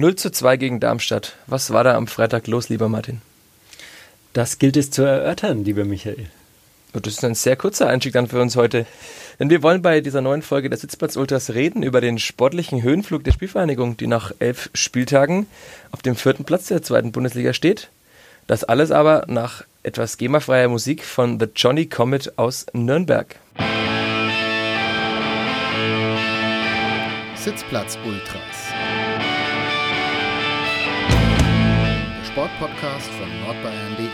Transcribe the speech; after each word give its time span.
0 0.00 0.16
zu 0.16 0.32
2 0.32 0.56
gegen 0.56 0.80
Darmstadt. 0.80 1.36
Was 1.46 1.72
war 1.72 1.84
da 1.84 1.94
am 1.94 2.06
Freitag 2.06 2.46
los, 2.46 2.70
lieber 2.70 2.88
Martin? 2.88 3.20
Das 4.32 4.58
gilt 4.58 4.78
es 4.78 4.90
zu 4.90 5.02
erörtern, 5.02 5.62
lieber 5.64 5.84
Michael. 5.84 6.26
Und 6.94 7.06
das 7.06 7.14
ist 7.14 7.24
ein 7.24 7.34
sehr 7.34 7.54
kurzer 7.54 7.86
Einstieg 7.86 8.14
dann 8.14 8.26
für 8.26 8.40
uns 8.40 8.56
heute. 8.56 8.86
Denn 9.38 9.50
wir 9.50 9.62
wollen 9.62 9.82
bei 9.82 10.00
dieser 10.00 10.22
neuen 10.22 10.40
Folge 10.40 10.70
der 10.70 10.78
Sitzplatz 10.78 11.16
Ultras 11.16 11.50
reden 11.50 11.82
über 11.82 12.00
den 12.00 12.18
sportlichen 12.18 12.82
Höhenflug 12.82 13.24
der 13.24 13.32
Spielvereinigung, 13.32 13.98
die 13.98 14.06
nach 14.06 14.32
elf 14.38 14.70
Spieltagen 14.72 15.46
auf 15.92 16.00
dem 16.00 16.16
vierten 16.16 16.44
Platz 16.44 16.68
der 16.68 16.82
zweiten 16.82 17.12
Bundesliga 17.12 17.52
steht. 17.52 17.90
Das 18.46 18.64
alles 18.64 18.90
aber 18.90 19.26
nach 19.28 19.64
etwas 19.82 20.16
GEMA-freier 20.16 20.68
Musik 20.68 21.04
von 21.04 21.38
The 21.38 21.46
Johnny 21.54 21.86
Comet 21.86 22.38
aus 22.38 22.66
Nürnberg. 22.72 23.36
Sitzplatz 27.36 27.98
Ultras. 28.04 28.69
Sportpodcast 32.32 33.10
von 33.10 33.28
nordbayern.de. 33.40 34.06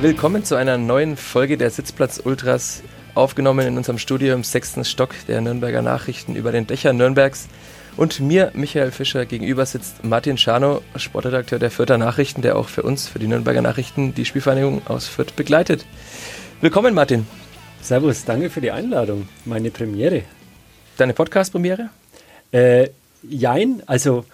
Willkommen 0.00 0.44
zu 0.44 0.56
einer 0.56 0.76
neuen 0.76 1.16
Folge 1.16 1.56
der 1.56 1.70
Sitzplatz 1.70 2.20
Ultras, 2.24 2.82
aufgenommen 3.14 3.64
in 3.64 3.76
unserem 3.76 3.98
Studio 3.98 4.34
im 4.34 4.42
sechsten 4.42 4.84
Stock 4.84 5.10
der 5.28 5.40
Nürnberger 5.40 5.82
Nachrichten 5.82 6.34
über 6.34 6.50
den 6.50 6.66
Dächern 6.66 6.96
Nürnbergs. 6.96 7.46
Und 7.96 8.18
mir, 8.18 8.50
Michael 8.54 8.90
Fischer, 8.90 9.24
gegenüber 9.24 9.64
sitzt 9.64 10.02
Martin 10.02 10.38
Schano, 10.38 10.82
Sportredakteur 10.96 11.60
der 11.60 11.70
Fürther 11.70 11.96
Nachrichten, 11.96 12.42
der 12.42 12.56
auch 12.56 12.68
für 12.68 12.82
uns, 12.82 13.06
für 13.06 13.20
die 13.20 13.28
Nürnberger 13.28 13.62
Nachrichten, 13.62 14.14
die 14.14 14.24
Spielvereinigung 14.24 14.82
aus 14.88 15.06
Fürth 15.06 15.36
begleitet. 15.36 15.86
Willkommen, 16.60 16.92
Martin. 16.92 17.24
Servus, 17.80 18.24
danke 18.24 18.50
für 18.50 18.60
die 18.60 18.72
Einladung. 18.72 19.28
Meine 19.44 19.70
Premiere. 19.70 20.24
Deine 20.98 21.14
Podcast-Premiere? 21.14 21.88
Äh, 22.52 22.90
jein, 23.22 23.82
also 23.86 24.26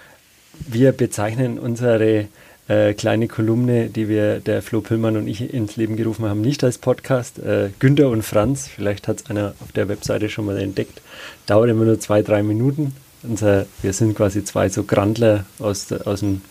wir 0.66 0.90
bezeichnen 0.90 1.56
unsere 1.56 2.26
äh, 2.66 2.94
kleine 2.94 3.28
Kolumne, 3.28 3.88
die 3.88 4.08
wir, 4.08 4.40
der 4.40 4.60
Flo 4.60 4.80
Pillmann 4.80 5.16
und 5.16 5.28
ich 5.28 5.54
ins 5.54 5.76
Leben 5.76 5.96
gerufen 5.96 6.24
haben, 6.26 6.40
nicht 6.40 6.64
als 6.64 6.78
Podcast. 6.78 7.38
Äh, 7.38 7.70
Günther 7.78 8.08
und 8.08 8.22
Franz, 8.22 8.66
vielleicht 8.66 9.06
hat 9.06 9.20
es 9.20 9.30
einer 9.30 9.54
auf 9.60 9.70
der 9.70 9.88
Webseite 9.88 10.28
schon 10.28 10.46
mal 10.46 10.58
entdeckt, 10.58 11.00
dauert 11.46 11.70
immer 11.70 11.84
nur 11.84 12.00
zwei, 12.00 12.22
drei 12.22 12.42
Minuten. 12.42 12.94
Unser, 13.22 13.66
wir 13.82 13.92
sind 13.92 14.16
quasi 14.16 14.42
zwei 14.44 14.68
so 14.68 14.82
Grandler 14.82 15.46
aus, 15.60 15.92
aus, 15.92 16.20
dem, 16.20 16.42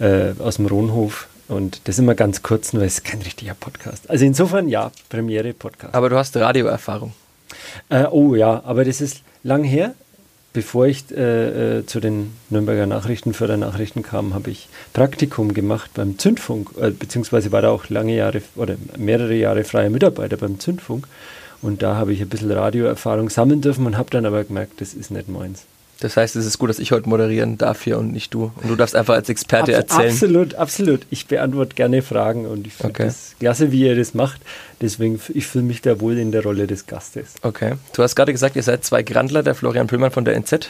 äh, 0.00 0.32
aus 0.38 0.56
dem 0.56 0.66
Rohnhof. 0.66 1.28
Und 1.48 1.82
das 1.84 1.98
immer 1.98 2.14
ganz 2.14 2.42
kurz, 2.42 2.72
nur 2.72 2.82
es 2.82 2.94
ist 2.94 3.04
kein 3.04 3.20
richtiger 3.20 3.52
Podcast. 3.52 4.08
Also 4.08 4.24
insofern 4.24 4.68
ja, 4.68 4.90
Premiere 5.10 5.52
Podcast. 5.52 5.94
Aber 5.94 6.08
du 6.08 6.16
hast 6.16 6.34
Radioerfahrung. 6.34 7.12
Äh, 7.90 8.04
oh 8.10 8.34
ja, 8.34 8.62
aber 8.64 8.86
das 8.86 9.02
ist 9.02 9.22
lang 9.44 9.62
her. 9.62 9.94
Bevor 10.52 10.86
ich 10.86 11.10
äh, 11.10 11.78
äh, 11.78 11.86
zu 11.86 11.98
den 11.98 12.32
Nürnberger 12.48 12.86
Nachrichten, 12.86 13.34
Fördernachrichten 13.34 14.04
kam, 14.04 14.34
habe 14.34 14.50
ich 14.50 14.68
Praktikum 14.92 15.52
gemacht 15.52 15.90
beim 15.94 16.16
Zündfunk, 16.16 16.70
äh, 16.80 16.90
beziehungsweise 16.90 17.50
war 17.50 17.60
da 17.60 17.70
auch 17.70 17.88
lange 17.88 18.14
Jahre 18.14 18.40
oder 18.54 18.76
mehrere 18.96 19.34
Jahre 19.34 19.64
freier 19.64 19.90
Mitarbeiter 19.90 20.36
beim 20.36 20.60
Zündfunk. 20.60 21.08
Und 21.60 21.82
da 21.82 21.96
habe 21.96 22.12
ich 22.12 22.20
ein 22.20 22.28
bisschen 22.28 22.52
Radioerfahrung 22.52 23.30
sammeln 23.30 23.62
dürfen 23.62 23.86
und 23.86 23.96
habe 23.96 24.10
dann 24.10 24.26
aber 24.26 24.44
gemerkt, 24.44 24.80
das 24.80 24.94
ist 24.94 25.10
nicht 25.10 25.28
meins. 25.28 25.64
Das 26.00 26.16
heißt, 26.16 26.36
es 26.36 26.44
ist 26.44 26.58
gut, 26.58 26.68
dass 26.70 26.78
ich 26.78 26.92
heute 26.92 27.08
moderieren 27.08 27.56
darf 27.56 27.82
hier 27.82 27.98
und 27.98 28.12
nicht 28.12 28.34
du. 28.34 28.50
Und 28.56 28.68
du 28.68 28.76
darfst 28.76 28.94
einfach 28.96 29.14
als 29.14 29.28
Experte 29.28 29.76
Abs 29.78 29.90
erzählen. 29.92 30.10
Absolut, 30.10 30.54
absolut. 30.56 31.00
Ich 31.10 31.26
beantworte 31.26 31.74
gerne 31.76 32.02
Fragen 32.02 32.46
und 32.46 32.66
ich 32.66 32.74
finde 32.74 32.90
Okay. 32.94 33.04
das 33.06 33.34
klasse, 33.38 33.72
wie 33.72 33.82
ihr 33.82 33.96
das 33.96 34.12
macht. 34.12 34.40
Deswegen, 34.80 35.20
ich 35.32 35.46
fühle 35.46 35.64
mich 35.64 35.80
da 35.82 36.00
wohl 36.00 36.18
in 36.18 36.32
der 36.32 36.42
Rolle 36.42 36.66
des 36.66 36.86
Gastes. 36.86 37.34
Okay. 37.42 37.74
Du 37.94 38.02
hast 38.02 38.16
gerade 38.16 38.32
gesagt, 38.32 38.56
ihr 38.56 38.62
seid 38.62 38.84
zwei 38.84 39.02
Grandler, 39.02 39.42
der 39.42 39.54
Florian 39.54 39.86
Püllmann 39.86 40.10
von 40.10 40.24
der 40.24 40.34
NZ. 40.36 40.68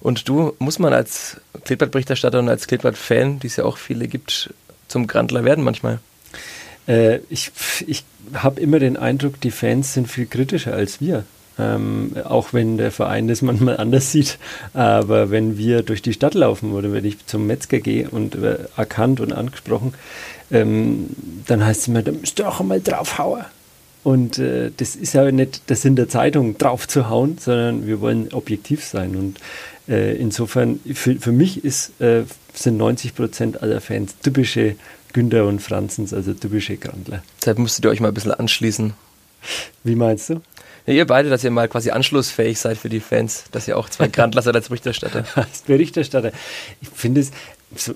Und 0.00 0.28
du, 0.28 0.54
muss 0.58 0.78
man 0.78 0.92
als 0.92 1.36
Kleeblatt-Berichterstatter 1.64 2.38
und 2.38 2.48
als 2.48 2.66
Kleeblatt-Fan, 2.66 3.40
die 3.40 3.46
es 3.48 3.56
ja 3.56 3.64
auch 3.64 3.76
viele 3.78 4.08
gibt, 4.08 4.52
zum 4.88 5.06
Grandler 5.06 5.44
werden 5.44 5.62
manchmal. 5.62 5.98
Äh, 6.88 7.18
ich 7.30 7.52
ich 7.86 8.04
habe 8.34 8.60
immer 8.60 8.78
den 8.78 8.96
Eindruck, 8.96 9.40
die 9.40 9.50
Fans 9.50 9.94
sind 9.94 10.08
viel 10.10 10.26
kritischer 10.26 10.72
als 10.74 11.00
wir. 11.00 11.24
Ähm, 11.58 12.16
auch 12.24 12.52
wenn 12.52 12.78
der 12.78 12.90
Verein 12.90 13.28
das 13.28 13.42
manchmal 13.42 13.76
anders 13.76 14.10
sieht. 14.10 14.38
Aber 14.72 15.30
wenn 15.30 15.56
wir 15.56 15.82
durch 15.82 16.02
die 16.02 16.12
Stadt 16.12 16.34
laufen 16.34 16.72
oder 16.72 16.92
wenn 16.92 17.04
ich 17.04 17.26
zum 17.26 17.46
Metzger 17.46 17.78
gehe 17.78 18.08
und 18.10 18.34
äh, 18.34 18.58
erkannt 18.76 19.20
und 19.20 19.32
angesprochen, 19.32 19.94
ähm, 20.50 21.10
dann 21.46 21.64
heißt 21.64 21.82
es 21.82 21.88
immer, 21.88 22.02
da 22.02 22.12
müsst 22.12 22.38
ihr 22.38 22.48
auch 22.48 22.60
einmal 22.60 22.80
draufhauen. 22.80 23.44
Und 24.02 24.38
äh, 24.38 24.70
das 24.76 24.96
ist 24.96 25.14
ja 25.14 25.30
nicht 25.32 25.62
das 25.68 25.84
in 25.84 25.96
der 25.96 26.08
Zeitung 26.08 26.58
drauf 26.58 26.86
zu 26.86 27.08
hauen, 27.08 27.38
sondern 27.38 27.86
wir 27.86 28.00
wollen 28.00 28.32
objektiv 28.32 28.84
sein. 28.84 29.16
Und 29.16 29.38
äh, 29.88 30.14
insofern, 30.16 30.78
für, 30.92 31.16
für 31.16 31.32
mich 31.32 31.64
ist, 31.64 31.98
äh, 32.00 32.24
sind 32.52 32.76
90 32.76 33.14
Prozent 33.14 33.62
aller 33.62 33.80
Fans 33.80 34.14
typische 34.22 34.76
Günther 35.14 35.46
und 35.46 35.60
Franzens, 35.60 36.12
also 36.12 36.34
typische 36.34 36.76
Grandler. 36.76 37.22
Deshalb 37.40 37.58
musstet 37.58 37.86
ihr 37.86 37.90
euch 37.90 38.00
mal 38.00 38.08
ein 38.08 38.14
bisschen 38.14 38.32
anschließen. 38.32 38.92
Wie 39.84 39.94
meinst 39.94 40.30
du? 40.30 40.40
Ja, 40.86 40.92
ihr 40.92 41.06
beide, 41.06 41.30
dass 41.30 41.42
ihr 41.44 41.50
mal 41.50 41.68
quasi 41.68 41.90
anschlussfähig 41.90 42.58
seid 42.58 42.76
für 42.76 42.90
die 42.90 43.00
Fans, 43.00 43.44
dass 43.52 43.66
ihr 43.66 43.78
auch 43.78 43.88
zwei 43.88 44.08
Grandler 44.12 44.42
seid 44.42 44.54
als 44.54 44.68
Berichterstatter. 44.68 45.24
Als 45.34 45.62
Berichterstatter. 45.62 46.32
Ich 46.82 46.88
finde 46.88 47.22
es, 47.22 47.30
so, 47.74 47.94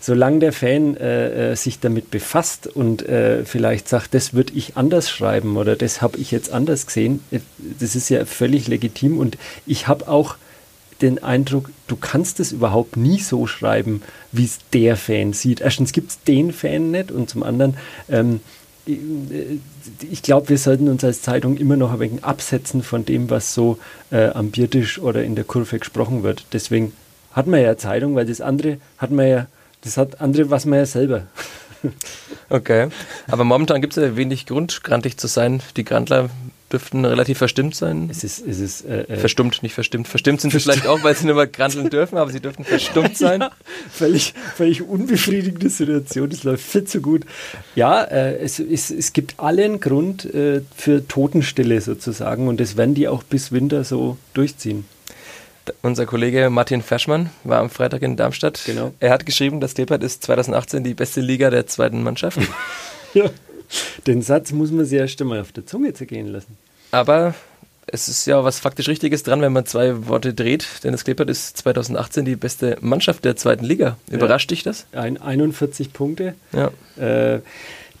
solange 0.00 0.38
der 0.38 0.52
Fan 0.52 0.96
äh, 0.96 1.52
äh, 1.52 1.56
sich 1.56 1.80
damit 1.80 2.10
befasst 2.10 2.66
und 2.66 3.06
äh, 3.08 3.44
vielleicht 3.44 3.88
sagt, 3.88 4.14
das 4.14 4.34
würde 4.34 4.52
ich 4.54 4.76
anders 4.76 5.10
schreiben 5.10 5.56
oder 5.56 5.74
das 5.74 6.02
habe 6.02 6.18
ich 6.18 6.30
jetzt 6.30 6.52
anders 6.52 6.86
gesehen, 6.86 7.20
äh, 7.30 7.40
das 7.80 7.96
ist 7.96 8.08
ja 8.08 8.24
völlig 8.24 8.68
legitim 8.68 9.18
und 9.18 9.38
ich 9.66 9.88
habe 9.88 10.08
auch 10.08 10.36
den 11.00 11.22
Eindruck, 11.22 11.70
du 11.86 11.96
kannst 11.96 12.40
es 12.40 12.52
überhaupt 12.52 12.96
nie 12.96 13.20
so 13.20 13.46
schreiben, 13.46 14.02
wie 14.32 14.44
es 14.44 14.58
der 14.72 14.96
Fan 14.96 15.32
sieht. 15.32 15.60
Erstens 15.60 15.92
gibt 15.92 16.10
es 16.10 16.22
den 16.22 16.52
Fan 16.52 16.90
nicht 16.90 17.12
und 17.12 17.30
zum 17.30 17.42
anderen, 17.42 17.76
ähm, 18.08 18.40
ich 18.88 20.22
glaube, 20.22 20.48
wir 20.48 20.58
sollten 20.58 20.88
uns 20.88 21.04
als 21.04 21.22
Zeitung 21.22 21.56
immer 21.56 21.76
noch 21.76 21.92
ein 21.92 22.00
wenig 22.00 22.24
absetzen 22.24 22.82
von 22.82 23.04
dem, 23.04 23.28
was 23.30 23.54
so 23.54 23.78
äh, 24.10 24.28
am 24.28 24.50
Biertisch 24.50 24.98
oder 24.98 25.22
in 25.22 25.34
der 25.34 25.44
Kurve 25.44 25.78
gesprochen 25.78 26.22
wird. 26.22 26.46
Deswegen 26.52 26.92
hat 27.32 27.46
man 27.46 27.60
ja 27.60 27.76
Zeitung, 27.76 28.14
weil 28.14 28.26
das 28.26 28.40
andere 28.40 28.78
hat 28.96 29.10
man 29.10 29.28
ja, 29.28 29.46
das 29.82 29.96
hat 29.96 30.20
andere, 30.20 30.50
was 30.50 30.64
man 30.64 30.78
ja 30.80 30.86
selber. 30.86 31.26
Okay. 32.50 32.88
Aber 33.30 33.44
momentan 33.44 33.82
gibt 33.82 33.94
es 33.96 34.02
ja 34.02 34.16
wenig 34.16 34.46
Grund, 34.46 34.82
grantig 34.82 35.18
zu 35.18 35.26
sein. 35.26 35.60
Die 35.76 35.84
Grandler 35.84 36.30
dürften 36.72 37.04
relativ 37.04 37.38
verstimmt 37.38 37.74
sein. 37.74 38.08
Es 38.10 38.24
ist, 38.24 38.46
es 38.46 38.60
ist 38.60 38.84
äh, 38.84 39.02
äh, 39.02 39.16
Verstummt, 39.16 39.62
nicht 39.62 39.74
verstimmt. 39.74 40.08
Verstimmt 40.08 40.40
sind 40.40 40.50
sie 40.50 40.60
vielleicht 40.60 40.86
auch, 40.86 41.02
weil 41.02 41.14
sie 41.14 41.26
nicht 41.26 41.34
mehr 41.34 41.46
granteln 41.46 41.90
dürfen, 41.90 42.18
aber 42.18 42.30
sie 42.30 42.40
dürfen 42.40 42.64
verstummt 42.64 43.16
sein. 43.16 43.40
Ja, 43.40 43.50
völlig, 43.90 44.34
völlig 44.54 44.82
unbefriedigende 44.82 45.70
Situation, 45.70 46.28
das 46.30 46.44
läuft 46.44 46.64
viel 46.64 46.84
zu 46.84 47.00
gut. 47.00 47.24
Ja, 47.74 48.02
äh, 48.02 48.38
es, 48.38 48.58
es, 48.58 48.90
es 48.90 49.12
gibt 49.12 49.34
allen 49.38 49.80
Grund 49.80 50.24
äh, 50.26 50.62
für 50.76 51.06
Totenstille 51.06 51.80
sozusagen 51.80 52.48
und 52.48 52.60
das 52.60 52.76
werden 52.76 52.94
die 52.94 53.08
auch 53.08 53.22
bis 53.22 53.52
Winter 53.52 53.84
so 53.84 54.18
durchziehen. 54.34 54.84
Unser 55.82 56.06
Kollege 56.06 56.48
Martin 56.50 56.82
Ferschmann 56.82 57.30
war 57.44 57.60
am 57.60 57.70
Freitag 57.70 58.02
in 58.02 58.16
Darmstadt. 58.16 58.62
Genau. 58.64 58.92
Er 59.00 59.10
hat 59.10 59.26
geschrieben, 59.26 59.60
das 59.60 59.74
Kleeblatt 59.74 60.02
ist 60.02 60.22
2018 60.24 60.82
die 60.82 60.94
beste 60.94 61.20
Liga 61.20 61.50
der 61.50 61.66
zweiten 61.66 62.02
Mannschaft. 62.02 62.38
Ja. 63.14 63.30
Den 64.06 64.22
Satz 64.22 64.52
muss 64.52 64.70
man 64.70 64.84
sich 64.84 64.98
erst 64.98 65.20
einmal 65.20 65.40
auf 65.40 65.52
der 65.52 65.66
Zunge 65.66 65.92
zergehen 65.92 66.28
lassen. 66.28 66.56
Aber 66.90 67.34
es 67.86 68.08
ist 68.08 68.26
ja 68.26 68.44
was 68.44 68.58
faktisch 68.58 68.88
Richtiges 68.88 69.22
dran, 69.22 69.40
wenn 69.40 69.52
man 69.52 69.66
zwei 69.66 70.06
Worte 70.06 70.34
dreht, 70.34 70.66
denn 70.84 70.92
das 70.92 71.04
Kleeblatt 71.04 71.30
ist 71.30 71.56
2018 71.58 72.24
die 72.24 72.36
beste 72.36 72.76
Mannschaft 72.80 73.24
der 73.24 73.36
zweiten 73.36 73.64
Liga. 73.64 73.96
Überrascht 74.10 74.50
dich 74.50 74.62
das? 74.62 74.86
Ein 74.92 75.20
41 75.20 75.92
Punkte. 75.92 76.34
Ja. 76.52 76.70
Äh, 77.02 77.40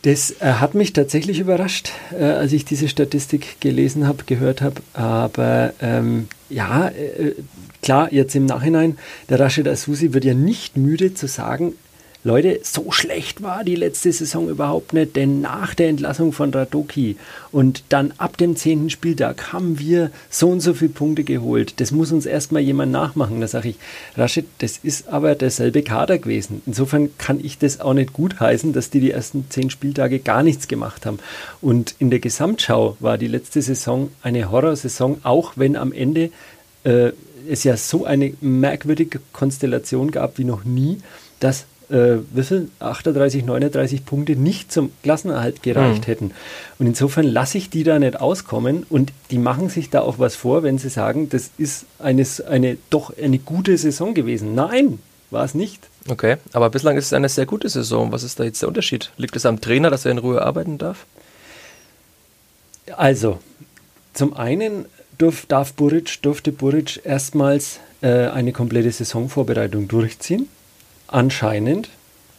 das 0.02 0.30
äh, 0.40 0.44
hat 0.44 0.74
mich 0.74 0.92
tatsächlich 0.92 1.40
überrascht, 1.40 1.90
äh, 2.18 2.22
als 2.22 2.52
ich 2.52 2.64
diese 2.64 2.88
Statistik 2.88 3.60
gelesen 3.60 4.06
habe, 4.06 4.24
gehört 4.24 4.62
habe. 4.62 4.76
Aber 4.92 5.72
ähm, 5.80 6.28
ja, 6.48 6.88
äh, 6.88 7.34
klar, 7.82 8.12
jetzt 8.12 8.36
im 8.36 8.46
Nachhinein, 8.46 8.96
der 9.28 9.40
Rashid 9.40 9.66
Asusi 9.66 10.12
wird 10.12 10.24
ja 10.24 10.34
nicht 10.34 10.76
müde 10.76 11.14
zu 11.14 11.26
sagen, 11.26 11.74
Leute, 12.28 12.60
so 12.62 12.92
schlecht 12.92 13.42
war 13.42 13.64
die 13.64 13.74
letzte 13.74 14.12
Saison 14.12 14.50
überhaupt 14.50 14.92
nicht, 14.92 15.16
denn 15.16 15.40
nach 15.40 15.72
der 15.72 15.88
Entlassung 15.88 16.34
von 16.34 16.52
Radoki 16.52 17.16
und 17.52 17.84
dann 17.88 18.12
ab 18.18 18.36
dem 18.36 18.54
zehnten 18.54 18.90
Spieltag 18.90 19.54
haben 19.54 19.78
wir 19.78 20.10
so 20.28 20.50
und 20.50 20.60
so 20.60 20.74
viele 20.74 20.90
Punkte 20.90 21.24
geholt. 21.24 21.80
Das 21.80 21.90
muss 21.90 22.12
uns 22.12 22.26
erstmal 22.26 22.60
jemand 22.60 22.92
nachmachen. 22.92 23.40
Da 23.40 23.48
sage 23.48 23.70
ich, 23.70 23.76
Rashid, 24.14 24.44
das 24.58 24.76
ist 24.76 25.08
aber 25.08 25.36
derselbe 25.36 25.82
Kader 25.82 26.18
gewesen. 26.18 26.60
Insofern 26.66 27.16
kann 27.16 27.42
ich 27.42 27.56
das 27.56 27.80
auch 27.80 27.94
nicht 27.94 28.12
gutheißen, 28.12 28.74
dass 28.74 28.90
die 28.90 29.00
die 29.00 29.10
ersten 29.10 29.46
zehn 29.48 29.70
Spieltage 29.70 30.18
gar 30.18 30.42
nichts 30.42 30.68
gemacht 30.68 31.06
haben. 31.06 31.20
Und 31.62 31.94
in 31.98 32.10
der 32.10 32.20
Gesamtschau 32.20 32.98
war 33.00 33.16
die 33.16 33.28
letzte 33.28 33.62
Saison 33.62 34.10
eine 34.20 34.50
Horrorsaison, 34.50 35.20
auch 35.22 35.54
wenn 35.56 35.76
am 35.76 35.92
Ende 35.92 36.30
äh, 36.84 37.12
es 37.48 37.64
ja 37.64 37.78
so 37.78 38.04
eine 38.04 38.34
merkwürdige 38.42 39.18
Konstellation 39.32 40.10
gab 40.10 40.36
wie 40.36 40.44
noch 40.44 40.64
nie, 40.64 40.98
dass 41.40 41.64
äh, 41.90 42.18
wissen, 42.32 42.70
38, 42.80 43.44
39 43.44 44.04
Punkte 44.04 44.36
nicht 44.36 44.70
zum 44.70 44.90
Klassenerhalt 45.02 45.62
gereicht 45.62 46.02
Mhm. 46.02 46.06
hätten. 46.06 46.30
Und 46.78 46.86
insofern 46.86 47.24
lasse 47.26 47.58
ich 47.58 47.70
die 47.70 47.82
da 47.84 47.98
nicht 47.98 48.20
auskommen 48.20 48.84
und 48.90 49.12
die 49.30 49.38
machen 49.38 49.68
sich 49.70 49.88
da 49.90 50.00
auch 50.02 50.18
was 50.18 50.36
vor, 50.36 50.62
wenn 50.62 50.78
sie 50.78 50.90
sagen, 50.90 51.28
das 51.30 51.50
ist 51.58 51.86
eine, 51.98 52.26
eine 52.48 52.76
doch 52.90 53.12
eine 53.16 53.38
gute 53.38 53.76
Saison 53.78 54.12
gewesen. 54.14 54.54
Nein, 54.54 54.98
war 55.30 55.44
es 55.44 55.54
nicht. 55.54 55.88
Okay, 56.08 56.36
aber 56.52 56.70
bislang 56.70 56.96
ist 56.96 57.06
es 57.06 57.12
eine 57.12 57.28
sehr 57.28 57.46
gute 57.46 57.68
Saison. 57.68 58.12
Was 58.12 58.22
ist 58.22 58.38
da 58.40 58.44
jetzt 58.44 58.60
der 58.62 58.68
Unterschied? 58.68 59.10
Liegt 59.16 59.36
es 59.36 59.44
am 59.46 59.60
Trainer, 59.60 59.90
dass 59.90 60.04
er 60.04 60.10
in 60.12 60.18
Ruhe 60.18 60.42
arbeiten 60.42 60.78
darf? 60.78 61.06
Also, 62.96 63.38
zum 64.14 64.34
einen 64.34 64.86
durf, 65.18 65.46
darf 65.46 65.74
Buric, 65.74 66.22
durfte 66.22 66.52
Buric 66.52 67.00
erstmals 67.04 67.80
äh, 68.00 68.28
eine 68.28 68.52
komplette 68.52 68.90
Saisonvorbereitung 68.90 69.88
durchziehen. 69.88 70.48
Anscheinend 71.08 71.88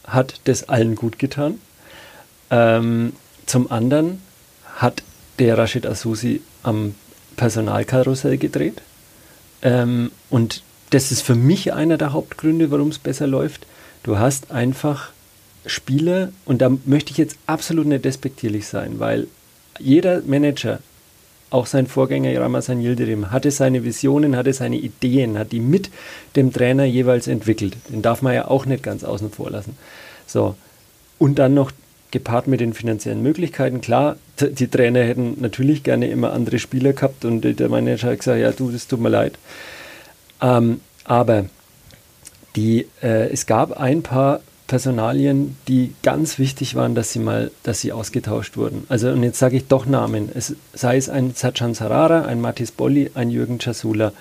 hat 0.06 0.40
das 0.46 0.70
allen 0.70 0.96
gut 0.96 1.20
getan. 1.20 1.60
Ähm, 2.50 3.14
zum 3.46 3.72
anderen 3.72 4.22
hat 4.76 5.04
der 5.40 5.58
Rashid 5.58 5.86
Asusi 5.86 6.42
am 6.64 6.96
Personalkarussell 7.36 8.38
gedreht. 8.38 8.82
Ähm, 9.62 10.12
und 10.30 10.64
das 10.92 11.12
ist 11.12 11.22
für 11.22 11.36
mich 11.36 11.74
einer 11.74 11.98
der 11.98 12.14
Hauptgründe, 12.14 12.72
warum 12.72 12.90
es 12.90 13.00
besser 13.00 13.28
läuft. 13.28 13.68
Du 14.04 14.18
hast 14.18 14.52
einfach 14.52 15.12
Spieler, 15.66 16.32
und 16.46 16.62
da 16.62 16.72
möchte 16.86 17.12
ich 17.12 17.18
jetzt 17.18 17.38
absolut 17.46 17.86
nicht 17.86 18.06
despektierlich 18.06 18.68
sein, 18.68 19.00
weil 19.00 19.28
jeder 19.78 20.22
Manager, 20.22 20.80
auch 21.50 21.66
sein 21.66 21.88
Vorgänger 21.88 22.40
Ramazan 22.40 22.82
Yildirim, 22.82 23.32
hatte 23.32 23.52
seine 23.52 23.84
Visionen, 23.84 24.36
hatte 24.36 24.54
seine 24.54 24.78
Ideen, 24.78 25.38
hat 25.38 25.52
die 25.52 25.60
mit 25.60 25.90
dem 26.36 26.54
Trainer 26.54 26.86
jeweils 26.86 27.28
entwickelt. 27.28 27.76
Den 27.90 28.02
darf 28.02 28.22
man 28.22 28.34
ja 28.34 28.48
auch 28.48 28.66
nicht 28.66 28.84
ganz 28.84 29.04
außen 29.04 29.32
vor 29.32 29.50
lassen. 29.50 29.78
So. 30.28 30.56
Und 31.18 31.40
dann 31.40 31.54
noch 31.54 31.72
gepaart 32.12 32.48
mit 32.48 32.60
den 32.60 32.74
finanziellen 32.74 33.22
Möglichkeiten. 33.22 33.82
Klar, 33.82 34.18
die 34.40 34.68
Trainer 34.68 35.04
hätten 35.04 35.38
natürlich 35.40 35.84
gerne 35.84 36.10
immer 36.10 36.34
andere 36.34 36.60
Spieler 36.60 36.94
gehabt 36.94 37.26
und 37.26 37.42
der 37.42 37.70
Manager 37.70 38.10
hat 38.10 38.20
gesagt, 38.20 38.40
ja 38.40 38.52
du, 38.52 38.72
das 38.72 38.88
tut 38.88 39.00
mir 39.00 39.10
leid. 39.10 39.38
Ähm, 40.42 40.80
aber 41.04 41.46
die, 42.56 42.88
äh, 43.02 43.30
es 43.30 43.46
gab 43.46 43.80
ein 43.80 44.02
paar 44.02 44.42
Personalien, 44.70 45.58
die 45.68 45.94
ganz 46.04 46.40
wichtig 46.40 46.76
waren, 46.76 46.96
dass 46.96 47.12
sie 47.12 47.20
mal, 47.20 47.52
dass 47.64 47.82
sie 47.82 47.92
ausgetauscht 47.92 48.56
wurden. 48.56 48.86
Also 48.88 49.10
und 49.10 49.24
jetzt 49.24 49.40
sage 49.40 49.58
ich 49.58 49.68
doch 49.68 49.86
Namen. 49.86 50.30
Es, 50.34 50.56
sei 50.74 50.96
es 50.96 51.10
ein 51.10 51.34
Sajan 51.36 51.74
Sarara, 51.74 52.22
ein 52.22 52.40
Matis 52.40 52.72
Bolli, 52.72 53.12
ein 53.16 53.32
Jürgen 53.32 53.60
Chasula. 53.60 54.14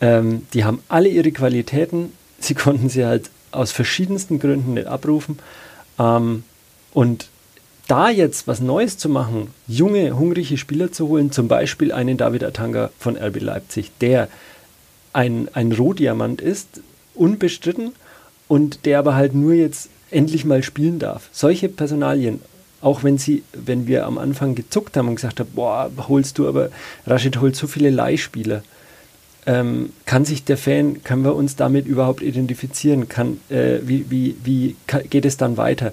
Ähm, 0.00 0.46
die 0.54 0.64
haben 0.64 0.82
alle 0.88 1.08
ihre 1.08 1.32
Qualitäten. 1.32 2.12
Sie 2.38 2.54
konnten 2.64 2.88
sie 2.88 3.04
halt 3.04 3.30
aus 3.50 3.72
verschiedensten 3.72 4.38
Gründen 4.38 4.74
nicht 4.74 4.86
abrufen. 4.86 5.38
Ähm, 5.98 6.44
und 6.94 7.28
da 7.88 8.08
jetzt 8.08 8.46
was 8.46 8.60
Neues 8.60 8.96
zu 8.96 9.08
machen, 9.08 9.48
junge, 9.66 10.16
hungrige 10.16 10.56
Spieler 10.56 10.92
zu 10.92 11.08
holen, 11.08 11.32
zum 11.32 11.48
Beispiel 11.48 11.92
einen 11.92 12.16
David 12.16 12.44
Atanga 12.44 12.90
von 12.98 13.16
RB 13.16 13.40
Leipzig, 13.40 13.90
der 14.00 14.28
ein, 15.12 15.48
ein 15.52 15.72
Rohdiamant 15.72 16.40
ist, 16.40 16.80
unbestritten, 17.14 17.92
und 18.50 18.84
der 18.84 18.98
aber 18.98 19.14
halt 19.14 19.32
nur 19.32 19.54
jetzt 19.54 19.88
endlich 20.10 20.44
mal 20.44 20.64
spielen 20.64 20.98
darf. 20.98 21.28
Solche 21.30 21.68
Personalien, 21.68 22.40
auch 22.80 23.04
wenn 23.04 23.16
sie, 23.16 23.44
wenn 23.52 23.86
wir 23.86 24.06
am 24.06 24.18
Anfang 24.18 24.56
gezuckt 24.56 24.96
haben 24.96 25.06
und 25.06 25.14
gesagt 25.14 25.38
haben, 25.38 25.50
boah, 25.54 25.88
holst 26.08 26.36
du 26.36 26.48
aber, 26.48 26.70
Rashid 27.06 27.40
holt 27.40 27.54
so 27.54 27.68
viele 27.68 27.90
Leihspieler, 27.90 28.62
ähm, 29.46 29.90
kann 30.04 30.24
sich 30.24 30.42
der 30.42 30.56
Fan, 30.58 31.04
können 31.04 31.22
wir 31.22 31.36
uns 31.36 31.54
damit 31.54 31.86
überhaupt 31.86 32.22
identifizieren? 32.22 33.08
Kann, 33.08 33.40
äh, 33.50 33.78
wie 33.84 34.06
wie, 34.10 34.34
wie 34.42 34.74
ka- 34.88 35.02
geht 35.08 35.24
es 35.24 35.36
dann 35.36 35.56
weiter? 35.56 35.92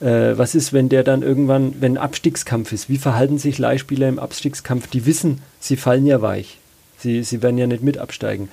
Äh, 0.00 0.38
was 0.38 0.54
ist, 0.54 0.72
wenn 0.72 0.88
der 0.88 1.04
dann 1.04 1.22
irgendwann, 1.22 1.74
wenn 1.80 1.98
Abstiegskampf 1.98 2.72
ist? 2.72 2.88
Wie 2.88 2.98
verhalten 2.98 3.36
sich 3.38 3.58
Leihspieler 3.58 4.08
im 4.08 4.18
Abstiegskampf? 4.18 4.86
Die 4.88 5.04
wissen, 5.04 5.42
sie 5.60 5.76
fallen 5.76 6.06
ja 6.06 6.22
weich. 6.22 6.56
Sie, 6.98 7.22
sie 7.22 7.42
werden 7.42 7.58
ja 7.58 7.66
nicht 7.66 7.82
mit 7.82 7.98
absteigen. 7.98 8.48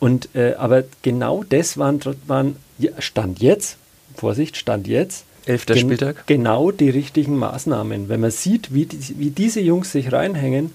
Und, 0.00 0.28
äh, 0.34 0.54
aber 0.54 0.84
genau 1.02 1.44
das 1.48 1.76
waren, 1.76 2.00
waren 2.26 2.56
Stand 3.00 3.40
jetzt, 3.40 3.76
Vorsicht, 4.14 4.56
Stand 4.56 4.86
jetzt, 4.86 5.24
Elfter 5.46 5.74
gen- 5.74 5.86
Spieltag. 5.86 6.26
genau 6.26 6.70
die 6.70 6.90
richtigen 6.90 7.36
Maßnahmen. 7.36 8.08
Wenn 8.08 8.20
man 8.20 8.30
sieht, 8.30 8.72
wie, 8.74 8.86
die, 8.86 9.18
wie 9.18 9.30
diese 9.30 9.60
Jungs 9.60 9.90
sich 9.92 10.12
reinhängen, 10.12 10.72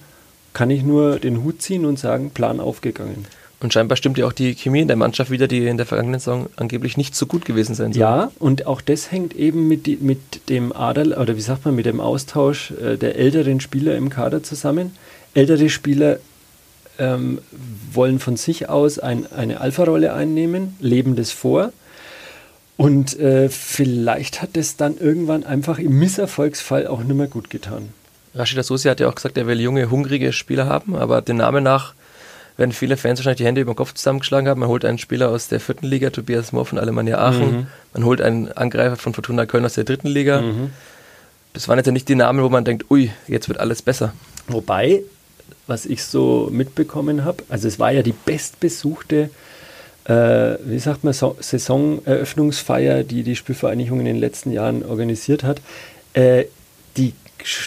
kann 0.53 0.69
ich 0.69 0.83
nur 0.83 1.19
den 1.19 1.43
Hut 1.43 1.61
ziehen 1.61 1.85
und 1.85 1.97
sagen, 1.99 2.31
Plan 2.31 2.59
aufgegangen. 2.59 3.25
Und 3.59 3.71
scheinbar 3.71 3.95
stimmt 3.95 4.17
ja 4.17 4.25
auch 4.27 4.33
die 4.33 4.55
Chemie 4.55 4.81
in 4.81 4.89
der 4.89 4.97
Mannschaft 4.97 5.31
wieder, 5.31 5.47
die 5.47 5.67
in 5.67 5.77
der 5.77 5.85
vergangenen 5.85 6.19
Saison 6.19 6.47
angeblich 6.57 6.97
nicht 6.97 7.15
so 7.15 7.25
gut 7.27 7.45
gewesen 7.45 7.75
sein 7.75 7.93
soll. 7.93 8.01
Ja, 8.01 8.31
und 8.39 8.67
auch 8.67 8.81
das 8.81 9.09
hängt 9.09 9.33
eben 9.35 9.69
mit, 9.69 9.85
die, 9.85 9.95
mit 10.01 10.49
dem 10.49 10.73
Adel, 10.73 11.13
oder 11.13 11.37
wie 11.37 11.41
sagt 11.41 11.63
man, 11.63 11.73
mit 11.73 11.85
dem 11.85 12.01
Austausch 12.01 12.71
äh, 12.71 12.97
der 12.97 13.15
älteren 13.15 13.61
Spieler 13.61 13.95
im 13.95 14.09
Kader 14.09 14.43
zusammen. 14.43 14.91
Ältere 15.33 15.69
Spieler 15.69 16.19
ähm, 16.99 17.39
wollen 17.91 18.19
von 18.19 18.37
sich 18.37 18.69
aus 18.69 18.99
ein, 18.99 19.31
eine 19.31 19.61
Alpha-Rolle 19.61 20.13
einnehmen, 20.13 20.75
leben 20.79 21.15
das 21.15 21.31
vor. 21.31 21.71
Und 22.77 23.19
äh, 23.19 23.49
vielleicht 23.49 24.41
hat 24.41 24.57
es 24.57 24.77
dann 24.77 24.97
irgendwann 24.97 25.43
einfach 25.43 25.79
im 25.79 25.99
Misserfolgsfall 25.99 26.87
auch 26.87 27.03
nicht 27.03 27.15
mehr 27.15 27.27
gut 27.27 27.49
getan. 27.49 27.89
Rashid 28.35 28.57
Asusi 28.57 28.87
hat 28.87 28.99
ja 28.99 29.07
auch 29.07 29.15
gesagt, 29.15 29.37
er 29.37 29.45
will 29.45 29.61
junge, 29.61 29.91
hungrige 29.91 30.33
Spieler 30.33 30.65
haben, 30.65 30.95
aber 30.95 31.21
den 31.21 31.37
Namen 31.37 31.63
nach 31.63 31.93
werden 32.57 32.71
viele 32.71 32.97
Fans 32.97 33.19
wahrscheinlich 33.19 33.37
die 33.37 33.45
Hände 33.45 33.61
über 33.61 33.73
den 33.73 33.77
Kopf 33.77 33.93
zusammengeschlagen 33.93 34.47
haben. 34.47 34.59
Man 34.59 34.69
holt 34.69 34.85
einen 34.85 34.97
Spieler 34.97 35.29
aus 35.29 35.47
der 35.47 35.59
vierten 35.59 35.87
Liga, 35.87 36.09
Tobias 36.09 36.51
Mohr 36.51 36.65
von 36.65 36.77
Alemannia 36.77 37.17
Aachen. 37.17 37.51
Mhm. 37.51 37.67
Man 37.93 38.05
holt 38.05 38.21
einen 38.21 38.51
Angreifer 38.51 38.95
von 38.95 39.13
Fortuna 39.13 39.45
Köln 39.45 39.65
aus 39.65 39.73
der 39.73 39.83
dritten 39.83 40.07
Liga. 40.07 40.43
Das 41.53 41.67
waren 41.67 41.77
jetzt 41.77 41.87
ja 41.87 41.91
nicht 41.91 42.09
die 42.09 42.15
Namen, 42.15 42.43
wo 42.43 42.49
man 42.49 42.65
denkt, 42.65 42.89
ui, 42.91 43.11
jetzt 43.27 43.47
wird 43.47 43.59
alles 43.59 43.81
besser. 43.81 44.13
Wobei, 44.47 45.03
was 45.67 45.85
ich 45.85 46.03
so 46.03 46.49
mitbekommen 46.51 47.23
habe, 47.23 47.43
also 47.49 47.67
es 47.67 47.79
war 47.79 47.91
ja 47.91 48.01
die 48.01 48.13
bestbesuchte, 48.13 49.29
äh, 50.05 50.57
wie 50.65 50.79
sagt 50.79 51.03
man, 51.03 51.13
so 51.13 51.37
Saisoneröffnungsfeier, 51.39 53.03
die 53.03 53.23
die 53.23 53.35
Spielvereinigung 53.35 53.99
in 53.99 54.05
den 54.05 54.19
letzten 54.19 54.51
Jahren 54.51 54.83
organisiert 54.83 55.43
hat. 55.43 55.61
Äh, 56.13 56.45
die, 56.97 57.13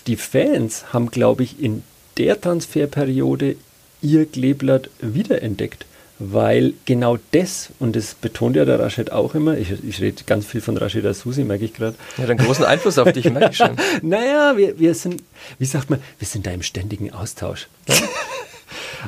die 0.07 0.17
Fans 0.17 0.93
haben, 0.93 1.11
glaube 1.11 1.43
ich, 1.43 1.61
in 1.63 1.83
der 2.19 2.41
Transferperiode 2.41 3.57
ihr 4.03 4.27
Kleeblatt 4.27 4.91
wiederentdeckt. 5.01 5.87
Weil 6.19 6.73
genau 6.87 7.19
das, 7.33 7.71
und 7.79 7.95
das 7.95 8.15
betont 8.15 8.57
ja 8.57 8.65
der 8.65 8.81
Rashid 8.81 9.13
auch 9.13 9.35
immer, 9.35 9.59
ich, 9.59 9.73
ich 9.85 10.01
rede 10.01 10.25
ganz 10.25 10.47
viel 10.47 10.63
von 10.63 10.79
Rashid 10.79 11.05
Asusi, 11.05 11.45
merke 11.45 11.67
ich 11.67 11.75
gerade, 11.75 11.95
Ja, 12.17 12.23
hat 12.23 12.31
einen 12.31 12.39
großen 12.39 12.65
Einfluss 12.65 12.97
auf 12.99 13.13
dich, 13.13 13.31
merke 13.31 13.51
ich 13.51 13.57
schon. 13.59 13.77
naja, 14.03 14.57
wir, 14.57 14.79
wir 14.79 14.95
sind, 14.95 15.23
wie 15.59 15.67
sagt 15.67 15.91
man, 15.91 16.01
wir 16.19 16.27
sind 16.27 16.47
da 16.47 16.53
im 16.53 16.63
ständigen 16.63 17.13
Austausch. 17.13 17.69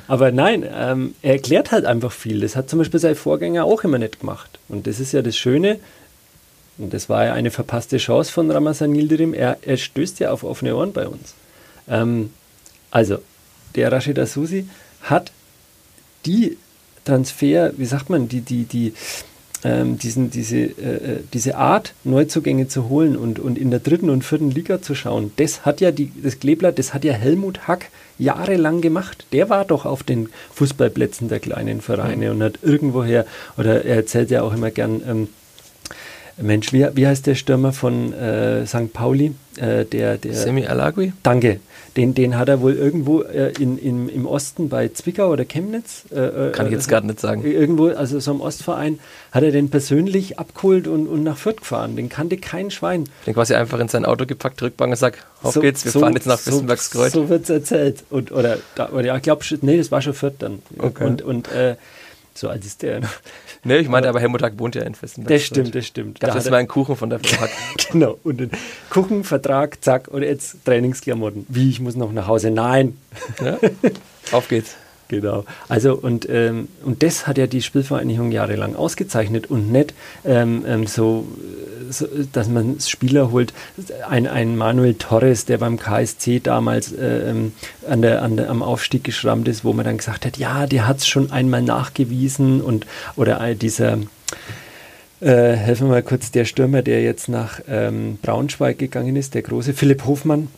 Aber 0.07 0.33
nein, 0.33 0.69
ähm, 0.71 1.15
er 1.23 1.33
erklärt 1.33 1.73
halt 1.73 1.87
einfach 1.87 2.13
viel. 2.13 2.41
Das 2.41 2.57
hat 2.57 2.69
zum 2.69 2.79
Beispiel 2.79 3.01
sein 3.01 3.15
Vorgänger 3.15 3.65
auch 3.65 3.85
immer 3.85 3.99
nicht 3.99 4.21
gemacht. 4.21 4.59
Und 4.69 4.87
das 4.87 5.01
ist 5.01 5.13
ja 5.13 5.23
das 5.23 5.37
Schöne, 5.37 5.81
und 6.77 6.93
das 6.93 7.09
war 7.09 7.25
ja 7.25 7.33
eine 7.33 7.51
verpasste 7.51 7.97
Chance 7.97 8.31
von 8.31 8.51
Ramazan 8.51 8.95
Yildirim, 8.95 9.33
er, 9.33 9.57
er 9.63 9.79
stößt 9.79 10.21
ja 10.21 10.31
auf 10.31 10.45
offene 10.45 10.77
Ohren 10.77 10.93
bei 10.93 11.09
uns. 11.09 11.35
Ähm, 11.89 12.33
also, 12.91 13.19
der 13.75 13.91
Rashid 13.91 14.19
Asusi 14.19 14.69
hat 15.03 15.33
die 16.27 16.59
Transfer, 17.09 17.73
wie 17.77 17.87
sagt 17.87 18.11
man, 18.11 18.29
die, 18.29 18.43
die, 18.43 18.65
die, 18.65 18.93
ähm, 19.65 19.99
diesen, 19.99 20.31
diese, 20.31 20.59
äh, 20.59 20.67
äh, 20.67 21.21
diese 21.33 21.57
Art, 21.57 21.95
Neuzugänge 22.05 22.69
zu 22.69 22.91
holen 22.91 23.17
und, 23.17 23.39
und 23.39 23.57
in 23.57 23.71
der 23.71 23.81
dritten 23.81 24.11
und 24.11 24.25
vierten 24.25 24.51
Liga 24.51 24.83
zu 24.83 24.95
schauen, 24.95 25.33
das 25.37 25.65
hat 25.65 25.81
ja 25.81 25.91
die, 25.91 26.13
das 26.23 26.39
Kleeblatt, 26.39 26.79
das 26.79 26.93
hat 26.93 27.05
ja 27.05 27.15
Helmut 27.15 27.67
Hack 27.67 27.87
jahrelang 28.19 28.83
gemacht. 28.83 29.27
Der 29.33 29.49
war 29.49 29.65
doch 29.65 29.87
auf 29.87 30.03
den 30.03 30.29
Fußballplätzen 30.53 31.29
der 31.29 31.41
kleinen 31.41 31.81
Vereine 31.81 32.31
und 32.31 32.43
hat 32.43 32.59
irgendwoher, 32.63 33.25
oder 33.57 33.85
er 33.85 33.97
erzählt 33.97 34.31
ja 34.31 34.43
auch 34.43 34.53
immer 34.53 34.71
gern, 34.71 35.01
ähm, 35.09 35.29
Mensch, 36.41 36.73
wie, 36.73 36.87
wie 36.95 37.07
heißt 37.07 37.27
der 37.27 37.35
Stürmer 37.35 37.73
von 37.73 38.13
äh, 38.13 38.67
St. 38.67 38.93
Pauli? 38.93 39.35
Äh, 39.57 39.87
der, 39.87 40.19
der, 40.19 40.35
Semi 40.35 40.67
Alagui? 40.67 41.13
Danke. 41.23 41.59
Den, 41.99 42.15
den 42.15 42.39
hat 42.39 42.49
er 42.49 42.61
wohl 42.61 42.75
irgendwo 42.75 43.23
äh, 43.23 43.53
in, 43.59 43.77
in, 43.77 44.09
im 44.09 44.25
Osten 44.25 44.69
bei 44.69 44.87
Zwickau 44.89 45.31
oder 45.33 45.45
Chemnitz. 45.45 46.05
Äh, 46.13 46.53
Kann 46.53 46.67
ich 46.67 46.73
äh, 46.73 46.77
jetzt 46.77 46.89
gerade 46.89 47.09
nicht 47.09 47.19
sagen. 47.19 47.43
Irgendwo, 47.45 47.89
also 47.89 48.21
so 48.21 48.31
im 48.31 48.41
Ostverein, 48.41 49.01
hat 49.33 49.43
er 49.43 49.51
den 49.51 49.69
persönlich 49.69 50.39
abgeholt 50.39 50.87
und, 50.87 51.09
und 51.09 51.25
nach 51.25 51.37
Fürth 51.37 51.57
gefahren. 51.59 51.97
Den 51.97 52.09
kannte 52.09 52.37
kein 52.37 52.71
Schwein. 52.71 53.05
Den 53.27 53.35
quasi 53.35 53.55
einfach 53.55 53.81
in 53.81 53.89
sein 53.89 54.05
Auto 54.05 54.27
gepackt, 54.27 54.63
Rückbank 54.63 54.93
und 54.93 54.97
sagt, 54.97 55.27
auf 55.43 55.55
So- 55.55 55.61
geht's, 55.61 55.85
wir 55.85 55.91
so- 55.91 55.99
fahren 55.99 56.15
jetzt 56.15 56.27
nach 56.29 56.39
so- 56.39 56.53
Wissenbergskreuz. 56.53 57.13
So 57.13 57.29
wird 57.29 57.43
es 57.43 57.51
erzählt. 57.51 58.05
Und, 58.11 58.31
oder, 58.31 58.59
da, 58.77 58.91
oder 58.91 59.05
ja, 59.07 59.17
ich 59.17 59.23
glaube, 59.23 59.45
nee, 59.63 59.77
das 59.77 59.91
war 59.91 60.01
schon 60.01 60.15
Fürth 60.15 60.35
dann. 60.39 60.61
Okay. 60.79 61.05
Und, 61.05 61.23
und 61.23 61.51
äh, 61.51 61.75
so 62.39 62.49
alt 62.49 62.65
ist 62.65 62.83
der. 62.83 63.01
Nee, 63.65 63.79
ich 63.79 63.89
meinte 63.89 64.09
aber 64.09 64.21
Helmut 64.21 64.41
Hack 64.41 64.57
wohnt 64.59 64.77
ja 64.77 64.83
in 64.83 64.95
Wissenbergskreuz. 64.95 65.29
Das 65.29 65.43
stimmt, 65.45 65.75
das 65.75 65.87
stimmt. 65.87 66.21
Gab 66.21 66.31
Da 66.31 66.39
hat 66.39 66.49
mal 66.49 66.59
einen 66.59 66.69
Kuchen 66.69 66.95
von 66.95 67.11
der 67.11 67.19
Frau 67.19 67.41
Hack? 67.41 67.51
genau. 67.91 68.17
Und 68.23 68.39
den 68.39 68.51
Kuchen, 68.89 69.25
Vertrag, 69.25 69.83
zack, 69.83 70.07
und 70.07 70.23
jetzt 70.23 70.65
Trainingsklamotten. 70.65 71.45
Wie, 71.49 71.69
ich 71.69 71.81
muss 71.81 71.97
noch 71.97 72.13
nach 72.13 72.29
Hause? 72.29 72.53
Nein. 72.53 72.97
Ja? 73.43 73.59
Auf 74.31 74.47
geht's. 74.47 74.77
Genau. 75.09 75.45
Also 75.69 75.95
und, 75.95 76.29
ähm, 76.29 76.69
und 76.85 77.03
das 77.03 77.27
hat 77.27 77.39
ja 77.39 77.47
die 77.47 77.63
Spielvereinigung 77.63 78.31
jahrelang 78.31 78.77
ausgezeichnet 78.77 79.51
und 79.51 79.73
nicht 79.73 79.95
ähm, 80.25 80.65
ähm, 80.67 80.87
so, 80.87 81.27
so, 81.89 82.07
dass 82.33 82.49
man 82.49 82.79
Spieler 82.79 83.31
holt. 83.31 83.55
Ein, 84.07 84.27
ein 84.27 84.57
Manuel 84.57 84.95
Torres, 84.95 85.47
der 85.47 85.59
beim 85.59 85.79
KSC 85.79 86.41
damals 86.41 86.93
äh, 86.93 87.31
ähm, 87.31 87.53
an 87.89 88.03
der, 88.03 88.23
an 88.23 88.37
der, 88.37 88.51
am 88.51 88.63
Aufstieg 88.63 89.03
geschrammt 89.03 89.49
ist, 89.49 89.65
wo 89.65 89.73
man 89.73 89.87
dann 89.87 89.97
gesagt 89.97 90.27
hat, 90.27 90.37
ja, 90.37 90.67
der 90.67 90.87
hat 90.87 90.99
es 90.99 91.09
schon 91.09 91.33
einmal 91.33 91.63
nachgewiesen 91.63 92.61
und 92.61 92.87
oder 93.17 93.55
dieser 93.55 93.99
äh, 95.21 95.53
helfen 95.55 95.89
wir 95.89 95.95
mal 95.95 96.03
kurz, 96.03 96.31
der 96.31 96.45
Stürmer, 96.45 96.83
der 96.83 97.03
jetzt 97.03 97.29
nach 97.29 97.61
ähm, 97.67 98.19
Braunschweig 98.23 98.79
gegangen 98.79 99.17
ist, 99.17 99.35
der 99.35 99.43
große 99.43 99.73
Philipp 99.73 100.05
Hofmann, 100.05 100.49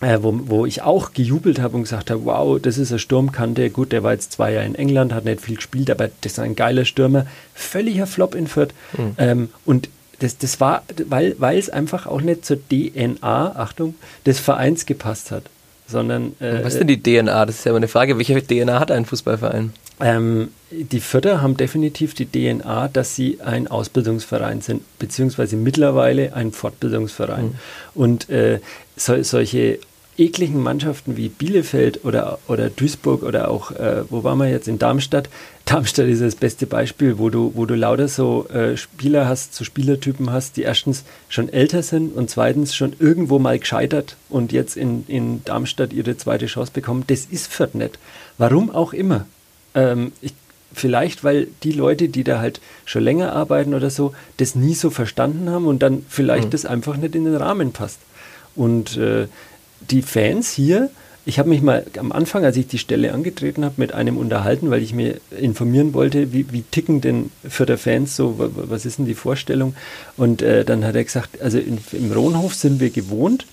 äh, 0.00 0.18
wo, 0.20 0.38
wo 0.44 0.66
ich 0.66 0.82
auch 0.82 1.12
gejubelt 1.12 1.60
habe 1.60 1.76
und 1.76 1.84
gesagt 1.84 2.10
habe, 2.10 2.24
wow, 2.24 2.60
das 2.60 2.78
ist 2.78 2.90
eine 2.90 2.98
Sturmkante. 2.98 3.70
Gut, 3.70 3.92
der 3.92 4.02
war 4.02 4.12
jetzt 4.12 4.32
zwei 4.32 4.52
Jahre 4.52 4.66
in 4.66 4.74
England, 4.74 5.14
hat 5.14 5.24
nicht 5.24 5.40
viel 5.40 5.56
gespielt, 5.56 5.90
aber 5.90 6.10
das 6.20 6.32
ist 6.32 6.38
ein 6.38 6.56
geiler 6.56 6.84
Stürmer. 6.84 7.26
Völliger 7.54 8.06
Flop 8.06 8.34
in 8.34 8.46
Fürth. 8.46 8.74
Mhm. 8.96 9.14
Ähm, 9.18 9.48
und 9.64 9.88
das, 10.18 10.38
das 10.38 10.60
war, 10.60 10.82
weil, 11.08 11.36
weil 11.38 11.58
es 11.58 11.70
einfach 11.70 12.06
auch 12.06 12.20
nicht 12.20 12.44
zur 12.44 12.58
DNA, 12.68 13.56
Achtung, 13.56 13.94
des 14.24 14.38
Vereins 14.40 14.86
gepasst 14.86 15.30
hat. 15.30 15.44
Sondern, 15.86 16.34
äh, 16.40 16.64
Was 16.64 16.74
ist 16.74 16.80
denn 16.80 16.88
die 16.88 17.02
DNA? 17.02 17.46
Das 17.46 17.56
ist 17.56 17.64
ja 17.64 17.70
immer 17.70 17.76
eine 17.76 17.88
Frage. 17.88 18.18
Welche 18.18 18.42
DNA 18.42 18.80
hat 18.80 18.90
ein 18.90 19.04
Fußballverein? 19.04 19.72
Ähm, 20.00 20.48
die 20.70 21.00
Vierter 21.00 21.40
haben 21.40 21.56
definitiv 21.56 22.14
die 22.14 22.26
DNA, 22.26 22.88
dass 22.88 23.14
sie 23.14 23.40
ein 23.40 23.68
Ausbildungsverein 23.68 24.60
sind, 24.60 24.82
beziehungsweise 24.98 25.56
mittlerweile 25.56 26.34
ein 26.34 26.52
Fortbildungsverein. 26.52 27.46
Mhm. 27.46 27.54
Und 27.94 28.28
äh, 28.28 28.60
so, 28.96 29.22
solche 29.22 29.78
ekligen 30.18 30.62
Mannschaften 30.62 31.16
wie 31.16 31.28
Bielefeld 31.28 32.04
oder, 32.04 32.38
oder 32.48 32.70
Duisburg 32.70 33.22
oder 33.22 33.50
auch, 33.50 33.70
äh, 33.72 34.04
wo 34.10 34.24
waren 34.24 34.38
wir 34.38 34.48
jetzt, 34.48 34.68
in 34.68 34.78
Darmstadt. 34.78 35.28
Darmstadt 35.64 36.06
ist 36.06 36.22
das 36.22 36.36
beste 36.36 36.66
Beispiel, 36.66 37.18
wo 37.18 37.28
du, 37.28 37.52
wo 37.54 37.66
du 37.66 37.74
lauter 37.74 38.08
so 38.08 38.46
äh, 38.48 38.76
Spieler 38.76 39.28
hast, 39.28 39.54
so 39.54 39.64
Spielertypen 39.64 40.30
hast, 40.30 40.56
die 40.56 40.62
erstens 40.62 41.04
schon 41.28 41.48
älter 41.48 41.82
sind 41.82 42.16
und 42.16 42.30
zweitens 42.30 42.74
schon 42.74 42.94
irgendwo 42.98 43.38
mal 43.38 43.58
gescheitert 43.58 44.16
und 44.28 44.52
jetzt 44.52 44.76
in, 44.76 45.04
in 45.08 45.44
Darmstadt 45.44 45.92
ihre 45.92 46.16
zweite 46.16 46.46
Chance 46.46 46.72
bekommen. 46.72 47.04
Das 47.08 47.26
ist 47.26 47.52
Fürth 47.52 47.74
nicht. 47.74 47.98
Warum 48.38 48.70
auch 48.70 48.92
immer. 48.92 49.26
Ähm, 49.74 50.12
ich, 50.22 50.34
vielleicht, 50.72 51.24
weil 51.24 51.48
die 51.62 51.72
Leute, 51.72 52.08
die 52.08 52.22
da 52.22 52.38
halt 52.38 52.60
schon 52.84 53.02
länger 53.02 53.32
arbeiten 53.32 53.74
oder 53.74 53.90
so, 53.90 54.14
das 54.36 54.54
nie 54.54 54.74
so 54.74 54.90
verstanden 54.90 55.50
haben 55.50 55.66
und 55.66 55.82
dann 55.82 56.04
vielleicht 56.08 56.46
mhm. 56.46 56.50
das 56.50 56.64
einfach 56.64 56.96
nicht 56.96 57.14
in 57.14 57.24
den 57.24 57.36
Rahmen 57.36 57.72
passt. 57.72 57.98
Und 58.54 58.96
äh, 58.96 59.26
die 59.80 60.02
Fans 60.02 60.50
hier, 60.50 60.90
ich 61.28 61.40
habe 61.40 61.48
mich 61.48 61.60
mal 61.60 61.84
am 61.98 62.12
Anfang, 62.12 62.44
als 62.44 62.56
ich 62.56 62.68
die 62.68 62.78
Stelle 62.78 63.12
angetreten 63.12 63.64
habe, 63.64 63.74
mit 63.78 63.92
einem 63.92 64.16
unterhalten, 64.16 64.70
weil 64.70 64.80
ich 64.80 64.94
mir 64.94 65.16
informieren 65.36 65.92
wollte, 65.92 66.32
wie, 66.32 66.52
wie 66.52 66.62
ticken 66.62 67.00
denn 67.00 67.30
für 67.46 67.66
der 67.66 67.78
Fans 67.78 68.14
so, 68.14 68.36
was 68.38 68.86
ist 68.86 68.98
denn 68.98 69.06
die 69.06 69.14
Vorstellung? 69.14 69.74
Und 70.16 70.40
äh, 70.40 70.64
dann 70.64 70.84
hat 70.84 70.94
er 70.94 71.02
gesagt, 71.02 71.42
also 71.42 71.58
in, 71.58 71.78
im 71.90 72.12
Rohnhof 72.12 72.54
sind 72.54 72.78
wir 72.78 72.90
gewohnt, 72.90 73.44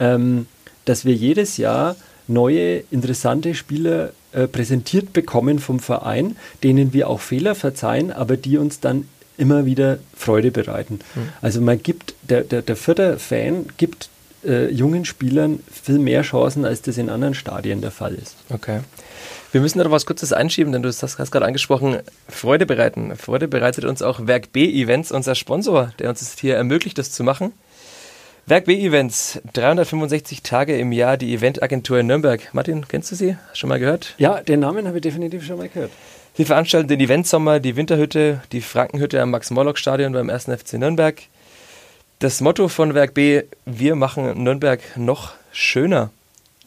ähm, 0.00 0.46
dass 0.86 1.04
wir 1.04 1.12
jedes 1.12 1.58
Jahr 1.58 1.96
neue, 2.28 2.82
interessante 2.90 3.54
Spieler 3.54 4.12
äh, 4.32 4.46
präsentiert 4.46 5.12
bekommen 5.12 5.58
vom 5.58 5.80
Verein, 5.80 6.36
denen 6.62 6.94
wir 6.94 7.10
auch 7.10 7.20
Fehler 7.20 7.54
verzeihen, 7.54 8.10
aber 8.10 8.38
die 8.38 8.56
uns 8.56 8.80
dann 8.80 9.06
immer 9.36 9.66
wieder 9.66 9.98
Freude 10.16 10.50
bereiten. 10.50 11.00
Mhm. 11.14 11.28
Also 11.42 11.60
man 11.60 11.82
gibt, 11.82 12.14
der, 12.22 12.42
der, 12.42 12.62
der 12.62 12.76
vierte 12.76 13.18
Fan 13.18 13.66
gibt 13.76 14.08
äh, 14.44 14.70
jungen 14.70 15.04
Spielern 15.04 15.60
viel 15.70 15.98
mehr 15.98 16.22
Chancen, 16.22 16.64
als 16.64 16.82
das 16.82 16.98
in 16.98 17.10
anderen 17.10 17.34
Stadien 17.34 17.80
der 17.80 17.90
Fall 17.90 18.14
ist. 18.14 18.36
Okay. 18.50 18.80
Wir 19.50 19.62
müssen 19.62 19.78
noch 19.78 19.90
was 19.90 20.04
Kurzes 20.04 20.32
einschieben, 20.32 20.72
denn 20.72 20.82
du 20.82 20.88
hast, 20.88 21.02
hast 21.02 21.30
gerade 21.30 21.46
angesprochen, 21.46 21.98
Freude 22.28 22.66
bereiten. 22.66 23.16
Freude 23.16 23.48
bereitet 23.48 23.84
uns 23.84 24.02
auch 24.02 24.26
Werk 24.26 24.52
B 24.52 24.64
Events, 24.64 25.10
unser 25.10 25.34
Sponsor, 25.34 25.92
der 25.98 26.10
uns 26.10 26.36
hier 26.38 26.56
ermöglicht, 26.56 26.98
das 26.98 27.12
zu 27.12 27.24
machen. 27.24 27.52
Werk 28.44 28.66
B 28.66 28.78
Events, 28.82 29.40
365 29.54 30.42
Tage 30.42 30.78
im 30.78 30.92
Jahr, 30.92 31.16
die 31.16 31.34
Eventagentur 31.34 31.98
in 31.98 32.06
Nürnberg. 32.06 32.48
Martin, 32.52 32.86
kennst 32.88 33.10
du 33.10 33.14
sie? 33.14 33.36
Schon 33.52 33.68
mal 33.68 33.78
gehört? 33.78 34.14
Ja, 34.18 34.40
den 34.42 34.60
Namen 34.60 34.86
habe 34.86 34.98
ich 34.98 35.02
definitiv 35.02 35.44
schon 35.44 35.58
mal 35.58 35.68
gehört. 35.68 35.90
Sie 36.34 36.44
veranstalten 36.44 36.88
den 36.88 37.00
Eventsommer, 37.00 37.58
die 37.58 37.76
Winterhütte, 37.76 38.42
die 38.52 38.60
Frankenhütte 38.60 39.20
am 39.20 39.30
Max-Morlock-Stadion 39.30 40.12
beim 40.12 40.30
1. 40.30 40.44
FC 40.44 40.74
Nürnberg. 40.74 41.20
Das 42.20 42.40
Motto 42.40 42.66
von 42.66 42.94
Werk 42.94 43.14
B, 43.14 43.44
wir 43.64 43.94
machen 43.94 44.42
Nürnberg 44.42 44.80
noch 44.96 45.34
schöner. 45.52 46.10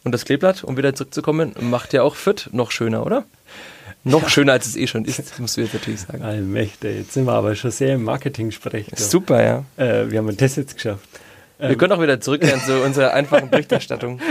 Und 0.05 0.13
das 0.13 0.23
Kleeblatt, 0.23 0.63
um 0.63 0.77
wieder 0.77 0.95
zurückzukommen, 0.95 1.53
macht 1.59 1.91
ja 1.91 2.03
auch 2.03 2.15
Fürth 2.15 2.47
noch 2.53 2.71
schöner, 2.71 3.05
oder? 3.05 3.25
Noch 4.05 4.23
ja. 4.23 4.29
schöner, 4.29 4.53
als 4.53 4.65
es 4.65 4.77
eh 4.77 4.87
schon 4.87 5.03
ist, 5.03 5.37
musst 5.39 5.57
du 5.57 5.61
jetzt 5.61 5.73
natürlich 5.73 5.99
sagen. 5.99 6.21
Allmächte, 6.21 6.87
jetzt 6.87 7.11
sind 7.11 7.25
wir 7.25 7.33
aber 7.33 7.53
schon 7.55 7.69
sehr 7.69 7.95
im 7.95 8.05
Marketing-Sprech. 8.05 8.87
Super, 8.95 9.43
ja. 9.43 9.65
Äh, 9.75 10.09
wir 10.09 10.19
haben 10.19 10.37
das 10.37 10.55
jetzt 10.55 10.75
geschafft. 10.75 11.03
Wir 11.59 11.71
ähm. 11.71 11.77
können 11.77 11.91
auch 11.91 12.01
wieder 12.01 12.21
zurückkehren 12.21 12.61
zu 12.61 12.81
unserer 12.81 13.13
einfachen 13.13 13.49
Berichterstattung. 13.51 14.21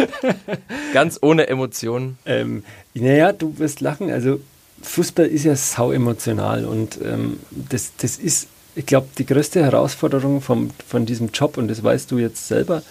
Ganz 0.94 1.18
ohne 1.20 1.48
Emotionen. 1.48 2.16
Ähm, 2.24 2.64
naja, 2.94 3.32
du 3.32 3.58
wirst 3.58 3.82
lachen. 3.82 4.10
Also 4.10 4.40
Fußball 4.80 5.26
ist 5.26 5.44
ja 5.44 5.54
sau 5.54 5.92
emotional 5.92 6.64
und 6.64 6.98
ähm, 7.04 7.40
das, 7.50 7.92
das 7.98 8.16
ist 8.16 8.48
ich 8.74 8.86
glaube, 8.86 9.08
die 9.18 9.26
größte 9.26 9.62
Herausforderung 9.62 10.40
vom, 10.40 10.70
von 10.86 11.06
diesem 11.06 11.30
Job, 11.32 11.56
und 11.56 11.68
das 11.68 11.82
weißt 11.82 12.10
du 12.10 12.18
jetzt 12.18 12.48
selber 12.48 12.82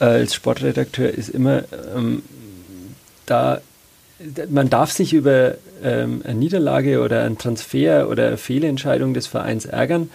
äh, 0.00 0.04
als 0.04 0.34
Sportredakteur, 0.34 1.10
ist 1.10 1.28
immer, 1.28 1.64
ähm, 1.94 2.22
da 3.26 3.60
man 4.48 4.70
darf 4.70 4.92
sich 4.92 5.12
über 5.12 5.54
ähm, 5.82 6.22
eine 6.24 6.38
Niederlage 6.38 7.02
oder 7.02 7.24
einen 7.24 7.38
Transfer 7.38 8.08
oder 8.08 8.28
eine 8.28 8.36
Fehlentscheidung 8.36 9.14
des 9.14 9.26
Vereins 9.26 9.64
ärgern. 9.64 10.10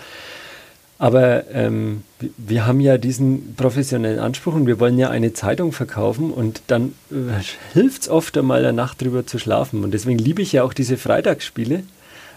Aber 0.97 1.49
ähm, 1.53 2.03
wir 2.37 2.65
haben 2.65 2.81
ja 2.81 2.97
diesen 2.97 3.55
professionellen 3.55 4.19
Anspruch 4.19 4.53
und 4.53 4.67
wir 4.67 4.79
wollen 4.81 4.97
ja 4.97 5.09
eine 5.09 5.31
Zeitung 5.31 5.71
verkaufen 5.71 6.31
und 6.31 6.61
dann 6.67 6.93
äh, 7.09 7.41
hilft 7.73 8.03
es 8.03 8.09
oft 8.09 8.37
einmal 8.37 8.65
eine 8.65 8.73
Nacht 8.73 9.01
drüber 9.01 9.25
zu 9.25 9.39
schlafen. 9.39 9.83
Und 9.83 9.93
deswegen 9.93 10.19
liebe 10.19 10.41
ich 10.41 10.51
ja 10.51 10.63
auch 10.63 10.73
diese 10.73 10.97
Freitagsspiele, 10.97 11.83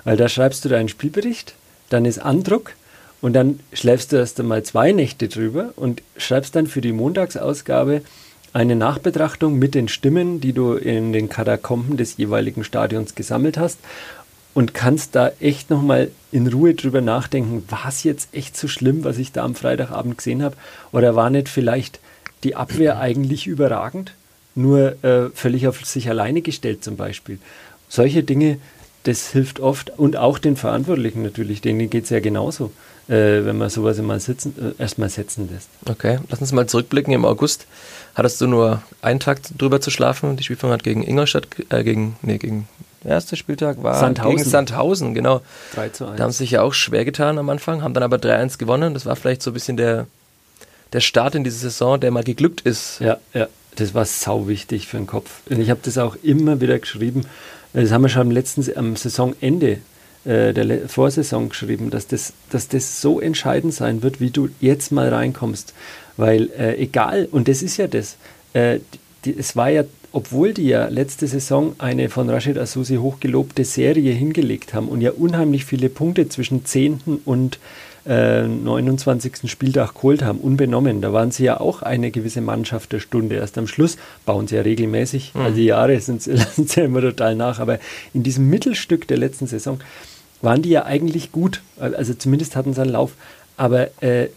weil 0.04 0.16
da 0.16 0.28
schreibst 0.28 0.64
du 0.64 0.68
deinen 0.68 0.88
Spielbericht, 0.88 1.54
dann 1.92 2.04
ist 2.04 2.18
Andruck 2.18 2.74
und 3.20 3.34
dann 3.34 3.60
schläfst 3.72 4.12
du 4.12 4.16
erst 4.16 4.40
einmal 4.40 4.62
zwei 4.62 4.92
Nächte 4.92 5.28
drüber 5.28 5.72
und 5.76 6.02
schreibst 6.16 6.56
dann 6.56 6.66
für 6.66 6.80
die 6.80 6.92
Montagsausgabe 6.92 8.02
eine 8.52 8.76
Nachbetrachtung 8.76 9.58
mit 9.58 9.74
den 9.74 9.88
Stimmen, 9.88 10.40
die 10.40 10.52
du 10.52 10.74
in 10.74 11.12
den 11.12 11.28
Katakomben 11.28 11.96
des 11.96 12.16
jeweiligen 12.16 12.64
Stadions 12.64 13.14
gesammelt 13.14 13.56
hast 13.56 13.78
und 14.54 14.74
kannst 14.74 15.14
da 15.14 15.30
echt 15.40 15.70
nochmal 15.70 16.10
in 16.30 16.46
Ruhe 16.46 16.74
drüber 16.74 17.00
nachdenken, 17.00 17.64
war 17.68 17.88
es 17.88 18.02
jetzt 18.04 18.34
echt 18.34 18.56
so 18.56 18.68
schlimm, 18.68 19.04
was 19.04 19.18
ich 19.18 19.32
da 19.32 19.44
am 19.44 19.54
Freitagabend 19.54 20.18
gesehen 20.18 20.42
habe? 20.42 20.56
Oder 20.92 21.14
war 21.16 21.30
nicht 21.30 21.48
vielleicht 21.48 22.00
die 22.44 22.54
Abwehr 22.54 22.98
eigentlich 23.00 23.46
überragend, 23.46 24.14
nur 24.54 25.02
äh, 25.02 25.30
völlig 25.30 25.66
auf 25.66 25.84
sich 25.86 26.08
alleine 26.08 26.42
gestellt 26.42 26.84
zum 26.84 26.96
Beispiel? 26.96 27.38
Solche 27.88 28.22
Dinge, 28.22 28.58
das 29.04 29.28
hilft 29.30 29.60
oft 29.60 29.90
und 29.90 30.16
auch 30.16 30.38
den 30.38 30.56
Verantwortlichen 30.56 31.22
natürlich, 31.22 31.60
denen 31.60 31.90
geht 31.90 32.04
es 32.04 32.10
ja 32.10 32.20
genauso, 32.20 32.72
äh, 33.08 33.44
wenn 33.44 33.58
man 33.58 33.68
sowas 33.68 33.98
immer 33.98 34.18
sitzen, 34.20 34.54
äh, 34.78 34.80
erstmal 34.80 35.08
setzen 35.08 35.48
lässt. 35.52 35.68
Okay, 35.86 36.18
lass 36.28 36.40
uns 36.40 36.52
mal 36.52 36.66
zurückblicken. 36.66 37.12
Im 37.12 37.24
August 37.24 37.66
hattest 38.14 38.40
du 38.40 38.46
nur 38.46 38.82
einen 39.00 39.20
Tag 39.20 39.40
drüber 39.58 39.80
zu 39.80 39.90
schlafen. 39.90 40.36
Die 40.36 40.44
Spielführung 40.44 40.72
hat 40.72 40.84
gegen 40.84 41.02
Ingolstadt, 41.02 41.48
äh, 41.70 41.82
gegen, 41.82 42.16
nee, 42.22 42.38
gegen 42.38 42.68
der 43.02 43.12
erste 43.12 43.36
Spieltag 43.36 43.82
war 43.82 43.98
Sandhausen. 43.98 44.36
gegen 44.36 44.48
Sandhausen, 44.48 45.14
genau. 45.14 45.40
3 45.74 45.88
zu 45.88 46.06
1. 46.06 46.16
Da 46.16 46.24
haben 46.24 46.30
sie 46.30 46.38
sich 46.38 46.52
ja 46.52 46.62
auch 46.62 46.72
schwer 46.72 47.04
getan 47.04 47.38
am 47.38 47.50
Anfang, 47.50 47.82
haben 47.82 47.94
dann 47.94 48.04
aber 48.04 48.16
3-1 48.16 48.58
gewonnen. 48.58 48.94
Das 48.94 49.06
war 49.06 49.16
vielleicht 49.16 49.42
so 49.42 49.50
ein 49.50 49.54
bisschen 49.54 49.76
der, 49.76 50.06
der 50.92 51.00
Start 51.00 51.34
in 51.34 51.42
diese 51.42 51.58
Saison, 51.58 51.98
der 51.98 52.12
mal 52.12 52.22
geglückt 52.22 52.60
ist. 52.60 53.00
Ja, 53.00 53.18
ja, 53.34 53.48
das 53.74 53.94
war 53.94 54.04
sau 54.04 54.46
wichtig 54.46 54.86
für 54.86 54.98
den 54.98 55.08
Kopf. 55.08 55.40
Und 55.50 55.60
ich 55.60 55.70
habe 55.70 55.80
das 55.82 55.98
auch 55.98 56.16
immer 56.22 56.60
wieder 56.60 56.78
geschrieben. 56.78 57.26
Das 57.72 57.90
haben 57.90 58.02
wir 58.02 58.08
schon 58.08 58.22
am 58.22 58.30
letzten 58.30 58.76
am 58.76 58.96
Saisonende 58.96 59.78
äh, 60.24 60.52
der 60.52 60.88
Vorsaison 60.88 61.48
geschrieben, 61.48 61.90
dass 61.90 62.06
das, 62.06 62.32
dass 62.50 62.68
das 62.68 63.00
so 63.00 63.20
entscheidend 63.20 63.74
sein 63.74 64.02
wird, 64.02 64.20
wie 64.20 64.30
du 64.30 64.50
jetzt 64.60 64.92
mal 64.92 65.08
reinkommst. 65.08 65.74
Weil 66.16 66.50
äh, 66.58 66.76
egal, 66.76 67.28
und 67.30 67.48
das 67.48 67.62
ist 67.62 67.78
ja 67.78 67.86
das, 67.86 68.16
äh, 68.52 68.78
die, 69.24 69.36
es 69.36 69.56
war 69.56 69.70
ja, 69.70 69.84
obwohl 70.12 70.52
die 70.52 70.68
ja 70.68 70.88
letzte 70.88 71.26
Saison 71.26 71.74
eine 71.78 72.10
von 72.10 72.28
Rashid 72.28 72.58
Asusi 72.58 72.96
hochgelobte 72.96 73.64
Serie 73.64 74.12
hingelegt 74.12 74.74
haben 74.74 74.88
und 74.88 75.00
ja 75.00 75.12
unheimlich 75.12 75.64
viele 75.64 75.88
Punkte 75.88 76.28
zwischen 76.28 76.66
10. 76.66 77.00
und 77.24 77.58
äh, 78.06 78.42
29. 78.42 79.50
Spieltag 79.50 79.94
geholt 79.94 80.22
haben, 80.22 80.38
unbenommen. 80.38 81.00
Da 81.00 81.12
waren 81.12 81.30
sie 81.30 81.44
ja 81.44 81.60
auch 81.60 81.82
eine 81.82 82.10
gewisse 82.10 82.40
Mannschaft 82.40 82.92
der 82.92 83.00
Stunde. 83.00 83.36
Erst 83.36 83.58
am 83.58 83.66
Schluss 83.66 83.96
bauen 84.24 84.48
sie 84.48 84.56
ja 84.56 84.62
regelmäßig, 84.62 85.34
mhm. 85.34 85.40
also 85.40 85.56
die 85.56 85.64
Jahre 85.64 86.00
sind, 86.00 86.26
lassen 86.26 86.66
sie 86.66 86.80
ja 86.80 86.86
immer 86.86 87.00
total 87.00 87.34
nach, 87.34 87.60
aber 87.60 87.78
in 88.14 88.22
diesem 88.22 88.48
Mittelstück 88.48 89.06
der 89.08 89.18
letzten 89.18 89.46
Saison 89.46 89.78
waren 90.40 90.62
die 90.62 90.70
ja 90.70 90.84
eigentlich 90.84 91.32
gut. 91.32 91.62
Also 91.78 92.14
zumindest 92.14 92.56
hatten 92.56 92.74
sie 92.74 92.82
einen 92.82 92.90
Lauf. 92.90 93.12
Aber 93.56 93.88
äh, 94.02 94.28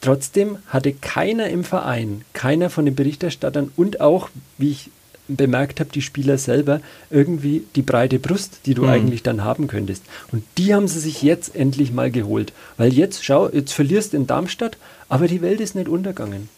trotzdem 0.00 0.58
hatte 0.68 0.92
keiner 0.92 1.48
im 1.48 1.64
Verein, 1.64 2.22
keiner 2.32 2.70
von 2.70 2.84
den 2.84 2.94
Berichterstattern 2.94 3.70
und 3.76 4.00
auch, 4.00 4.30
wie 4.58 4.70
ich 4.70 4.90
bemerkt 5.28 5.80
habe, 5.80 5.90
die 5.90 6.02
Spieler 6.02 6.38
selber, 6.38 6.80
irgendwie 7.10 7.64
die 7.76 7.82
breite 7.82 8.18
Brust, 8.18 8.60
die 8.66 8.74
du 8.74 8.82
mhm. 8.82 8.88
eigentlich 8.88 9.22
dann 9.22 9.44
haben 9.44 9.68
könntest. 9.68 10.02
Und 10.32 10.44
die 10.58 10.74
haben 10.74 10.88
sie 10.88 11.00
sich 11.00 11.22
jetzt 11.22 11.56
endlich 11.56 11.92
mal 11.92 12.10
geholt. 12.10 12.52
Weil 12.76 12.92
jetzt, 12.92 13.24
schau, 13.24 13.48
jetzt 13.48 13.72
verlierst 13.72 14.12
du 14.12 14.18
in 14.18 14.26
Darmstadt, 14.26 14.76
aber 15.08 15.28
die 15.28 15.42
Welt 15.42 15.60
ist 15.60 15.74
nicht 15.74 15.88
untergegangen. 15.88 16.48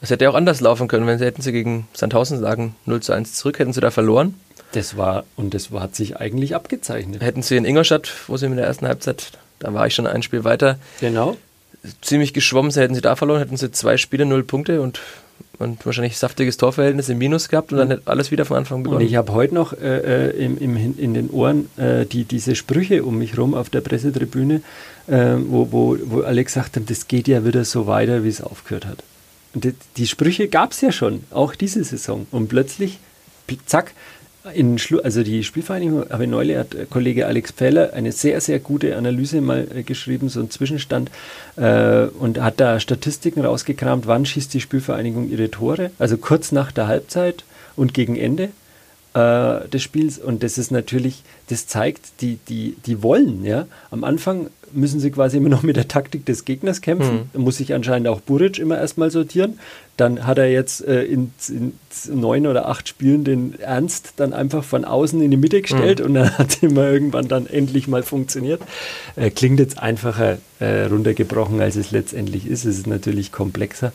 Es 0.00 0.10
hätte 0.10 0.24
ja 0.24 0.30
auch 0.30 0.34
anders 0.34 0.60
laufen 0.60 0.88
können, 0.88 1.06
wenn 1.06 1.18
sie 1.18 1.24
hätten 1.24 1.42
sie 1.42 1.52
gegen 1.52 1.86
Sandhausen 1.94 2.40
sagen 2.40 2.74
0 2.86 3.00
zu 3.00 3.12
1 3.12 3.34
zurück, 3.34 3.58
hätten 3.58 3.72
sie 3.72 3.80
da 3.80 3.90
verloren. 3.90 4.34
Das 4.72 4.96
war, 4.96 5.24
und 5.36 5.54
das 5.54 5.70
war, 5.70 5.82
hat 5.82 5.94
sich 5.94 6.16
eigentlich 6.16 6.54
abgezeichnet. 6.54 7.22
Hätten 7.22 7.42
sie 7.42 7.56
in 7.56 7.64
Ingolstadt, 7.64 8.10
wo 8.26 8.36
sie 8.36 8.46
in 8.46 8.56
der 8.56 8.66
ersten 8.66 8.86
Halbzeit, 8.86 9.32
da 9.58 9.74
war 9.74 9.86
ich 9.86 9.94
schon 9.94 10.06
ein 10.06 10.22
Spiel 10.22 10.44
weiter. 10.44 10.78
Genau. 11.00 11.36
Ziemlich 12.00 12.32
geschwommen, 12.32 12.72
hätten 12.72 12.94
sie 12.94 13.00
da 13.00 13.16
verloren, 13.16 13.40
hätten 13.40 13.56
sie 13.56 13.70
zwei 13.70 13.96
Spiele, 13.96 14.24
null 14.24 14.44
Punkte 14.44 14.80
und 14.80 15.00
und 15.62 15.84
wahrscheinlich 15.86 16.18
saftiges 16.18 16.56
Torverhältnis 16.56 17.08
im 17.08 17.18
Minus 17.18 17.48
gehabt 17.48 17.72
und 17.72 17.78
dann 17.78 17.88
hätte 17.88 18.02
alles 18.06 18.30
wieder 18.30 18.44
von 18.44 18.58
Anfang 18.58 18.82
begonnen. 18.82 19.02
Und 19.02 19.06
ich 19.06 19.16
habe 19.16 19.32
heute 19.32 19.54
noch 19.54 19.72
äh, 19.72 20.28
äh, 20.28 20.44
im, 20.44 20.58
im, 20.58 20.98
in 20.98 21.14
den 21.14 21.30
Ohren 21.30 21.68
äh, 21.76 22.04
die, 22.04 22.24
diese 22.24 22.54
Sprüche 22.54 23.04
um 23.04 23.18
mich 23.18 23.38
rum 23.38 23.54
auf 23.54 23.70
der 23.70 23.80
Pressetribüne, 23.80 24.62
äh, 25.06 25.34
wo, 25.46 25.72
wo, 25.72 25.96
wo 26.04 26.20
alle 26.20 26.44
gesagt 26.44 26.76
haben, 26.76 26.86
das 26.86 27.08
geht 27.08 27.28
ja 27.28 27.44
wieder 27.44 27.64
so 27.64 27.86
weiter, 27.86 28.24
wie 28.24 28.28
es 28.28 28.40
aufgehört 28.40 28.86
hat. 28.86 29.02
Und 29.54 29.64
die, 29.64 29.74
die 29.96 30.06
Sprüche 30.06 30.48
gab 30.48 30.72
es 30.72 30.80
ja 30.80 30.92
schon, 30.92 31.24
auch 31.30 31.54
diese 31.54 31.84
Saison. 31.84 32.26
Und 32.30 32.48
plötzlich, 32.48 32.98
zack, 33.66 33.92
in 34.54 34.76
also 35.02 35.22
die 35.22 35.44
Spielvereinigung, 35.44 36.10
habe 36.10 36.26
neulich 36.26 36.56
hat 36.56 36.74
Kollege 36.90 37.26
Alex 37.26 37.52
Pfähler 37.52 37.92
eine 37.92 38.12
sehr, 38.12 38.40
sehr 38.40 38.58
gute 38.58 38.96
Analyse 38.96 39.40
mal 39.40 39.68
äh, 39.74 39.82
geschrieben, 39.82 40.28
so 40.28 40.40
ein 40.40 40.50
Zwischenstand, 40.50 41.10
äh, 41.56 42.06
und 42.06 42.40
hat 42.40 42.58
da 42.58 42.80
Statistiken 42.80 43.44
rausgekramt, 43.44 44.06
wann 44.06 44.26
schießt 44.26 44.52
die 44.52 44.60
Spielvereinigung 44.60 45.30
ihre 45.30 45.50
Tore, 45.50 45.90
also 45.98 46.16
kurz 46.16 46.52
nach 46.52 46.72
der 46.72 46.88
Halbzeit 46.88 47.44
und 47.76 47.94
gegen 47.94 48.16
Ende 48.16 48.48
äh, 49.14 49.68
des 49.68 49.82
Spiels. 49.82 50.18
Und 50.18 50.42
das 50.42 50.58
ist 50.58 50.72
natürlich, 50.72 51.22
das 51.48 51.66
zeigt, 51.66 52.20
die, 52.20 52.38
die, 52.48 52.76
die 52.84 53.02
wollen, 53.02 53.44
ja. 53.44 53.66
Am 53.90 54.02
Anfang 54.04 54.48
müssen 54.72 55.00
sie 55.00 55.10
quasi 55.10 55.36
immer 55.36 55.48
noch 55.48 55.62
mit 55.62 55.76
der 55.76 55.88
Taktik 55.88 56.26
des 56.26 56.44
Gegners 56.44 56.80
kämpfen. 56.80 57.14
Mhm. 57.14 57.30
Da 57.32 57.38
muss 57.38 57.56
sich 57.56 57.74
anscheinend 57.74 58.08
auch 58.08 58.20
Buric 58.20 58.58
immer 58.58 58.78
erstmal 58.78 59.10
sortieren. 59.10 59.58
Dann 59.96 60.26
hat 60.26 60.38
er 60.38 60.50
jetzt 60.50 60.84
äh, 60.86 61.04
in, 61.04 61.32
in, 61.48 61.74
neun 62.12 62.46
oder 62.46 62.68
acht 62.68 62.88
Spielen 62.88 63.24
den 63.24 63.58
Ernst 63.60 64.14
dann 64.16 64.32
einfach 64.32 64.64
von 64.64 64.84
außen 64.84 65.20
in 65.20 65.30
die 65.30 65.36
Mitte 65.36 65.62
gestellt 65.62 66.00
mhm. 66.00 66.06
und 66.06 66.14
dann 66.14 66.38
hat 66.38 66.62
immer 66.62 66.90
irgendwann 66.90 67.28
dann 67.28 67.46
endlich 67.46 67.88
mal 67.88 68.02
funktioniert. 68.02 68.62
Äh, 69.16 69.30
klingt 69.30 69.60
jetzt 69.60 69.78
einfacher 69.78 70.38
äh, 70.60 70.84
runtergebrochen, 70.84 71.60
als 71.60 71.76
es 71.76 71.90
letztendlich 71.90 72.46
ist. 72.46 72.64
Es 72.64 72.78
ist 72.78 72.86
natürlich 72.86 73.32
komplexer. 73.32 73.92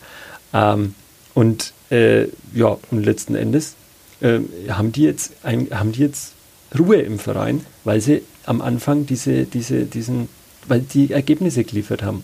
Ähm, 0.54 0.94
und 1.34 1.74
äh, 1.90 2.26
ja, 2.54 2.78
und 2.92 3.04
letzten 3.04 3.36
Endes 3.36 3.76
äh, 4.22 4.40
haben, 4.70 4.92
die 4.92 5.04
jetzt 5.04 5.34
ein, 5.44 5.68
haben 5.72 5.92
die 5.92 6.02
jetzt 6.02 6.34
Ruhe 6.78 6.98
im 6.98 7.20
Verein, 7.20 7.66
weil 7.84 8.02
sie 8.02 8.24
am 8.46 8.62
Anfang 8.62 9.06
diese, 9.06 9.46
diese, 9.46 9.86
diesen 9.86 10.30
weil 10.68 10.82
die 10.82 11.12
Ergebnisse 11.12 11.64
geliefert 11.64 12.04
haben. 12.04 12.24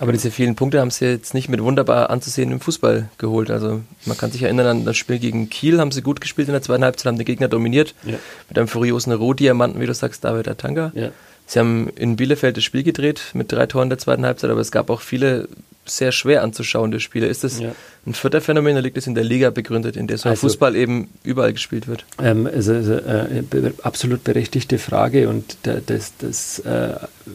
Aber 0.00 0.12
diese 0.12 0.30
vielen 0.30 0.54
Punkte 0.54 0.80
haben 0.80 0.90
sie 0.90 1.06
jetzt 1.06 1.34
nicht 1.34 1.48
mit 1.48 1.60
wunderbar 1.60 2.10
anzusehen 2.10 2.52
im 2.52 2.60
Fußball 2.60 3.08
geholt. 3.18 3.50
Also 3.50 3.80
man 4.04 4.16
kann 4.16 4.30
sich 4.30 4.42
erinnern 4.42 4.66
an 4.66 4.84
das 4.84 4.96
Spiel 4.96 5.18
gegen 5.18 5.50
Kiel, 5.50 5.80
haben 5.80 5.90
sie 5.90 6.02
gut 6.02 6.20
gespielt 6.20 6.48
in 6.48 6.52
der 6.52 6.62
zweiten 6.62 6.84
Halbzeit, 6.84 7.06
haben 7.06 7.18
den 7.18 7.26
Gegner 7.26 7.48
dominiert. 7.48 7.94
Ja. 8.04 8.18
Mit 8.48 8.58
einem 8.58 8.68
furiosen 8.68 9.12
Rohdiamanten, 9.12 9.80
wie 9.80 9.86
du 9.86 9.94
sagst, 9.94 10.24
David 10.24 10.46
Atanga. 10.46 10.92
Ja. 10.94 11.10
Sie 11.46 11.58
haben 11.58 11.88
in 11.96 12.16
Bielefeld 12.16 12.56
das 12.56 12.64
Spiel 12.64 12.84
gedreht 12.84 13.22
mit 13.32 13.50
drei 13.50 13.66
Toren 13.66 13.88
der 13.88 13.98
zweiten 13.98 14.24
Halbzeit, 14.24 14.50
aber 14.50 14.60
es 14.60 14.70
gab 14.70 14.90
auch 14.90 15.00
viele 15.00 15.48
sehr 15.90 16.12
schwer 16.12 16.42
anzuschauende 16.42 17.00
Spiele. 17.00 17.26
Ist 17.26 17.44
das 17.44 17.60
ja. 17.60 17.72
ein 18.06 18.14
vierter 18.14 18.40
Phänomen 18.40 18.72
oder 18.72 18.82
liegt 18.82 18.96
es 18.96 19.06
in 19.06 19.14
der 19.14 19.24
Liga 19.24 19.50
begründet, 19.50 19.96
in 19.96 20.06
der 20.06 20.18
so 20.18 20.28
also, 20.28 20.40
Fußball 20.40 20.76
eben 20.76 21.08
überall 21.24 21.52
gespielt 21.52 21.88
wird? 21.88 22.04
Ähm, 22.22 22.46
also, 22.46 22.72
also 22.74 22.94
äh, 22.94 23.42
absolut 23.82 24.24
berechtigte 24.24 24.78
Frage 24.78 25.28
und 25.28 25.58
das, 25.62 26.12
das 26.18 26.58
äh, 26.60 26.94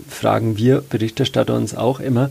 fragen 0.09 0.57
wir 0.57 0.81
Berichterstatter 0.81 1.55
uns 1.55 1.75
auch 1.75 1.99
immer 1.99 2.29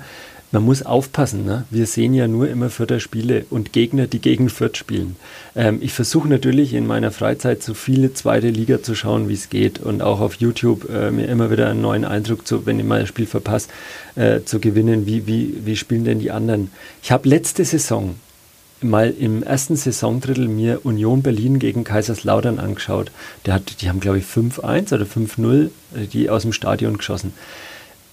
man 0.53 0.65
muss 0.65 0.83
aufpassen. 0.83 1.45
Ne? 1.45 1.65
Wir 1.71 1.87
sehen 1.87 2.15
ja 2.15 2.29
nur 2.29 2.49
immer 2.49 2.71
Fürther 2.71 3.01
Spiele 3.01 3.47
und 3.51 3.73
Gegner, 3.73 4.07
die 4.07 4.21
gegen 4.21 4.51
Fürth 4.51 4.77
spielen. 4.77 5.17
Ähm, 5.57 5.79
ich 5.81 5.93
versuche 5.93 6.29
natürlich 6.29 6.75
in 6.75 6.87
meiner 6.87 7.11
Freizeit 7.11 7.63
so 7.63 7.75
viele 7.75 8.13
zweite 8.13 8.51
Liga 8.51 8.83
zu 8.83 8.95
schauen, 8.95 9.29
wie 9.29 9.35
es 9.35 9.49
geht 9.49 9.81
und 9.81 10.03
auch 10.03 10.21
auf 10.21 10.35
YouTube 10.35 10.89
äh, 10.91 11.11
mir 11.11 11.27
immer 11.27 11.51
wieder 11.51 11.69
einen 11.69 11.81
neuen 11.81 12.05
Eindruck, 12.05 12.47
zu, 12.47 12.67
wenn 12.67 12.79
ich 12.79 12.85
mal 12.85 13.01
ein 13.01 13.07
Spiel 13.07 13.27
verpasse, 13.27 13.69
äh, 14.15 14.41
zu 14.45 14.61
gewinnen. 14.61 15.07
Wie, 15.07 15.27
wie, 15.27 15.55
wie 15.65 15.77
spielen 15.77 16.05
denn 16.05 16.21
die 16.21 16.31
anderen? 16.31 16.71
Ich 17.03 17.11
habe 17.11 17.29
letzte 17.29 17.65
Saison 17.65 18.15
mal 18.83 19.11
im 19.11 19.43
ersten 19.43 19.77
Saisondrittel 19.77 20.49
mir 20.49 20.85
Union 20.85 21.23
Berlin 21.23 21.59
gegen 21.61 21.85
Kaiserslautern 21.85 22.59
angeschaut. 22.59 23.11
Der 23.47 23.55
hat, 23.55 23.81
die 23.81 23.89
haben, 23.89 24.01
glaube 24.01 24.19
ich, 24.19 24.25
5-1 24.25 24.93
oder 24.93 25.05
5-0 25.05 25.71
äh, 25.95 26.07
die 26.07 26.29
aus 26.29 26.43
dem 26.43 26.53
Stadion 26.53 26.99
geschossen. 26.99 27.33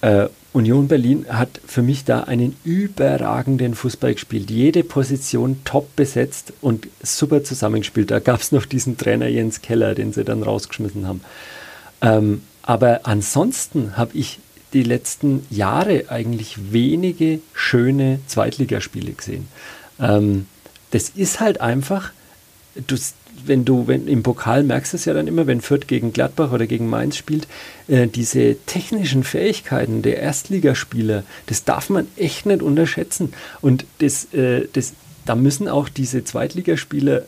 Äh, 0.01 0.27
Union 0.51 0.87
Berlin 0.87 1.25
hat 1.29 1.61
für 1.65 1.83
mich 1.83 2.05
da 2.05 2.21
einen 2.21 2.55
überragenden 2.63 3.75
Fußball 3.75 4.13
gespielt. 4.13 4.49
Jede 4.49 4.83
Position 4.83 5.61
top 5.63 5.95
besetzt 5.95 6.53
und 6.61 6.87
super 7.03 7.43
zusammengespielt. 7.43 8.09
Da 8.09 8.19
gab 8.19 8.41
es 8.41 8.51
noch 8.51 8.65
diesen 8.65 8.97
Trainer 8.97 9.27
Jens 9.27 9.61
Keller, 9.61 9.93
den 9.93 10.11
sie 10.11 10.23
dann 10.23 10.41
rausgeschmissen 10.41 11.07
haben. 11.07 11.21
Ähm, 12.01 12.41
aber 12.63 13.01
ansonsten 13.03 13.95
habe 13.95 14.17
ich 14.17 14.39
die 14.73 14.83
letzten 14.83 15.45
Jahre 15.49 16.05
eigentlich 16.09 16.71
wenige 16.71 17.39
schöne 17.53 18.19
Zweitligaspiele 18.27 19.13
gesehen. 19.13 19.47
Ähm, 19.99 20.47
das 20.91 21.09
ist 21.09 21.39
halt 21.39 21.61
einfach, 21.61 22.11
du, 22.87 22.95
wenn 23.45 23.65
du, 23.65 23.87
wenn 23.87 24.07
im 24.07 24.23
Pokal 24.23 24.63
merkst 24.63 24.93
du 24.93 24.97
es 24.97 25.05
ja 25.05 25.13
dann 25.13 25.27
immer, 25.27 25.47
wenn 25.47 25.61
Fürth 25.61 25.87
gegen 25.87 26.13
Gladbach 26.13 26.51
oder 26.51 26.67
gegen 26.67 26.89
Mainz 26.89 27.17
spielt, 27.17 27.47
äh, 27.87 28.07
diese 28.07 28.57
technischen 28.65 29.23
Fähigkeiten 29.23 30.01
der 30.01 30.19
Erstligaspieler, 30.19 31.23
das 31.47 31.63
darf 31.63 31.89
man 31.89 32.07
echt 32.15 32.45
nicht 32.45 32.61
unterschätzen. 32.61 33.33
Und 33.61 33.85
das, 33.99 34.33
äh, 34.33 34.67
das, 34.73 34.93
da 35.25 35.35
müssen 35.35 35.67
auch 35.67 35.89
diese 35.89 36.23
Zweitligaspieler 36.23 37.23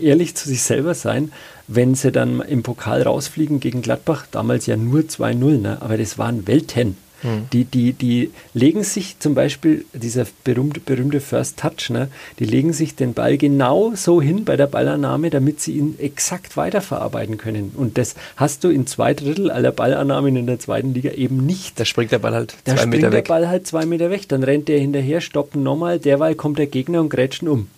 ehrlich 0.00 0.34
zu 0.34 0.48
sich 0.48 0.62
selber 0.62 0.94
sein, 0.94 1.32
wenn 1.68 1.94
sie 1.94 2.12
dann 2.12 2.40
im 2.40 2.62
Pokal 2.62 3.02
rausfliegen 3.02 3.60
gegen 3.60 3.82
Gladbach, 3.82 4.26
damals 4.30 4.66
ja 4.66 4.76
nur 4.76 5.00
2-0, 5.00 5.60
ne? 5.60 5.78
aber 5.80 5.96
das 5.96 6.18
waren 6.18 6.46
Welten. 6.46 6.96
Mhm. 7.22 7.46
Die, 7.52 7.64
die, 7.64 7.92
die 7.92 8.30
legen 8.54 8.82
sich 8.82 9.18
zum 9.18 9.34
Beispiel, 9.34 9.84
dieser 9.92 10.26
berühmte, 10.44 10.80
berühmte 10.80 11.20
First 11.20 11.58
Touch, 11.58 11.90
ne, 11.90 12.08
die 12.38 12.44
legen 12.44 12.72
sich 12.72 12.94
den 12.94 13.14
Ball 13.14 13.38
genau 13.38 13.92
so 13.94 14.20
hin 14.20 14.44
bei 14.44 14.56
der 14.56 14.66
Ballannahme, 14.66 15.30
damit 15.30 15.60
sie 15.60 15.72
ihn 15.72 15.96
exakt 15.98 16.56
weiterverarbeiten 16.56 17.38
können. 17.38 17.72
Und 17.74 17.98
das 17.98 18.14
hast 18.36 18.64
du 18.64 18.68
in 18.68 18.86
zwei 18.86 19.14
Drittel 19.14 19.50
aller 19.50 19.72
Ballannahmen 19.72 20.36
in 20.36 20.46
der 20.46 20.58
zweiten 20.58 20.94
Liga 20.94 21.12
eben 21.12 21.44
nicht. 21.44 21.78
Da 21.80 21.84
springt 21.84 22.12
der 22.12 22.18
Ball 22.18 22.34
halt 22.34 22.56
zwei 22.64 22.74
da 22.74 22.86
Meter 22.86 22.90
weg. 22.90 22.90
Da 22.90 22.96
springt 22.98 23.14
der 23.14 23.22
Ball 23.22 23.48
halt 23.48 23.66
zwei 23.66 23.86
Meter 23.86 24.10
weg. 24.10 24.28
Dann 24.28 24.42
rennt 24.42 24.68
der 24.68 24.78
hinterher, 24.78 25.20
stoppen 25.20 25.62
nochmal, 25.62 25.98
derweil 25.98 26.34
kommt 26.34 26.58
der 26.58 26.66
Gegner 26.66 27.00
und 27.00 27.08
grätschen 27.08 27.48
um. 27.48 27.68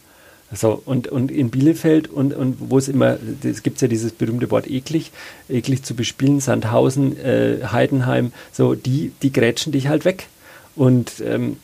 So, 0.53 0.81
und, 0.85 1.09
und 1.09 1.31
in 1.31 1.51
Bielefeld 1.51 2.09
und, 2.09 2.33
und 2.33 2.57
wo 2.71 2.79
es 2.79 2.89
immer, 2.89 3.19
es 3.45 3.63
gibt 3.63 3.83
ja 3.83 3.89
dieses 3.89 4.13
berühmte 4.13 4.51
Wort 4.51 4.67
eklig, 4.67 5.13
eklig 5.49 5.83
zu 5.83 5.95
bespielen, 5.95 6.41
Sandhausen, 6.41 7.19
äh, 7.19 7.59
Heidenheim, 7.71 8.33
so, 8.51 8.75
die, 8.75 9.13
die 9.23 9.33
grätschen 9.33 9.73
dich 9.73 9.89
halt 9.89 10.07
weg. 10.07 10.29
Und 10.75 11.21
ähm, 11.21 11.59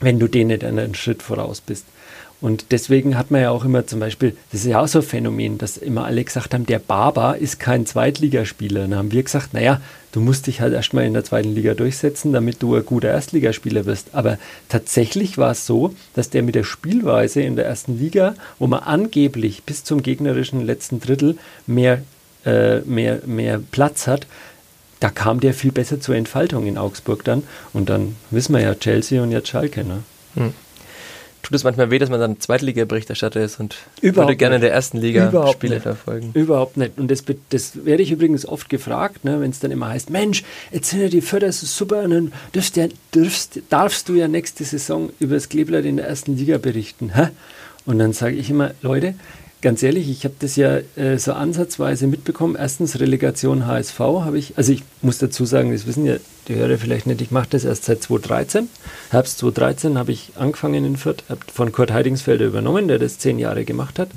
wenn 0.00 0.18
du 0.18 0.28
denen 0.28 0.48
nicht 0.48 0.64
einen 0.64 0.94
Schritt 0.94 1.22
voraus 1.22 1.60
bist. 1.60 1.84
Und 2.40 2.66
deswegen 2.70 3.18
hat 3.18 3.30
man 3.30 3.42
ja 3.42 3.50
auch 3.50 3.64
immer 3.64 3.86
zum 3.86 4.00
Beispiel, 4.00 4.34
das 4.50 4.62
ist 4.62 4.66
ja 4.66 4.80
auch 4.80 4.88
so 4.88 5.00
ein 5.00 5.04
Phänomen, 5.04 5.58
dass 5.58 5.76
immer 5.76 6.06
alle 6.06 6.24
gesagt 6.24 6.54
haben, 6.54 6.64
der 6.64 6.78
Barber 6.78 7.36
ist 7.36 7.60
kein 7.60 7.84
Zweitligaspieler. 7.84 8.82
Dann 8.82 8.94
haben 8.94 9.12
wir 9.12 9.22
gesagt, 9.22 9.52
naja, 9.52 9.80
du 10.12 10.20
musst 10.20 10.46
dich 10.46 10.62
halt 10.62 10.72
erstmal 10.72 11.04
in 11.04 11.12
der 11.12 11.24
zweiten 11.24 11.54
Liga 11.54 11.74
durchsetzen, 11.74 12.32
damit 12.32 12.62
du 12.62 12.74
ein 12.74 12.86
guter 12.86 13.08
Erstligaspieler 13.08 13.84
wirst. 13.84 14.14
Aber 14.14 14.38
tatsächlich 14.70 15.36
war 15.36 15.50
es 15.50 15.66
so, 15.66 15.94
dass 16.14 16.30
der 16.30 16.42
mit 16.42 16.54
der 16.54 16.64
Spielweise 16.64 17.42
in 17.42 17.56
der 17.56 17.66
ersten 17.66 17.98
Liga, 17.98 18.34
wo 18.58 18.66
man 18.66 18.80
angeblich 18.80 19.64
bis 19.64 19.84
zum 19.84 20.02
gegnerischen 20.02 20.64
letzten 20.64 20.98
Drittel 21.00 21.36
mehr, 21.66 22.02
äh, 22.46 22.80
mehr, 22.80 23.20
mehr 23.26 23.60
Platz 23.70 24.06
hat, 24.06 24.26
da 24.98 25.10
kam 25.10 25.40
der 25.40 25.52
viel 25.52 25.72
besser 25.72 26.00
zur 26.00 26.14
Entfaltung 26.14 26.66
in 26.66 26.78
Augsburg 26.78 27.22
dann. 27.24 27.42
Und 27.74 27.90
dann 27.90 28.16
wissen 28.30 28.54
wir 28.54 28.62
ja 28.62 28.74
Chelsea 28.74 29.22
und 29.22 29.30
jetzt 29.30 29.48
Schalke. 29.48 29.84
Ne? 29.84 30.02
Hm 30.36 30.54
tut 31.50 31.56
es 31.56 31.64
manchmal 31.64 31.90
weh, 31.90 31.98
dass 31.98 32.10
man 32.10 32.20
dann 32.20 32.38
Zweitliga-Berichterstatter 32.38 33.40
ist 33.42 33.58
und 33.58 33.74
Überhaupt 34.00 34.28
würde 34.28 34.36
gerne 34.36 34.54
nicht. 34.54 34.62
in 34.62 34.68
der 34.68 34.72
ersten 34.72 34.98
Liga 34.98 35.28
Überhaupt 35.30 35.54
Spiele 35.54 35.74
nicht. 35.74 35.82
verfolgen. 35.82 36.30
Überhaupt 36.34 36.76
nicht. 36.76 36.96
Und 36.96 37.10
das, 37.10 37.24
das 37.48 37.84
werde 37.84 38.04
ich 38.04 38.12
übrigens 38.12 38.46
oft 38.46 38.68
gefragt, 38.68 39.24
ne, 39.24 39.40
wenn 39.40 39.50
es 39.50 39.58
dann 39.58 39.72
immer 39.72 39.88
heißt, 39.88 40.10
Mensch, 40.10 40.44
jetzt 40.70 40.90
sind 40.90 41.00
ja 41.00 41.08
die 41.08 41.20
Förder 41.20 41.50
so 41.50 41.66
super 41.66 42.02
und 42.04 42.10
dann 42.12 42.32
darfst, 42.52 42.76
ja, 42.76 42.86
darfst, 43.10 43.60
darfst 43.68 44.08
du 44.08 44.14
ja 44.14 44.28
nächste 44.28 44.62
Saison 44.62 45.10
über 45.18 45.34
das 45.34 45.48
Kleeblatt 45.48 45.84
in 45.84 45.96
der 45.96 46.06
ersten 46.06 46.36
Liga 46.36 46.58
berichten. 46.58 47.16
Hä? 47.16 47.30
Und 47.84 47.98
dann 47.98 48.12
sage 48.12 48.36
ich 48.36 48.48
immer, 48.48 48.70
Leute, 48.80 49.14
ganz 49.62 49.82
ehrlich, 49.82 50.08
ich 50.08 50.24
habe 50.24 50.34
das 50.38 50.56
ja 50.56 50.78
äh, 50.96 51.18
so 51.18 51.32
ansatzweise 51.32 52.06
mitbekommen. 52.06 52.56
Erstens 52.58 53.00
Relegation 53.00 53.66
HSV 53.66 53.98
habe 53.98 54.38
ich, 54.38 54.56
also 54.56 54.72
ich 54.72 54.82
muss 55.02 55.18
dazu 55.18 55.44
sagen, 55.44 55.72
das 55.72 55.86
wissen 55.86 56.06
ja 56.06 56.16
die 56.48 56.54
Hörer 56.54 56.78
vielleicht 56.78 57.06
nicht, 57.06 57.20
ich 57.20 57.30
mache 57.30 57.48
das 57.50 57.64
erst 57.64 57.84
seit 57.84 58.02
2013. 58.02 58.68
Herbst 59.10 59.38
2013 59.38 59.98
habe 59.98 60.12
ich 60.12 60.32
angefangen 60.36 60.84
in 60.84 60.96
Fürth, 60.96 61.24
habe 61.28 61.40
von 61.52 61.72
Kurt 61.72 61.92
Heidingsfelder 61.92 62.46
übernommen, 62.46 62.88
der 62.88 62.98
das 62.98 63.18
zehn 63.18 63.38
Jahre 63.38 63.64
gemacht 63.64 63.98
hat. 63.98 64.10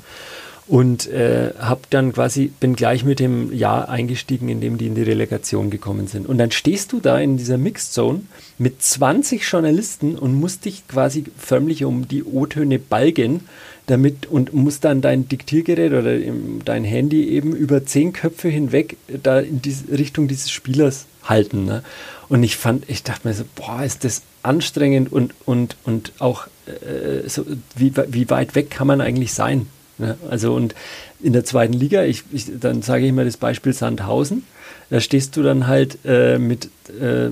Und 0.66 1.06
äh, 1.08 1.52
habe 1.58 1.82
dann 1.90 2.12
quasi, 2.12 2.50
bin 2.58 2.74
gleich 2.74 3.04
mit 3.04 3.20
dem 3.20 3.52
Jahr 3.52 3.88
eingestiegen, 3.88 4.48
in 4.48 4.60
dem 4.60 4.78
die 4.78 4.86
in 4.86 4.94
die 4.94 5.02
Relegation 5.02 5.70
gekommen 5.70 6.06
sind. 6.06 6.26
Und 6.26 6.38
dann 6.38 6.50
stehst 6.50 6.92
du 6.92 7.00
da 7.00 7.18
in 7.18 7.36
dieser 7.36 7.58
Mixed 7.58 7.92
Zone 7.92 8.22
mit 8.56 8.82
20 8.82 9.42
Journalisten 9.42 10.16
und 10.16 10.34
musst 10.34 10.64
dich 10.64 10.88
quasi 10.88 11.24
förmlich 11.36 11.84
um 11.84 12.08
die 12.08 12.24
O-Töne 12.24 12.78
balgen, 12.78 13.40
damit 13.86 14.26
und 14.26 14.54
musst 14.54 14.84
dann 14.84 15.02
dein 15.02 15.28
Diktiergerät 15.28 15.92
oder 15.92 16.16
dein 16.64 16.84
Handy 16.84 17.28
eben 17.28 17.54
über 17.54 17.84
zehn 17.84 18.14
Köpfe 18.14 18.48
hinweg 18.48 18.96
da 19.22 19.40
in 19.40 19.60
diese 19.60 19.90
Richtung 19.90 20.28
dieses 20.28 20.50
Spielers 20.50 21.04
halten. 21.24 21.66
Ne? 21.66 21.82
Und 22.30 22.42
ich 22.42 22.56
fand, 22.56 22.88
ich 22.88 23.02
dachte 23.02 23.28
mir 23.28 23.34
so, 23.34 23.44
boah, 23.54 23.82
ist 23.84 24.04
das 24.04 24.22
anstrengend 24.42 25.12
und, 25.12 25.34
und, 25.44 25.76
und 25.84 26.12
auch 26.18 26.46
äh, 26.66 27.28
so, 27.28 27.44
wie, 27.76 27.92
wie 28.08 28.30
weit 28.30 28.54
weg 28.54 28.70
kann 28.70 28.86
man 28.86 29.02
eigentlich 29.02 29.34
sein? 29.34 29.66
Ne? 29.98 30.16
Also 30.30 30.54
und 30.54 30.74
in 31.22 31.32
der 31.32 31.44
zweiten 31.44 31.72
Liga, 31.72 32.04
ich, 32.04 32.24
ich, 32.32 32.46
dann 32.60 32.82
sage 32.82 33.06
ich 33.06 33.12
mal 33.12 33.24
das 33.24 33.36
Beispiel 33.36 33.72
Sandhausen, 33.72 34.44
da 34.90 35.00
stehst 35.00 35.36
du 35.36 35.42
dann 35.42 35.66
halt 35.66 35.98
äh, 36.04 36.38
mit, 36.38 36.66
äh, 37.00 37.30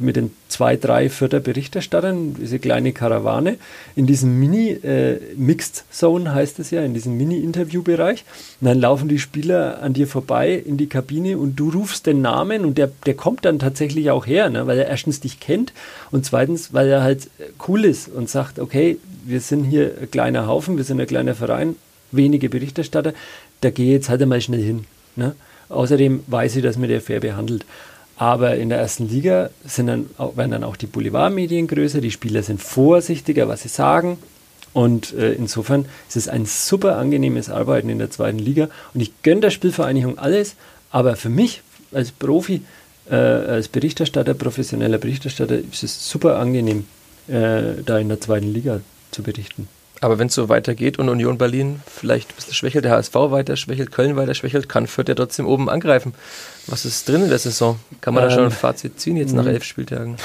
mit 0.00 0.16
den 0.16 0.30
zwei, 0.48 0.76
drei 0.76 1.08
vierter 1.08 1.40
Berichterstattern, 1.40 2.34
diese 2.34 2.58
kleine 2.58 2.92
Karawane, 2.92 3.56
in 3.96 4.06
diesem 4.06 4.38
Mini-Mixed 4.38 5.78
äh, 5.78 5.92
Zone 5.92 6.34
heißt 6.34 6.58
es 6.58 6.70
ja, 6.70 6.82
in 6.82 6.94
diesem 6.94 7.16
Mini-Interviewbereich. 7.16 8.24
Und 8.60 8.66
dann 8.66 8.80
laufen 8.80 9.08
die 9.08 9.18
Spieler 9.18 9.82
an 9.82 9.92
dir 9.92 10.06
vorbei 10.06 10.52
in 10.54 10.76
die 10.76 10.88
Kabine 10.88 11.38
und 11.38 11.56
du 11.56 11.70
rufst 11.70 12.06
den 12.06 12.22
Namen 12.22 12.64
und 12.64 12.78
der, 12.78 12.90
der 13.06 13.14
kommt 13.14 13.44
dann 13.44 13.58
tatsächlich 13.58 14.10
auch 14.10 14.26
her, 14.26 14.50
ne? 14.50 14.66
weil 14.66 14.78
er 14.78 14.88
erstens 14.88 15.20
dich 15.20 15.40
kennt 15.40 15.72
und 16.10 16.24
zweitens, 16.24 16.72
weil 16.72 16.88
er 16.88 17.02
halt 17.02 17.28
cool 17.68 17.84
ist 17.84 18.08
und 18.08 18.28
sagt, 18.28 18.58
okay, 18.58 18.98
wir 19.24 19.40
sind 19.40 19.64
hier 19.64 19.92
ein 20.00 20.10
kleiner 20.10 20.46
Haufen, 20.46 20.76
wir 20.76 20.84
sind 20.84 21.00
ein 21.00 21.06
kleiner 21.06 21.34
Verein, 21.34 21.76
wenige 22.12 22.48
Berichterstatter, 22.48 23.12
da 23.60 23.70
gehe 23.70 23.86
ich 23.86 23.92
jetzt 23.92 24.08
halt 24.08 24.22
einmal 24.22 24.40
schnell 24.40 24.62
hin. 24.62 24.84
Ne? 25.16 25.34
Außerdem 25.68 26.24
weiß 26.26 26.56
ich, 26.56 26.62
dass 26.62 26.76
mir 26.76 26.88
der 26.88 27.00
fair 27.00 27.20
behandelt. 27.20 27.64
Aber 28.20 28.56
in 28.56 28.68
der 28.68 28.78
ersten 28.78 29.08
Liga 29.08 29.48
sind 29.64 29.86
dann, 29.86 30.10
werden 30.18 30.50
dann 30.50 30.62
auch 30.62 30.76
die 30.76 30.86
Boulevardmedien 30.86 31.66
größer, 31.66 32.02
die 32.02 32.10
Spieler 32.10 32.42
sind 32.42 32.60
vorsichtiger, 32.60 33.48
was 33.48 33.62
sie 33.62 33.68
sagen. 33.68 34.18
Und 34.74 35.14
äh, 35.14 35.32
insofern 35.32 35.86
ist 36.06 36.18
es 36.18 36.28
ein 36.28 36.44
super 36.44 36.98
angenehmes 36.98 37.48
Arbeiten 37.48 37.88
in 37.88 37.98
der 37.98 38.10
zweiten 38.10 38.38
Liga. 38.38 38.68
Und 38.92 39.00
ich 39.00 39.22
gönne 39.22 39.40
der 39.40 39.50
Spielvereinigung 39.50 40.18
alles, 40.18 40.56
aber 40.90 41.16
für 41.16 41.30
mich 41.30 41.62
als 41.92 42.10
Profi, 42.10 42.60
äh, 43.10 43.14
als 43.14 43.68
Berichterstatter, 43.68 44.34
professioneller 44.34 44.98
Berichterstatter, 44.98 45.56
ist 45.56 45.82
es 45.82 46.10
super 46.10 46.38
angenehm, 46.38 46.84
äh, 47.26 47.82
da 47.86 47.98
in 47.98 48.10
der 48.10 48.20
zweiten 48.20 48.52
Liga 48.52 48.82
zu 49.12 49.22
berichten. 49.22 49.66
Aber 50.02 50.18
wenn 50.18 50.28
es 50.28 50.34
so 50.34 50.48
weitergeht 50.48 50.98
und 50.98 51.08
Union 51.08 51.36
Berlin 51.36 51.80
vielleicht 51.86 52.30
ein 52.30 52.36
bisschen 52.36 52.54
schwächelt, 52.54 52.84
der 52.84 52.92
HSV 52.92 53.14
weiter 53.14 53.56
schwächelt, 53.56 53.92
Köln 53.92 54.16
weiter 54.16 54.34
schwächelt, 54.34 54.68
kann 54.68 54.86
Fürth 54.86 55.08
ja 55.08 55.14
trotzdem 55.14 55.46
oben 55.46 55.68
angreifen. 55.68 56.14
Was 56.70 56.84
ist 56.84 57.08
drin 57.08 57.24
in 57.24 57.28
der 57.28 57.38
Saison? 57.38 57.78
Kann 58.00 58.14
man 58.14 58.24
ähm, 58.24 58.28
da 58.30 58.34
schon 58.34 58.44
ein 58.44 58.50
Fazit 58.50 59.00
ziehen 59.00 59.16
jetzt 59.16 59.34
nach 59.34 59.46
elf 59.46 59.64
Spieltagen? 59.64 60.16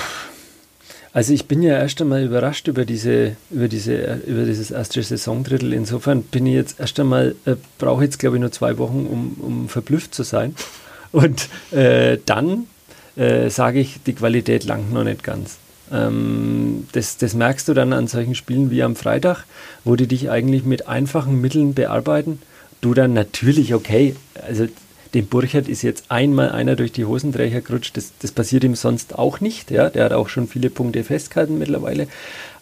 Also 1.12 1.34
ich 1.34 1.48
bin 1.48 1.64
ja 1.64 1.78
erst 1.78 2.02
einmal 2.02 2.24
überrascht 2.24 2.68
über 2.68 2.86
diese, 2.86 3.36
über 3.50 3.68
diese, 3.68 4.22
über 4.28 4.44
dieses 4.44 4.70
erste 4.70 5.02
Saisondrittel. 5.02 5.74
Insofern 5.74 6.24
bin 6.24 6.46
ich 6.46 6.54
jetzt 6.54 6.80
erst 6.80 7.00
einmal, 7.00 7.36
äh, 7.46 7.56
brauche 7.78 8.04
jetzt 8.04 8.20
glaube 8.20 8.36
ich 8.36 8.42
nur 8.42 8.52
zwei 8.52 8.78
Wochen, 8.78 9.08
um, 9.10 9.38
um 9.42 9.70
verblüfft 9.70 10.14
zu 10.14 10.24
sein. 10.24 10.56
Und 11.12 11.50
äh, 11.72 12.18
dann 12.26 12.68
äh, 13.16 13.50
sage 13.50 13.80
ich, 13.80 14.02
die 14.06 14.14
Qualität 14.14 14.66
langt 14.66 14.94
noch 14.94 15.06
nicht 15.06 15.24
ganz. 15.24 15.58
Ähm, 15.92 16.88
das, 16.92 17.18
das 17.18 17.34
merkst 17.34 17.68
du 17.70 17.74
dann 17.74 17.94
an 17.94 18.08
solchen 18.08 18.36
Spielen 18.36 18.70
wie 18.70 18.84
am 18.84 18.96
Freitag, 18.96 19.46
wo 19.84 19.96
die 19.96 20.08
dich 20.08 20.30
eigentlich 20.30 20.66
mit 20.66 20.88
einfachen 20.88 21.40
Mitteln 21.40 21.74
bearbeiten. 21.74 22.42
Du 22.82 22.94
dann 22.94 23.14
natürlich, 23.14 23.74
okay, 23.74 24.16
also 24.46 24.68
dem 25.16 25.26
Burchard 25.26 25.68
ist 25.68 25.82
jetzt 25.82 26.06
einmal 26.10 26.52
einer 26.52 26.76
durch 26.76 26.92
die 26.92 27.06
Hosenträger 27.06 27.62
gerutscht, 27.62 27.98
das, 27.98 28.14
das 28.20 28.32
passiert 28.32 28.64
ihm 28.64 28.76
sonst 28.76 29.18
auch 29.18 29.40
nicht. 29.40 29.72
Ja? 29.72 29.90
Der 29.90 30.06
hat 30.06 30.14
auch 30.14 30.30
schon 30.30 30.48
viele 30.48 30.70
Punkte 30.70 31.04
festgehalten 31.04 31.58
mittlerweile. 31.58 32.08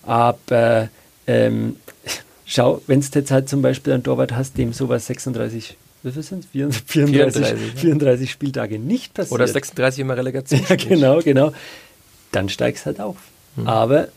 Aber 0.04 0.89
ähm, 1.28 1.76
schau, 2.46 2.82
wenn 2.88 3.02
du 3.02 3.08
jetzt 3.13 3.32
halt 3.32 3.50
zum 3.50 3.62
Beispiel 3.62 3.92
einen 3.92 4.04
Torwart 4.04 4.32
hast, 4.32 4.58
dem 4.58 4.72
sowas 4.72 5.08
36 5.08 5.78
wie 6.06 6.12
viel 6.12 6.22
sind 6.22 6.44
es? 6.44 6.50
34, 6.52 7.46
34, 7.46 7.80
34, 7.80 8.32
Spieltage 8.32 8.78
nicht 8.78 9.13
passiert. 9.13 9.32
Oder 9.32 9.48
36 9.48 10.02
immer 10.02 10.18
Relegation. 10.18 10.62
Ja, 10.68 10.76
genau, 10.76 11.20
genau 11.22 11.54
dann 12.34 12.50
steigst 12.50 12.86
halt 12.86 13.00
auf. 13.00 13.16
Mhm. 13.56 13.68
Aber 13.68 14.08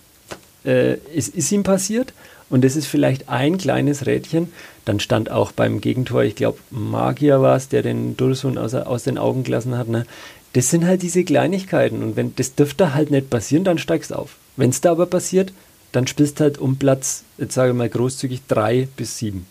äh, 0.64 0.96
es 1.14 1.28
ist 1.28 1.52
ihm 1.52 1.62
passiert 1.62 2.12
und 2.50 2.64
das 2.64 2.76
ist 2.76 2.86
vielleicht 2.86 3.28
ein 3.28 3.58
kleines 3.58 4.06
Rädchen. 4.06 4.52
Dann 4.86 5.00
stand 5.00 5.30
auch 5.30 5.52
beim 5.52 5.80
Gegentor, 5.82 6.22
ich 6.22 6.36
glaube, 6.36 6.58
Magier 6.70 7.42
war 7.42 7.56
es, 7.56 7.68
der 7.68 7.82
den 7.82 8.16
Dursun 8.16 8.56
aus, 8.56 8.72
aus 8.72 9.02
den 9.02 9.18
Augen 9.18 9.42
gelassen 9.42 9.76
hat. 9.76 9.88
Ne? 9.88 10.06
Das 10.54 10.70
sind 10.70 10.86
halt 10.86 11.02
diese 11.02 11.24
Kleinigkeiten 11.24 12.02
und 12.02 12.16
wenn 12.16 12.34
das 12.36 12.54
dürfte 12.54 12.94
halt 12.94 13.10
nicht 13.10 13.28
passieren, 13.28 13.64
dann 13.64 13.78
steigst 13.78 14.12
du 14.12 14.14
auf. 14.14 14.36
Wenn 14.56 14.70
es 14.70 14.80
da 14.80 14.92
aber 14.92 15.06
passiert, 15.06 15.52
dann 15.92 16.06
spielst 16.06 16.38
du 16.38 16.44
halt 16.44 16.58
um 16.58 16.76
Platz, 16.76 17.24
jetzt 17.36 17.54
sage 17.54 17.72
ich 17.72 17.76
mal 17.76 17.88
großzügig, 17.88 18.42
drei 18.46 18.88
bis 18.96 19.18
sieben. 19.18 19.46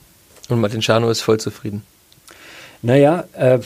Und 0.47 0.61
Martin 0.61 0.81
Schano 0.81 1.09
ist 1.09 1.21
voll 1.21 1.39
zufrieden. 1.39 1.83
Naja, 2.81 3.25
äh, 3.33 3.59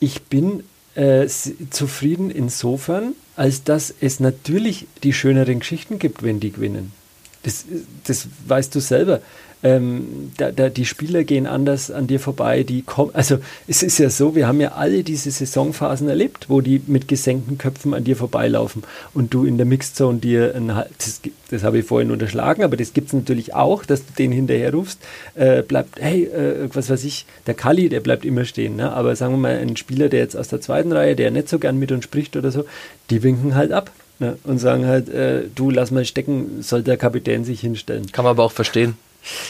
ich 0.00 0.22
bin 0.22 0.64
äh, 0.96 1.28
zufrieden 1.70 2.30
insofern, 2.30 3.14
als 3.36 3.62
dass 3.62 3.94
es 4.00 4.18
natürlich 4.18 4.86
die 5.02 5.12
schöneren 5.12 5.60
Geschichten 5.60 5.98
gibt, 5.98 6.22
wenn 6.22 6.40
die 6.40 6.52
gewinnen. 6.52 6.92
Das, 7.42 7.64
das 8.04 8.26
weißt 8.48 8.74
du 8.74 8.80
selber 8.80 9.20
ähm, 9.62 10.32
da, 10.36 10.52
da, 10.52 10.68
die 10.68 10.84
Spieler 10.84 11.24
gehen 11.24 11.46
anders 11.46 11.90
an 11.90 12.06
dir 12.06 12.20
vorbei, 12.20 12.62
die 12.62 12.82
kommen, 12.82 13.10
also 13.14 13.38
es 13.66 13.82
ist 13.82 13.98
ja 13.98 14.10
so, 14.10 14.34
wir 14.34 14.46
haben 14.46 14.60
ja 14.60 14.72
alle 14.72 15.02
diese 15.02 15.30
Saisonphasen 15.30 16.08
erlebt, 16.08 16.46
wo 16.48 16.60
die 16.60 16.82
mit 16.86 17.08
gesenkten 17.08 17.56
Köpfen 17.56 17.94
an 17.94 18.04
dir 18.04 18.16
vorbeilaufen 18.16 18.82
und 19.14 19.32
du 19.32 19.44
in 19.44 19.56
der 19.56 19.66
Mixzone 19.66 20.18
dir, 20.18 20.54
ein, 20.54 20.68
das, 20.68 21.20
das 21.50 21.62
habe 21.62 21.78
ich 21.78 21.86
vorhin 21.86 22.10
unterschlagen, 22.10 22.62
aber 22.62 22.76
das 22.76 22.92
gibt 22.92 23.08
es 23.08 23.12
natürlich 23.14 23.54
auch, 23.54 23.84
dass 23.84 24.04
du 24.04 24.12
den 24.12 24.30
hinterher 24.30 24.72
rufst, 24.72 25.00
äh, 25.34 25.62
bleibt, 25.62 26.00
hey, 26.00 26.24
äh, 26.24 26.68
was 26.72 26.90
weiß 26.90 27.04
ich, 27.04 27.24
der 27.46 27.54
Kali, 27.54 27.88
der 27.88 28.00
bleibt 28.00 28.24
immer 28.24 28.44
stehen, 28.44 28.76
ne? 28.76 28.92
aber 28.92 29.16
sagen 29.16 29.32
wir 29.32 29.38
mal, 29.38 29.56
ein 29.56 29.76
Spieler, 29.76 30.08
der 30.08 30.20
jetzt 30.20 30.36
aus 30.36 30.48
der 30.48 30.60
zweiten 30.60 30.92
Reihe, 30.92 31.16
der 31.16 31.30
nicht 31.30 31.48
so 31.48 31.58
gern 31.58 31.78
mit 31.78 31.92
uns 31.92 32.04
spricht 32.04 32.36
oder 32.36 32.50
so, 32.50 32.66
die 33.10 33.22
winken 33.22 33.54
halt 33.54 33.72
ab. 33.72 33.90
Ne, 34.18 34.38
und 34.44 34.58
sagen 34.58 34.86
halt, 34.86 35.10
äh, 35.10 35.42
du 35.54 35.68
lass 35.68 35.90
mal 35.90 36.06
stecken, 36.06 36.62
soll 36.62 36.82
der 36.82 36.96
Kapitän 36.96 37.44
sich 37.44 37.60
hinstellen. 37.60 38.10
Kann 38.12 38.24
man 38.24 38.30
aber 38.30 38.44
auch 38.44 38.52
verstehen. 38.52 38.96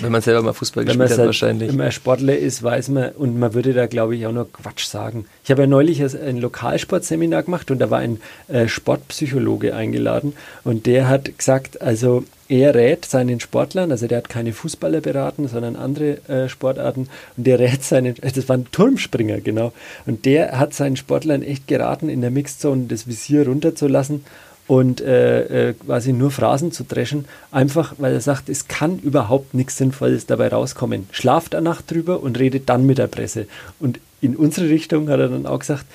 Wenn 0.00 0.12
man 0.12 0.22
selber 0.22 0.42
mal 0.42 0.52
Fußball 0.52 0.86
Wenn 0.86 0.98
gespielt 0.98 1.10
hat, 1.10 1.18
halt, 1.18 1.26
wahrscheinlich. 1.26 1.68
Wenn 1.68 1.76
man 1.76 1.92
Sportler 1.92 2.36
ist, 2.36 2.62
weiß 2.62 2.88
man, 2.88 3.10
und 3.10 3.38
man 3.38 3.54
würde 3.54 3.72
da, 3.72 3.86
glaube 3.86 4.16
ich, 4.16 4.26
auch 4.26 4.32
nur 4.32 4.50
Quatsch 4.50 4.86
sagen. 4.86 5.26
Ich 5.44 5.50
habe 5.50 5.62
ja 5.62 5.66
neulich 5.66 6.02
ein 6.02 6.38
Lokalsportseminar 6.38 7.42
gemacht 7.42 7.70
und 7.70 7.78
da 7.78 7.90
war 7.90 7.98
ein 7.98 8.20
äh, 8.48 8.68
Sportpsychologe 8.68 9.74
eingeladen 9.74 10.34
und 10.64 10.86
der 10.86 11.08
hat 11.08 11.36
gesagt, 11.38 11.80
also 11.82 12.24
er 12.48 12.74
rät 12.74 13.04
seinen 13.04 13.40
Sportlern, 13.40 13.90
also 13.90 14.06
der 14.06 14.18
hat 14.18 14.28
keine 14.28 14.52
Fußballer 14.52 15.00
beraten, 15.00 15.48
sondern 15.48 15.74
andere 15.74 16.18
äh, 16.28 16.48
Sportarten 16.48 17.08
und 17.36 17.46
der 17.46 17.58
rät 17.58 17.82
seinen, 17.82 18.14
das 18.14 18.48
war 18.48 18.56
ein 18.56 18.70
Turmspringer, 18.70 19.40
genau, 19.40 19.72
und 20.06 20.24
der 20.24 20.58
hat 20.58 20.72
seinen 20.72 20.96
Sportlern 20.96 21.42
echt 21.42 21.66
geraten, 21.66 22.08
in 22.08 22.20
der 22.20 22.30
Mixzone 22.30 22.86
das 22.86 23.06
Visier 23.08 23.46
runterzulassen 23.46 24.24
und 24.66 25.00
äh, 25.00 25.68
äh, 25.68 25.74
quasi 25.74 26.12
nur 26.12 26.30
Phrasen 26.30 26.72
zu 26.72 26.84
dreschen, 26.84 27.26
einfach 27.50 27.94
weil 27.98 28.12
er 28.12 28.20
sagt, 28.20 28.48
es 28.48 28.68
kann 28.68 28.98
überhaupt 28.98 29.54
nichts 29.54 29.76
Sinnvolles 29.76 30.26
dabei 30.26 30.48
rauskommen. 30.48 31.08
Schlaft 31.12 31.54
eine 31.54 31.64
Nacht 31.64 31.90
drüber 31.90 32.20
und 32.20 32.38
redet 32.38 32.68
dann 32.68 32.84
mit 32.84 32.98
der 32.98 33.06
Presse. 33.06 33.46
Und 33.78 34.00
in 34.20 34.34
unsere 34.34 34.68
Richtung 34.68 35.08
hat 35.08 35.20
er 35.20 35.28
dann 35.28 35.46
auch 35.46 35.60
gesagt, 35.60 35.86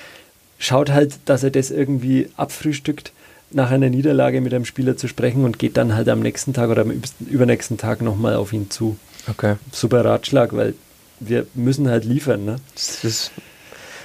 schaut 0.57 0.91
halt, 0.91 1.15
dass 1.25 1.43
er 1.43 1.51
das 1.51 1.71
irgendwie 1.71 2.29
abfrühstückt, 2.38 3.12
nach 3.53 3.71
einer 3.71 3.89
Niederlage 3.89 4.39
mit 4.39 4.53
einem 4.53 4.63
Spieler 4.63 4.95
zu 4.95 5.10
sprechen 5.10 5.43
und 5.43 5.60
geht 5.60 5.75
dann 5.75 5.93
halt 5.93 6.07
am 6.07 6.21
nächsten 6.21 6.53
Tag 6.53 6.69
oder 6.69 6.84
am 6.84 6.93
übernächsten 7.19 7.77
Tag 7.77 8.01
nochmal 8.01 8.36
auf 8.36 8.53
ihn 8.53 8.69
zu. 8.69 8.97
Okay. 9.27 9.55
Super 9.71 10.05
Ratschlag, 10.05 10.55
weil 10.55 10.73
wir 11.19 11.45
müssen 11.53 11.89
halt 11.89 12.05
liefern. 12.05 12.45
Ne? 12.45 12.55
Das 12.75 13.03
ist 13.03 13.31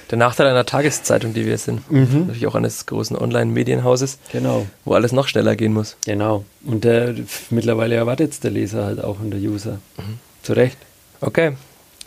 der 0.09 0.17
Nachteil 0.17 0.47
einer 0.47 0.65
Tageszeitung, 0.65 1.33
die 1.33 1.45
wir 1.45 1.57
sind. 1.57 1.89
Mhm. 1.91 2.27
Natürlich 2.27 2.47
auch 2.47 2.55
eines 2.55 2.85
großen 2.85 3.17
Online-Medienhauses. 3.17 4.19
Genau. 4.31 4.65
Wo 4.85 4.93
alles 4.93 5.11
noch 5.11 5.27
schneller 5.27 5.55
gehen 5.55 5.73
muss. 5.73 5.97
Genau. 6.05 6.45
Und 6.65 6.83
der, 6.83 7.15
mittlerweile 7.49 7.95
erwartet 7.95 8.31
es 8.31 8.39
der 8.39 8.51
Leser 8.51 8.85
halt 8.85 9.03
auch 9.03 9.19
und 9.19 9.31
der 9.31 9.39
User. 9.39 9.79
Mhm. 9.97 10.19
Zu 10.43 10.53
Recht. 10.53 10.77
Okay. 11.19 11.53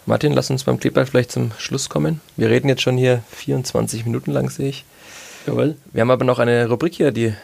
Martin, 0.06 0.32
lass 0.32 0.50
uns 0.50 0.64
beim 0.64 0.80
Kleber 0.80 1.04
vielleicht 1.06 1.30
zum 1.30 1.52
Schluss 1.58 1.88
kommen. 1.88 2.20
Wir 2.36 2.48
reden 2.48 2.68
jetzt 2.68 2.82
schon 2.82 2.96
hier 2.96 3.22
24 3.32 4.06
Minuten 4.06 4.32
lang, 4.32 4.48
sehe 4.50 4.68
ich. 4.68 4.84
Jawohl. 5.46 5.76
Wir 5.92 6.00
haben 6.00 6.10
aber 6.10 6.24
noch 6.24 6.38
eine 6.38 6.68
Rubrik 6.68 6.94
hier, 6.94 7.12
die 7.12 7.34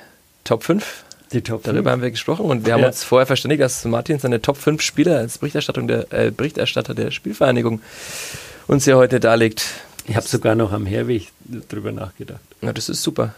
Top 0.45 0.65
5. 0.65 1.05
Die 1.33 1.43
Top 1.43 1.65
5. 1.65 1.75
Darüber 1.75 1.91
haben 1.91 2.03
wir 2.03 2.11
gesprochen 2.11 2.47
und 2.47 2.67
wir 2.67 2.73
haben 2.73 2.81
ja. 2.81 2.89
uns 2.89 3.05
vorher 3.05 3.27
verständigt, 3.27 3.61
dass 3.61 3.85
Martin 3.85 4.19
seine 4.19 4.41
Top 4.41 4.57
5 4.57 4.81
Spieler 4.81 5.19
als 5.19 5.39
Berichterstattung 5.39 5.87
der, 5.87 6.13
äh, 6.13 6.31
Berichterstatter 6.31 6.95
der 6.95 7.11
Spielvereinigung 7.11 7.81
uns 8.67 8.85
hier 8.85 8.97
heute 8.97 9.21
darlegt. 9.21 9.67
Ich 10.09 10.17
habe 10.17 10.27
sogar 10.27 10.55
noch 10.55 10.73
am 10.73 10.87
Herweg 10.87 11.33
drüber 11.69 11.93
nachgedacht. 11.93 12.41
Ja, 12.63 12.73
das 12.73 12.89
ist 12.89 13.03
super. 13.03 13.35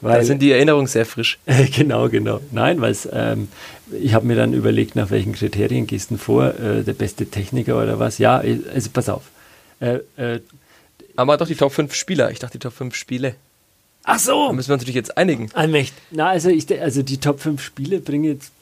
Weil, 0.00 0.18
da 0.18 0.24
sind 0.24 0.40
die 0.40 0.52
Erinnerungen 0.52 0.86
sehr 0.86 1.06
frisch. 1.06 1.38
genau, 1.74 2.08
genau. 2.08 2.40
Nein, 2.50 2.80
weil 2.80 2.96
ähm, 3.12 3.48
ich 3.90 4.14
habe 4.14 4.26
mir 4.26 4.36
dann 4.36 4.52
überlegt, 4.52 4.96
nach 4.96 5.10
welchen 5.10 5.32
Kriterien 5.32 5.86
gehst 5.86 6.10
du 6.10 6.16
vor? 6.16 6.58
Äh, 6.58 6.82
der 6.82 6.92
beste 6.92 7.26
Techniker 7.26 7.80
oder 7.82 7.98
was? 7.98 8.18
Ja, 8.18 8.36
also 8.38 8.90
pass 8.92 9.08
auf. 9.08 9.24
Äh, 9.80 10.00
äh, 10.16 10.40
Aber 11.16 11.36
doch 11.36 11.46
die 11.46 11.54
Top 11.54 11.72
5 11.72 11.94
Spieler. 11.94 12.30
Ich 12.30 12.38
dachte 12.38 12.58
die 12.58 12.62
Top 12.62 12.74
5 12.74 12.94
Spiele. 12.94 13.34
Ach 14.04 14.18
so. 14.18 14.48
Da 14.48 14.52
müssen 14.52 14.68
wir 14.68 14.74
uns 14.74 14.82
natürlich 14.82 14.96
jetzt 14.96 15.16
einigen. 15.16 15.48
Allmächt. 15.54 15.94
Na, 16.10 16.28
also, 16.28 16.48
ich, 16.48 16.66
also 16.80 17.02
die 17.02 17.18
Top 17.18 17.40
5 17.40 17.62
Spiele 17.62 18.00
bringe 18.00 18.28
jetzt, 18.28 18.52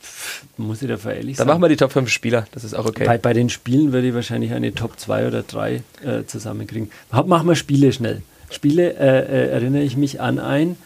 muss 0.56 0.82
ich 0.82 0.88
da 0.88 1.10
ehrlich 1.10 1.38
Dann 1.38 1.46
machen 1.46 1.62
wir 1.62 1.68
die 1.68 1.76
Top 1.76 1.92
5 1.92 2.10
Spieler, 2.10 2.46
das 2.52 2.64
ist 2.64 2.74
auch 2.74 2.84
okay. 2.84 3.04
Bei, 3.04 3.16
bei 3.16 3.32
den 3.32 3.48
Spielen 3.48 3.92
würde 3.92 4.08
ich 4.08 4.14
wahrscheinlich 4.14 4.52
eine 4.52 4.74
Top 4.74 4.98
2 4.98 5.28
oder 5.28 5.42
3 5.42 5.82
äh, 6.04 6.24
zusammenkriegen. 6.26 6.90
Machen 7.10 7.48
wir 7.48 7.56
Spiele 7.56 7.92
schnell. 7.92 8.22
Spiele 8.50 8.94
äh, 8.94 9.20
äh, 9.20 9.50
erinnere 9.50 9.82
ich 9.82 9.96
mich 9.96 10.20
an 10.20 10.38
ein, 10.38 10.76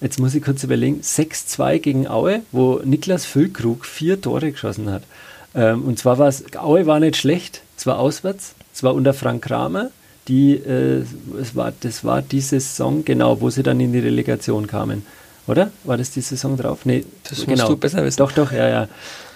jetzt 0.00 0.20
muss 0.20 0.34
ich 0.34 0.42
kurz 0.42 0.62
überlegen, 0.62 1.00
6-2 1.00 1.78
gegen 1.78 2.06
Aue, 2.06 2.42
wo 2.52 2.80
Niklas 2.84 3.24
Füllkrug 3.24 3.84
vier 3.84 4.20
Tore 4.20 4.52
geschossen 4.52 4.90
hat. 4.90 5.02
Ähm, 5.54 5.82
und 5.82 5.98
zwar 5.98 6.18
war 6.18 6.28
es, 6.28 6.44
Aue 6.56 6.86
war 6.86 7.00
nicht 7.00 7.16
schlecht, 7.16 7.62
es 7.76 7.86
war 7.86 7.98
auswärts, 7.98 8.54
es 8.72 8.82
war 8.82 8.94
unter 8.94 9.14
Frank 9.14 9.42
Kramer 9.42 9.90
die, 10.28 10.54
äh, 10.54 11.04
es 11.40 11.54
war, 11.54 11.72
das 11.80 12.04
war 12.04 12.22
die 12.22 12.40
Saison, 12.40 13.04
genau, 13.04 13.40
wo 13.40 13.50
sie 13.50 13.62
dann 13.62 13.80
in 13.80 13.92
die 13.92 13.98
Relegation 13.98 14.66
kamen. 14.66 15.04
Oder? 15.46 15.70
War 15.84 15.98
das 15.98 16.10
die 16.10 16.22
Saison 16.22 16.56
drauf? 16.56 16.86
Nee, 16.86 17.04
das 17.28 17.40
genau. 17.40 17.50
musst 17.50 17.68
du 17.68 17.76
besser 17.76 18.04
wissen. 18.04 18.18
Doch, 18.18 18.32
doch, 18.32 18.50
ja, 18.52 18.68
ja. 18.68 18.88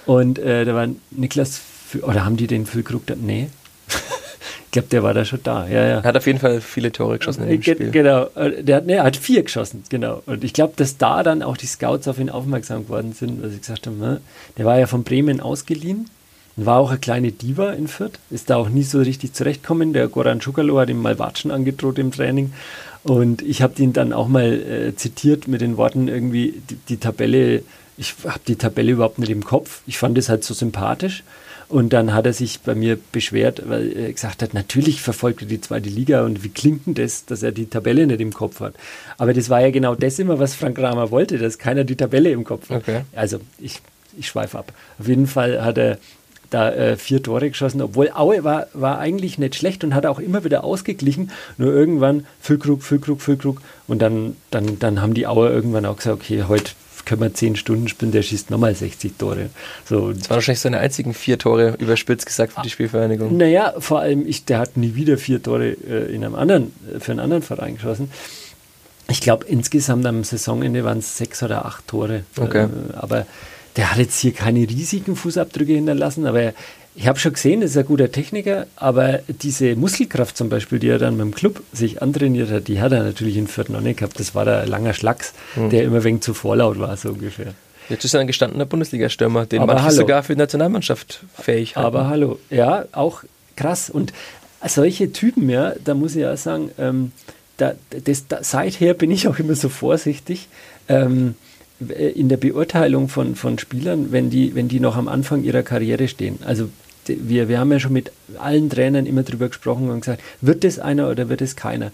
Und 0.06 0.38
äh, 0.38 0.64
da 0.64 0.74
war 0.74 0.88
Niklas, 1.10 1.60
oder 2.02 2.24
haben 2.24 2.38
die 2.38 2.46
den 2.46 2.64
Füllkrug 2.64 3.06
da? 3.06 3.14
Nee. 3.14 3.50
ich 3.88 4.70
glaube, 4.70 4.88
der 4.88 5.02
war 5.02 5.12
da 5.12 5.26
schon 5.26 5.40
da. 5.42 5.68
Ja, 5.68 5.86
ja. 5.86 6.02
Hat 6.02 6.16
auf 6.16 6.26
jeden 6.26 6.38
Fall 6.38 6.62
viele 6.62 6.90
Tore 6.92 7.18
geschossen 7.18 7.42
in 7.42 7.50
dem 7.50 7.60
Ge 7.60 7.74
Spiel. 7.74 7.90
Genau, 7.90 8.24
äh, 8.34 8.62
der 8.62 8.76
hat, 8.76 8.86
nee, 8.86 8.98
hat 8.98 9.16
vier 9.18 9.42
geschossen, 9.42 9.84
genau. 9.90 10.22
Und 10.24 10.44
ich 10.44 10.54
glaube, 10.54 10.72
dass 10.76 10.96
da 10.96 11.22
dann 11.22 11.42
auch 11.42 11.58
die 11.58 11.66
Scouts 11.66 12.08
auf 12.08 12.18
ihn 12.18 12.30
aufmerksam 12.30 12.84
geworden 12.84 13.12
sind, 13.12 13.42
weil 13.42 13.50
sie 13.50 13.58
gesagt 13.58 13.86
haben, 13.86 13.98
ne, 13.98 14.22
der 14.56 14.64
war 14.64 14.78
ja 14.78 14.86
von 14.86 15.04
Bremen 15.04 15.40
ausgeliehen 15.40 16.08
war 16.66 16.78
auch 16.78 16.90
eine 16.90 16.98
kleine 16.98 17.32
Diva 17.32 17.72
in 17.72 17.88
Fürth, 17.88 18.18
ist 18.30 18.50
da 18.50 18.56
auch 18.56 18.68
nie 18.68 18.82
so 18.82 18.98
richtig 18.98 19.32
zurechtkommen. 19.32 19.92
Der 19.92 20.08
Goran 20.08 20.40
Schukalo 20.40 20.78
hat 20.78 20.90
ihm 20.90 21.00
mal 21.00 21.18
Watschen 21.18 21.50
angedroht 21.50 21.98
im 21.98 22.12
Training. 22.12 22.52
Und 23.04 23.42
ich 23.42 23.62
habe 23.62 23.80
ihn 23.82 23.92
dann 23.92 24.12
auch 24.12 24.28
mal 24.28 24.52
äh, 24.52 24.94
zitiert 24.96 25.48
mit 25.48 25.60
den 25.60 25.76
Worten 25.76 26.08
irgendwie, 26.08 26.54
die, 26.68 26.76
die 26.88 26.96
Tabelle, 26.96 27.62
ich 27.96 28.14
habe 28.24 28.40
die 28.46 28.56
Tabelle 28.56 28.92
überhaupt 28.92 29.18
nicht 29.18 29.30
im 29.30 29.44
Kopf. 29.44 29.82
Ich 29.86 29.98
fand 29.98 30.18
es 30.18 30.28
halt 30.28 30.44
so 30.44 30.52
sympathisch. 30.52 31.22
Und 31.68 31.92
dann 31.92 32.14
hat 32.14 32.24
er 32.24 32.32
sich 32.32 32.60
bei 32.60 32.74
mir 32.74 32.98
beschwert, 33.12 33.62
weil 33.68 33.92
er 33.94 34.12
gesagt 34.12 34.42
hat, 34.42 34.54
natürlich 34.54 35.02
verfolgt 35.02 35.42
er 35.42 35.48
die 35.48 35.60
zweite 35.60 35.90
Liga 35.90 36.24
und 36.24 36.42
wie 36.42 36.48
klingt 36.48 36.86
denn 36.86 36.94
das, 36.94 37.26
dass 37.26 37.42
er 37.42 37.52
die 37.52 37.66
Tabelle 37.66 38.06
nicht 38.06 38.22
im 38.22 38.32
Kopf 38.32 38.60
hat. 38.60 38.74
Aber 39.18 39.34
das 39.34 39.50
war 39.50 39.60
ja 39.60 39.70
genau 39.70 39.94
das 39.94 40.18
immer, 40.18 40.38
was 40.38 40.54
Frank 40.54 40.78
Kramer 40.78 41.10
wollte, 41.10 41.36
dass 41.36 41.58
keiner 41.58 41.84
die 41.84 41.96
Tabelle 41.96 42.30
im 42.30 42.44
Kopf 42.44 42.70
hat. 42.70 42.78
Okay. 42.78 43.02
Also 43.14 43.40
ich, 43.58 43.82
ich 44.16 44.28
schweife 44.28 44.58
ab. 44.58 44.72
Auf 44.98 45.08
jeden 45.08 45.26
Fall 45.26 45.62
hat 45.62 45.76
er 45.76 45.98
da 46.50 46.70
äh, 46.72 46.96
vier 46.96 47.22
Tore 47.22 47.50
geschossen, 47.50 47.82
obwohl 47.82 48.10
Aue 48.14 48.44
war, 48.44 48.66
war 48.72 48.98
eigentlich 48.98 49.38
nicht 49.38 49.54
schlecht 49.54 49.84
und 49.84 49.94
hat 49.94 50.06
auch 50.06 50.18
immer 50.18 50.44
wieder 50.44 50.64
ausgeglichen. 50.64 51.30
Nur 51.56 51.72
irgendwann 51.72 52.26
Füllkrug, 52.40 52.82
Füllkrug, 52.82 53.20
Füllkrug 53.20 53.60
und 53.86 54.00
dann, 54.00 54.36
dann, 54.50 54.78
dann 54.78 55.02
haben 55.02 55.14
die 55.14 55.26
Aue 55.26 55.48
irgendwann 55.50 55.86
auch 55.86 55.96
gesagt, 55.96 56.20
okay, 56.22 56.44
heute 56.48 56.72
können 57.08 57.22
wir 57.22 57.32
zehn 57.32 57.56
Stunden 57.56 57.88
spielen, 57.88 58.12
der 58.12 58.22
schießt 58.22 58.50
nochmal 58.50 58.74
60 58.74 59.12
Tore. 59.16 59.48
So. 59.88 60.12
Das 60.12 60.28
waren 60.28 60.36
wahrscheinlich 60.36 60.60
seine 60.60 60.78
einzigen 60.78 61.14
vier 61.14 61.38
Tore, 61.38 61.74
überspitzt 61.78 62.26
gesagt, 62.26 62.52
für 62.52 62.60
die 62.60 62.68
Spielvereinigung. 62.68 63.34
Naja, 63.34 63.74
vor 63.78 64.00
allem, 64.00 64.26
ich, 64.26 64.44
der 64.44 64.58
hat 64.58 64.76
nie 64.76 64.94
wieder 64.94 65.16
vier 65.16 65.42
Tore 65.42 65.68
äh, 65.68 66.14
in 66.14 66.22
einem 66.22 66.34
anderen, 66.34 66.74
äh, 66.94 67.00
für 67.00 67.12
einen 67.12 67.20
anderen 67.20 67.42
Verein 67.42 67.76
geschossen. 67.76 68.10
Ich 69.10 69.22
glaube, 69.22 69.46
insgesamt 69.46 70.04
am 70.04 70.22
Saisonende 70.22 70.84
waren 70.84 70.98
es 70.98 71.16
sechs 71.16 71.42
oder 71.42 71.64
acht 71.64 71.88
Tore. 71.88 72.24
Okay. 72.36 72.64
Äh, 72.64 72.68
aber 72.94 73.26
der 73.78 73.92
hat 73.92 73.98
jetzt 73.98 74.18
hier 74.18 74.32
keine 74.32 74.68
riesigen 74.68 75.14
Fußabdrücke 75.16 75.72
hinterlassen, 75.72 76.26
aber 76.26 76.52
ich 76.96 77.06
habe 77.06 77.20
schon 77.20 77.32
gesehen, 77.32 77.60
das 77.60 77.70
ist 77.70 77.76
ein 77.76 77.86
guter 77.86 78.10
Techniker, 78.10 78.66
aber 78.74 79.20
diese 79.28 79.76
Muskelkraft 79.76 80.36
zum 80.36 80.48
Beispiel, 80.48 80.80
die 80.80 80.88
er 80.88 80.98
dann 80.98 81.16
dem 81.16 81.32
Club 81.32 81.62
sich 81.72 82.02
antrainiert 82.02 82.50
hat, 82.50 82.66
die 82.66 82.80
hat 82.80 82.90
er 82.90 83.04
natürlich 83.04 83.36
in 83.36 83.46
Fürth 83.46 83.70
noch 83.70 83.80
nicht 83.80 84.00
gehabt. 84.00 84.18
Das 84.18 84.34
war 84.34 84.44
der 84.44 84.66
langer 84.66 84.94
Schlacks, 84.94 85.32
mhm. 85.54 85.70
der 85.70 85.84
immer 85.84 86.02
wegen 86.02 86.20
zu 86.20 86.34
vorlaut 86.34 86.80
war, 86.80 86.96
so 86.96 87.10
ungefähr. 87.10 87.54
Jetzt 87.88 88.04
ist 88.04 88.14
er 88.14 88.20
ein 88.20 88.26
gestandener 88.26 88.66
Bundesliga-Stürmer, 88.66 89.46
den 89.46 89.62
aber 89.62 89.74
manche 89.74 89.86
hallo. 89.86 89.96
sogar 89.96 90.22
für 90.24 90.34
die 90.34 90.40
Nationalmannschaft 90.40 91.20
fähig 91.40 91.76
haben. 91.76 91.86
Aber 91.86 92.08
hallo, 92.08 92.40
ja, 92.50 92.84
auch 92.90 93.22
krass. 93.54 93.90
Und 93.90 94.12
solche 94.66 95.12
Typen, 95.12 95.48
ja, 95.48 95.74
da 95.84 95.94
muss 95.94 96.16
ich 96.16 96.22
ja 96.22 96.36
sagen, 96.36 96.72
ähm, 96.78 97.12
da, 97.58 97.74
das, 97.90 98.26
da, 98.26 98.42
seither 98.42 98.94
bin 98.94 99.12
ich 99.12 99.28
auch 99.28 99.38
immer 99.38 99.54
so 99.54 99.68
vorsichtig. 99.68 100.48
Ähm, 100.88 101.36
in 101.80 102.28
der 102.28 102.36
Beurteilung 102.36 103.08
von, 103.08 103.36
von 103.36 103.58
Spielern, 103.58 104.10
wenn 104.10 104.30
die, 104.30 104.54
wenn 104.54 104.68
die 104.68 104.80
noch 104.80 104.96
am 104.96 105.08
Anfang 105.08 105.44
ihrer 105.44 105.62
Karriere 105.62 106.08
stehen. 106.08 106.38
Also 106.44 106.70
wir, 107.06 107.48
wir 107.48 107.58
haben 107.58 107.72
ja 107.72 107.80
schon 107.80 107.92
mit 107.92 108.12
allen 108.38 108.68
Trainern 108.68 109.06
immer 109.06 109.22
drüber 109.22 109.48
gesprochen 109.48 109.90
und 109.90 110.00
gesagt, 110.00 110.22
wird 110.40 110.64
es 110.64 110.78
einer 110.78 111.10
oder 111.10 111.28
wird 111.28 111.40
es 111.40 111.56
keiner? 111.56 111.92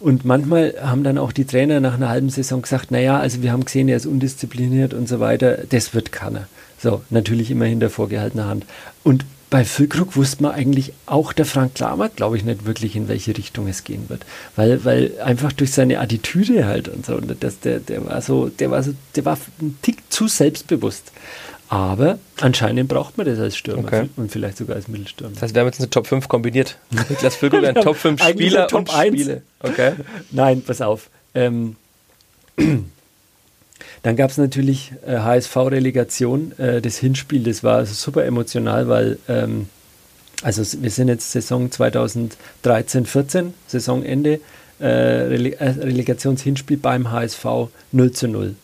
Und 0.00 0.24
manchmal 0.24 0.74
haben 0.82 1.04
dann 1.04 1.16
auch 1.16 1.30
die 1.30 1.44
Trainer 1.44 1.78
nach 1.78 1.94
einer 1.94 2.08
halben 2.08 2.28
Saison 2.28 2.62
gesagt, 2.62 2.90
naja, 2.90 3.20
also 3.20 3.42
wir 3.42 3.52
haben 3.52 3.64
gesehen, 3.64 3.88
er 3.88 3.96
ist 3.96 4.06
undiszipliniert 4.06 4.94
und 4.94 5.08
so 5.08 5.20
weiter, 5.20 5.58
das 5.70 5.94
wird 5.94 6.10
keiner. 6.10 6.48
So, 6.78 7.02
natürlich 7.10 7.52
immer 7.52 7.66
hinter 7.66 7.88
vorgehaltener 7.88 8.48
Hand. 8.48 8.66
Und 9.04 9.24
bei 9.52 9.66
Füllkrug 9.66 10.16
wusste 10.16 10.42
man 10.44 10.52
eigentlich 10.52 10.94
auch 11.04 11.34
der 11.34 11.44
Frank 11.44 11.74
Klamer, 11.74 12.08
glaube 12.08 12.38
ich, 12.38 12.42
nicht 12.42 12.64
wirklich, 12.64 12.96
in 12.96 13.06
welche 13.06 13.36
Richtung 13.36 13.68
es 13.68 13.84
gehen 13.84 14.08
wird. 14.08 14.24
Weil, 14.56 14.82
weil 14.86 15.20
einfach 15.20 15.52
durch 15.52 15.72
seine 15.72 16.00
Attitüde 16.00 16.64
halt 16.64 16.88
und 16.88 17.04
so, 17.04 17.16
und 17.16 17.36
das, 17.44 17.60
der, 17.60 17.78
der 17.78 18.06
war 18.06 18.22
so, 18.22 18.48
der 18.48 18.70
war 18.70 18.82
so, 18.82 18.94
der 19.14 19.26
war 19.26 19.36
ein 19.60 19.76
Tick 19.82 19.98
zu 20.08 20.26
selbstbewusst. 20.26 21.12
Aber 21.68 22.18
anscheinend 22.40 22.88
braucht 22.88 23.18
man 23.18 23.26
das 23.26 23.38
als 23.38 23.54
Stürmer 23.54 23.84
okay. 23.84 24.08
und 24.16 24.32
vielleicht 24.32 24.56
sogar 24.56 24.76
als 24.76 24.88
Mittelstürmer. 24.88 25.34
Das 25.34 25.42
heißt, 25.42 25.54
wir 25.54 25.60
haben 25.60 25.68
jetzt 25.68 25.80
eine 25.80 25.90
Top 25.90 26.06
5 26.06 26.28
kombiniert. 26.28 26.78
Niklas 27.10 27.36
Füllkrug, 27.36 27.62
ein 27.62 27.74
Top 27.74 27.96
5 27.96 28.22
Spieler 28.22 28.68
Top 28.68 28.78
und 28.80 28.94
1. 28.94 29.14
Spiele. 29.14 29.42
Okay. 29.60 29.92
Nein, 30.30 30.62
pass 30.62 30.80
auf. 30.80 31.10
Ähm, 31.34 31.76
dann 34.02 34.16
gab 34.16 34.30
es 34.30 34.38
natürlich 34.38 34.92
äh, 35.06 35.18
HSV-Relegation, 35.18 36.58
äh, 36.58 36.80
das 36.80 36.98
Hinspiel, 36.98 37.44
das 37.44 37.62
war 37.62 37.76
also 37.76 37.94
super 37.94 38.24
emotional, 38.24 38.88
weil 38.88 39.18
ähm, 39.28 39.68
also 40.42 40.62
wir 40.82 40.90
sind 40.90 41.08
jetzt 41.08 41.30
Saison 41.30 41.70
2013, 41.70 43.06
14, 43.06 43.54
Saisonende, 43.68 44.40
äh, 44.80 44.86
Rele 44.86 45.54
äh, 45.60 45.68
Relegationshinspiel 45.70 46.78
beim 46.78 47.12
HSV 47.12 47.44
0 47.92 48.12
zu 48.12 48.28
0. 48.28 48.56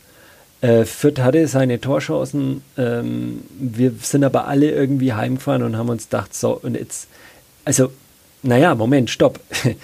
Äh, 0.61 0.85
Fürth 0.85 1.21
hatte 1.21 1.47
seine 1.47 1.81
Torchancen, 1.81 2.63
ähm, 2.77 3.43
wir 3.61 3.93
sind 4.03 4.25
aber 4.25 4.49
alle 4.49 4.73
irgendwie 4.73 5.13
heimgefahren 5.13 5.63
und 5.63 5.77
haben 5.77 5.89
uns 5.89 6.05
gedacht, 6.05 6.35
so 6.35 6.59
und 6.61 6.75
jetzt, 6.75 7.07
also 7.65 7.93
naja, 8.43 8.75
Moment, 8.75 9.11
stopp. 9.11 9.41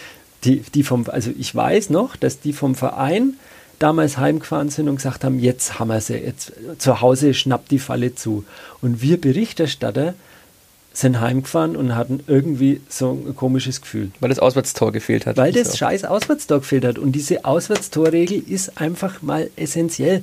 Die, 0.42 0.60
die 0.60 0.82
vom, 0.82 1.06
also 1.08 1.30
ich 1.38 1.54
weiß 1.54 1.88
noch, 1.88 2.16
dass 2.16 2.38
die 2.38 2.52
vom 2.52 2.74
Verein 2.74 3.38
damals 3.78 4.18
heimgefahren 4.18 4.70
sind 4.70 4.88
und 4.88 4.96
gesagt 4.96 5.24
haben, 5.24 5.38
jetzt 5.38 5.78
haben 5.78 5.88
wir 5.88 6.00
sie, 6.00 6.14
jetzt 6.14 6.52
zu 6.78 7.00
Hause 7.00 7.34
schnappt 7.34 7.70
die 7.70 7.78
Falle 7.78 8.14
zu. 8.14 8.44
Und 8.80 9.02
wir 9.02 9.20
Berichterstatter 9.20 10.14
sind 10.92 11.20
heimgefahren 11.20 11.76
und 11.76 11.96
hatten 11.96 12.20
irgendwie 12.28 12.80
so 12.88 13.10
ein 13.10 13.34
komisches 13.34 13.80
Gefühl. 13.80 14.10
Weil 14.20 14.28
das 14.28 14.38
Auswärtstor 14.38 14.92
gefehlt 14.92 15.26
hat. 15.26 15.36
Weil 15.36 15.52
das 15.52 15.76
scheiß 15.76 16.04
Auswärtstor 16.04 16.60
gefehlt 16.60 16.84
hat. 16.84 16.98
Und 16.98 17.12
diese 17.12 17.44
Auswärtstorregel 17.44 18.42
ist 18.48 18.80
einfach 18.80 19.20
mal 19.20 19.50
essentiell. 19.56 20.22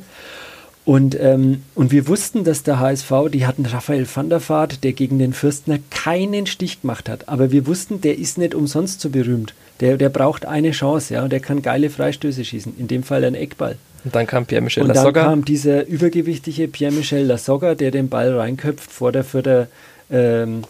Und, 0.83 1.17
ähm, 1.19 1.61
und 1.75 1.91
wir 1.91 2.07
wussten, 2.07 2.43
dass 2.43 2.63
der 2.63 2.79
HSV, 2.79 3.11
die 3.31 3.45
hatten 3.45 3.65
Raphael 3.65 4.07
van 4.11 4.29
der 4.29 4.47
Vaart, 4.47 4.83
der 4.83 4.93
gegen 4.93 5.19
den 5.19 5.33
Fürstner 5.33 5.77
keinen 5.91 6.47
Stich 6.47 6.81
gemacht 6.81 7.07
hat. 7.07 7.29
Aber 7.29 7.51
wir 7.51 7.67
wussten, 7.67 8.01
der 8.01 8.17
ist 8.17 8.39
nicht 8.39 8.55
umsonst 8.55 8.99
so 9.01 9.09
berühmt. 9.09 9.53
Der, 9.79 9.97
der 9.97 10.09
braucht 10.09 10.45
eine 10.45 10.71
Chance, 10.71 11.13
ja, 11.13 11.23
und 11.23 11.31
der 11.31 11.39
kann 11.39 11.61
geile 11.61 11.89
Freistöße 11.89 12.43
schießen. 12.43 12.73
In 12.77 12.87
dem 12.87 13.03
Fall 13.03 13.23
ein 13.23 13.35
Eckball. 13.35 13.77
Und 14.03 14.15
dann 14.15 14.25
kam 14.25 14.45
Pierre-Michel 14.45 14.85
Lasogga. 14.85 15.07
Und 15.07 15.15
dann 15.15 15.23
kam 15.23 15.45
dieser 15.45 15.85
übergewichtige 15.85 16.67
Pierre-Michel 16.67 17.25
Lasogga, 17.25 17.75
der 17.75 17.91
den 17.91 18.09
Ball 18.09 18.35
reinköpft 18.35 18.91
vor 18.91 19.11
der, 19.11 19.23
der 19.23 19.67
ähm, 20.09 20.63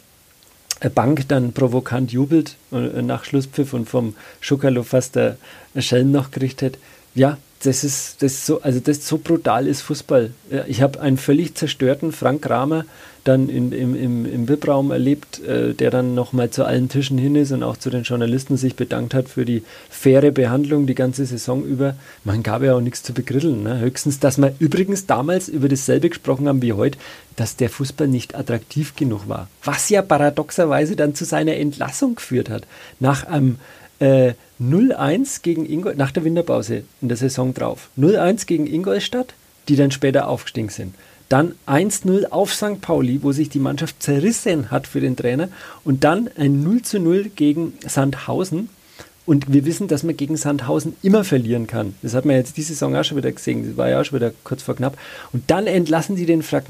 Bank 0.93 1.28
dann 1.30 1.54
provokant 1.54 2.12
jubelt 2.12 2.58
äh, 2.71 3.02
nach 3.02 3.24
Schlusspfiff 3.24 3.74
und 3.74 3.88
vom 3.88 4.15
Schukalo 4.41 4.84
fast 4.84 5.15
der 5.15 5.38
Schelm 5.78 6.12
noch 6.12 6.32
gerichtet. 6.32 6.78
Ja, 7.15 7.38
das 7.63 7.84
ist, 7.84 8.21
das 8.24 8.45
so, 8.45 8.62
also 8.62 8.80
das 8.80 9.08
so 9.08 9.17
brutal 9.17 9.67
ist 9.67 9.82
Fußball. 9.82 10.32
Ich 10.67 10.82
habe 10.82 11.00
einen 11.00 11.17
völlig 11.17 11.56
zerstörten 11.56 12.12
Frank 12.12 12.41
Kramer 12.41 12.86
dann 13.24 13.50
in, 13.50 13.71
im, 13.71 13.95
im, 13.95 14.26
im 14.26 14.50
VIP-Raum 14.50 14.89
erlebt, 14.89 15.43
äh, 15.43 15.74
der 15.74 15.91
dann 15.91 16.15
nochmal 16.15 16.50
zu 16.50 16.65
allen 16.65 16.89
Tischen 16.89 17.17
hin 17.17 17.36
ist 17.36 17.52
und 17.52 17.62
auch 17.62 17.78
zu 17.78 17.89
den 17.89 18.04
Journalisten 18.04 18.58
sich 18.58 18.76
bedankt 18.76 19.13
hat 19.13 19.30
für 19.30 19.45
die 19.45 19.63
faire 19.89 20.32
Behandlung 20.32 20.88
die 20.88 20.95
ganze 20.95 21.26
Saison 21.26 21.63
über. 21.63 21.95
Man 22.24 22.41
gab 22.41 22.63
ja 22.63 22.74
auch 22.76 22.82
nichts 22.82 23.04
zu 23.04 23.13
begritteln. 23.13 23.63
Ne? 23.63 23.80
Höchstens, 23.80 24.19
dass 24.19 24.39
wir 24.39 24.56
übrigens 24.58 25.06
damals 25.06 25.50
über 25.50 25.69
dasselbe 25.69 26.10
gesprochen 26.10 26.47
haben 26.47 26.63
wie 26.63 26.74
heute, 26.74 26.97
dass 27.36 27.58
der 27.58 27.69
Fußball 27.69 28.08
nicht 28.08 28.36
attraktiv 28.36 28.95
genug 28.95 29.30
war. 29.30 29.47
Was 29.63 29.89
ja 29.89 30.02
paradoxerweise 30.02 30.95
dann 30.95 31.13
zu 31.13 31.26
seiner 31.26 31.56
Entlassung 31.58 32.15
geführt 32.15 32.50
hat. 32.50 32.63
Nach 33.00 33.26
einem 33.28 33.58
Äh, 34.01 34.33
0-1 34.59 35.41
gegen 35.43 35.65
Ingolstadt, 35.65 35.97
nach 35.97 36.11
der 36.11 36.23
Winterpause 36.23 36.83
in 37.01 37.07
der 37.07 37.17
Saison 37.17 37.53
drauf. 37.53 37.89
0-1 37.97 38.47
gegen 38.47 38.67
Ingolstadt, 38.67 39.33
die 39.69 39.75
dann 39.75 39.91
später 39.91 40.27
aufgestiegen 40.27 40.69
sind. 40.69 40.95
Dann 41.29 41.53
1-0 41.65 42.25
auf 42.29 42.53
St. 42.53 42.81
Pauli, 42.81 43.23
wo 43.23 43.31
sich 43.31 43.49
die 43.49 43.59
Mannschaft 43.59 44.03
zerrissen 44.03 44.69
hat 44.69 44.85
für 44.85 44.99
den 44.99 45.15
Trainer. 45.15 45.49
Und 45.83 46.03
dann 46.03 46.29
ein 46.35 46.63
0-0 46.83 47.29
gegen 47.35 47.73
Sandhausen. 47.87 48.69
Und 49.25 49.53
wir 49.53 49.65
wissen, 49.65 49.87
dass 49.87 50.03
man 50.03 50.17
gegen 50.17 50.35
Sandhausen 50.35 50.95
immer 51.03 51.23
verlieren 51.23 51.67
kann. 51.67 51.95
Das 52.01 52.15
hat 52.15 52.25
man 52.25 52.35
jetzt 52.35 52.57
diese 52.57 52.73
Saison 52.73 52.95
auch 52.95 53.03
schon 53.03 53.17
wieder 53.17 53.31
gesehen. 53.31 53.65
Das 53.65 53.77
war 53.77 53.87
ja 53.87 54.01
auch 54.01 54.03
schon 54.03 54.19
wieder 54.19 54.33
kurz 54.43 54.63
vor 54.63 54.75
knapp. 54.75 54.97
Und 55.31 55.49
dann 55.49 55.67
entlassen 55.67 56.15
die 56.15 56.25
den 56.25 56.41
Frank, 56.43 56.67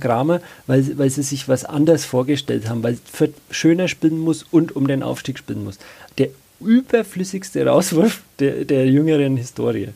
Kramer, 0.00 0.40
weil, 0.66 0.96
weil 0.98 1.10
sie 1.10 1.22
sich 1.22 1.48
was 1.48 1.64
anders 1.64 2.04
vorgestellt 2.04 2.68
haben, 2.68 2.82
weil 2.82 2.98
für 3.10 3.30
schöner 3.50 3.88
spielen 3.88 4.18
muss 4.18 4.44
und 4.44 4.76
um 4.76 4.86
den 4.86 5.02
Aufstieg 5.02 5.38
spielen 5.38 5.64
muss. 5.64 5.78
Der 6.18 6.28
überflüssigste 6.60 7.66
Rauswurf 7.66 8.22
der, 8.38 8.64
der 8.64 8.86
jüngeren 8.86 9.36
Historie. 9.36 9.88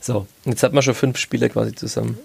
So. 0.00 0.26
Jetzt 0.44 0.62
hat 0.62 0.72
man 0.72 0.82
schon 0.82 0.94
fünf 0.94 1.18
Spiele 1.18 1.48
quasi 1.48 1.74
zusammen. 1.74 2.18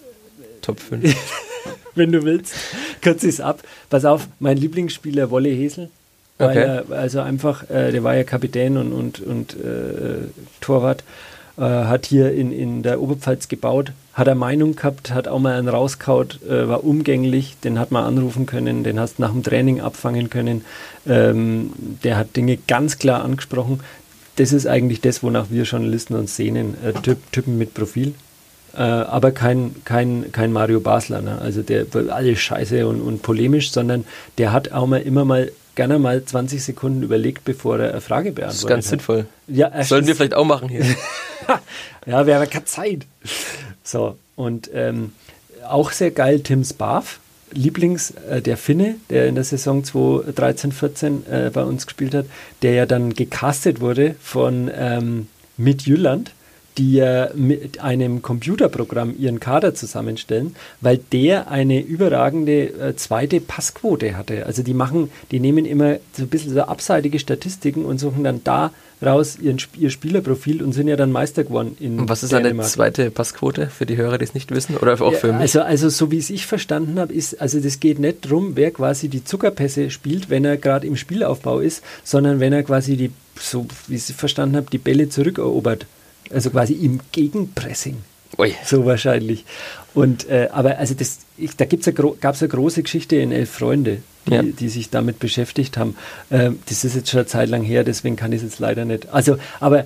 Top 0.61 0.79
5. 0.79 1.15
Wenn 1.95 2.11
du 2.11 2.23
willst, 2.23 2.53
kürze 3.01 3.27
ich 3.27 3.35
es 3.35 3.41
ab. 3.41 3.63
Pass 3.89 4.05
auf, 4.05 4.27
mein 4.39 4.57
Lieblingsspieler 4.57 5.29
Wolle 5.29 5.49
Hesel. 5.49 5.89
Okay. 6.37 6.57
Er, 6.57 6.85
also 6.91 7.19
einfach, 7.19 7.69
äh, 7.69 7.91
der 7.91 8.03
war 8.03 8.15
ja 8.15 8.23
Kapitän 8.23 8.77
und, 8.77 8.93
und, 8.93 9.19
und 9.19 9.53
äh, 9.55 10.29
Torwart, 10.61 11.03
äh, 11.57 11.61
hat 11.61 12.05
hier 12.05 12.31
in, 12.31 12.53
in 12.53 12.81
der 12.83 13.01
Oberpfalz 13.01 13.49
gebaut, 13.49 13.91
hat 14.19 14.27
er 14.27 14.35
Meinung 14.35 14.75
gehabt, 14.75 15.11
hat 15.11 15.27
auch 15.27 15.39
mal 15.39 15.57
einen 15.57 15.69
rauskaut, 15.69 16.39
äh, 16.43 16.67
war 16.67 16.83
umgänglich, 16.83 17.55
den 17.63 17.79
hat 17.79 17.91
man 17.91 18.03
anrufen 18.03 18.45
können, 18.45 18.83
den 18.83 18.99
hast 18.99 19.17
nach 19.17 19.31
dem 19.31 19.43
Training 19.43 19.81
abfangen 19.81 20.29
können. 20.29 20.65
Ähm, 21.07 21.71
der 22.03 22.17
hat 22.17 22.35
Dinge 22.35 22.57
ganz 22.67 22.99
klar 22.99 23.23
angesprochen. 23.23 23.79
Das 24.35 24.53
ist 24.53 24.67
eigentlich 24.67 25.01
das, 25.01 25.23
wonach 25.23 25.47
wir 25.49 25.63
Journalisten 25.63 26.15
uns 26.15 26.35
sehnen. 26.35 26.75
Äh, 26.83 26.93
typ, 27.01 27.31
Typen 27.31 27.57
mit 27.57 27.73
Profil, 27.73 28.13
äh, 28.75 28.81
aber 28.81 29.31
kein, 29.31 29.75
kein, 29.85 30.31
kein 30.31 30.51
Mario 30.51 30.79
Basler, 30.79 31.21
ne? 31.21 31.39
also 31.41 31.63
der 31.63 31.85
alles 32.09 32.39
scheiße 32.39 32.87
und, 32.87 33.01
und 33.01 33.21
polemisch, 33.21 33.71
sondern 33.71 34.05
der 34.37 34.53
hat 34.53 34.71
auch 34.71 34.85
mal 34.85 35.01
immer 35.01 35.25
mal 35.25 35.51
gerne 35.75 35.97
mal 35.97 36.23
20 36.23 36.61
Sekunden 36.63 37.03
überlegt, 37.03 37.45
bevor 37.45 37.79
er 37.79 37.91
eine 37.91 38.01
Frage 38.01 38.31
beantwortet. 38.31 38.53
Das 38.53 38.63
ist 38.63 38.67
ganz 38.67 38.89
sinnvoll. 38.89 39.27
Ja, 39.47 39.83
Sollen 39.83 40.05
wir 40.07 40.15
vielleicht 40.15 40.33
auch 40.33 40.45
machen 40.45 40.67
hier. 40.67 40.83
ja, 42.05 42.27
wir 42.27 42.35
haben 42.35 42.49
keine 42.49 42.65
Zeit. 42.65 43.05
So, 43.89 44.17
und 44.35 44.69
ähm, 44.73 45.13
auch 45.67 45.91
sehr 45.91 46.11
geil 46.11 46.41
Tim 46.41 46.63
Sparf, 46.63 47.19
Lieblings, 47.51 48.11
äh, 48.29 48.39
der 48.39 48.55
Finne, 48.55 48.95
der 49.09 49.27
in 49.27 49.33
der 49.33 49.43
Saison 49.43 49.83
2013, 49.83 50.71
14 50.71 51.25
äh, 51.25 51.51
bei 51.51 51.63
uns 51.63 51.87
gespielt 51.87 52.13
hat, 52.13 52.27
der 52.61 52.73
ja 52.73 52.85
dann 52.85 53.13
gecastet 53.15 53.81
wurde 53.81 54.15
von 54.21 54.69
ähm, 54.71 55.27
Mit 55.57 55.87
Jülland 55.87 56.31
die 56.77 56.93
ja 56.93 57.29
mit 57.35 57.81
einem 57.81 58.21
Computerprogramm 58.21 59.13
ihren 59.19 59.41
Kader 59.41 59.75
zusammenstellen, 59.75 60.55
weil 60.79 60.97
der 61.11 61.51
eine 61.51 61.81
überragende 61.81 62.67
äh, 62.67 62.95
zweite 62.95 63.41
Passquote 63.41 64.15
hatte. 64.15 64.45
Also 64.45 64.63
die 64.63 64.73
machen, 64.73 65.11
die 65.31 65.41
nehmen 65.41 65.65
immer 65.65 65.97
so 66.13 66.23
ein 66.23 66.29
bisschen 66.29 66.53
so 66.53 66.61
abseitige 66.61 67.19
Statistiken 67.19 67.83
und 67.83 67.99
suchen 67.99 68.23
dann 68.23 68.45
daraus 68.99 69.37
ihren, 69.39 69.57
ihr 69.77 69.89
Spielerprofil 69.89 70.61
und 70.61 70.73
sind 70.73 70.87
ja 70.87 70.95
dann 70.95 71.11
Meister 71.11 71.43
geworden 71.43 71.77
in 71.79 71.99
Und 71.99 72.09
was 72.09 72.23
ist 72.23 72.31
Dänemark. 72.31 72.53
eine 72.53 72.63
zweite 72.63 73.11
Passquote 73.11 73.67
für 73.67 73.85
die 73.85 73.97
Hörer, 73.97 74.17
die 74.17 74.25
es 74.25 74.33
nicht 74.33 74.51
wissen 74.51 74.77
oder 74.77 74.99
auch 75.01 75.13
für 75.13 75.31
mich? 75.31 75.41
Also, 75.41 75.61
also 75.61 75.89
so 75.89 76.11
wie 76.11 76.17
es 76.17 76.29
ich 76.29 76.45
verstanden 76.45 76.99
habe, 76.99 77.13
ist, 77.13 77.41
also 77.41 77.59
das 77.59 77.79
geht 77.79 77.99
nicht 77.99 78.25
darum, 78.25 78.55
wer 78.55 78.71
quasi 78.71 79.07
die 79.09 79.23
Zuckerpässe 79.23 79.89
spielt, 79.89 80.29
wenn 80.29 80.45
er 80.45 80.57
gerade 80.57 80.87
im 80.87 80.95
Spielaufbau 80.95 81.59
ist, 81.59 81.83
sondern 82.03 82.39
wenn 82.39 82.53
er 82.53 82.63
quasi 82.63 82.97
die, 82.97 83.11
so 83.39 83.65
wie 83.87 83.95
ich 83.95 84.09
es 84.09 84.11
verstanden 84.15 84.55
habe, 84.55 84.67
die 84.71 84.77
Bälle 84.77 85.09
zurückerobert. 85.09 85.85
Also 86.31 86.49
quasi 86.51 86.73
im 86.73 86.99
Gegenpressing. 87.11 87.97
Ui. 88.37 88.53
So 88.63 88.85
wahrscheinlich. 88.85 89.45
Und, 89.93 90.29
äh, 90.29 90.49
aber 90.51 90.77
also 90.77 90.93
das, 90.93 91.19
ich, 91.37 91.55
da 91.55 91.65
gibt's 91.65 91.87
eine, 91.87 91.95
gab 91.95 92.35
es 92.35 92.41
eine 92.41 92.49
große 92.49 92.83
Geschichte 92.83 93.15
in 93.15 93.31
Elf 93.31 93.49
Freunde, 93.49 94.03
die, 94.29 94.35
ja. 94.35 94.43
die 94.43 94.69
sich 94.69 94.89
damit 94.89 95.19
beschäftigt 95.19 95.77
haben. 95.77 95.95
Ähm, 96.31 96.59
das 96.67 96.83
ist 96.83 96.95
jetzt 96.95 97.09
schon 97.09 97.19
eine 97.19 97.27
Zeit 97.27 97.49
lang 97.49 97.63
her, 97.63 97.83
deswegen 97.83 98.15
kann 98.15 98.31
ich 98.31 98.37
es 98.37 98.43
jetzt 98.43 98.59
leider 98.59 98.85
nicht. 98.85 99.09
Also, 99.09 99.37
aber 99.59 99.85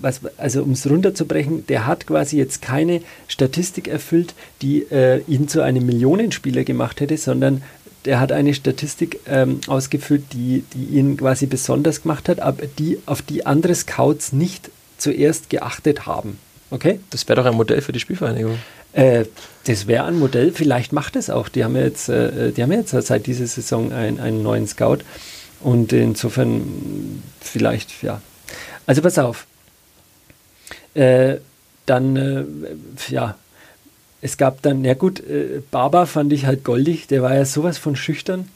was, 0.00 0.20
also 0.36 0.62
um 0.62 0.72
es 0.72 0.88
runterzubrechen, 0.88 1.66
der 1.66 1.86
hat 1.86 2.06
quasi 2.06 2.36
jetzt 2.38 2.62
keine 2.62 3.02
Statistik 3.28 3.88
erfüllt, 3.88 4.34
die 4.62 4.82
äh, 4.90 5.22
ihn 5.26 5.48
zu 5.48 5.60
einem 5.60 5.84
Millionenspieler 5.86 6.64
gemacht 6.64 7.00
hätte, 7.00 7.16
sondern 7.16 7.62
der 8.04 8.20
hat 8.20 8.32
eine 8.32 8.54
Statistik 8.54 9.20
ähm, 9.26 9.60
ausgefüllt, 9.66 10.24
die, 10.32 10.64
die 10.74 10.96
ihn 10.96 11.16
quasi 11.16 11.46
besonders 11.46 12.02
gemacht 12.02 12.28
hat, 12.28 12.40
aber 12.40 12.66
die, 12.66 12.98
auf 13.06 13.22
die 13.22 13.46
andere 13.46 13.74
Scouts 13.74 14.32
nicht 14.32 14.70
zuerst 14.98 15.50
geachtet 15.50 16.06
haben. 16.06 16.38
Okay? 16.70 17.00
Das 17.10 17.28
wäre 17.28 17.40
doch 17.40 17.46
ein 17.46 17.56
Modell 17.56 17.80
für 17.80 17.92
die 17.92 18.00
Spielvereinigung. 18.00 18.58
Äh, 18.92 19.24
das 19.64 19.86
wäre 19.86 20.04
ein 20.04 20.18
Modell, 20.18 20.52
vielleicht 20.52 20.92
macht 20.92 21.16
es 21.16 21.30
auch. 21.30 21.48
Die 21.48 21.64
haben 21.64 21.76
ja 21.76 21.82
jetzt, 21.82 22.08
äh, 22.08 22.52
die 22.52 22.62
haben 22.62 22.72
jetzt 22.72 22.90
seit 22.90 23.26
dieser 23.26 23.46
Saison 23.46 23.92
ein, 23.92 24.18
einen 24.20 24.42
neuen 24.42 24.66
Scout. 24.66 24.98
Und 25.60 25.92
insofern 25.92 27.22
vielleicht, 27.40 28.02
ja. 28.02 28.20
Also 28.86 29.00
pass 29.02 29.18
auf. 29.18 29.46
Äh, 30.94 31.36
dann, 31.86 32.16
äh, 32.16 32.44
ja, 33.08 33.36
es 34.20 34.36
gab 34.36 34.62
dann, 34.62 34.84
ja 34.84 34.94
gut, 34.94 35.20
äh, 35.20 35.62
Baba 35.70 36.06
fand 36.06 36.32
ich 36.32 36.46
halt 36.46 36.64
goldig, 36.64 37.06
der 37.06 37.22
war 37.22 37.34
ja 37.34 37.44
sowas 37.44 37.78
von 37.78 37.96
schüchtern. 37.96 38.48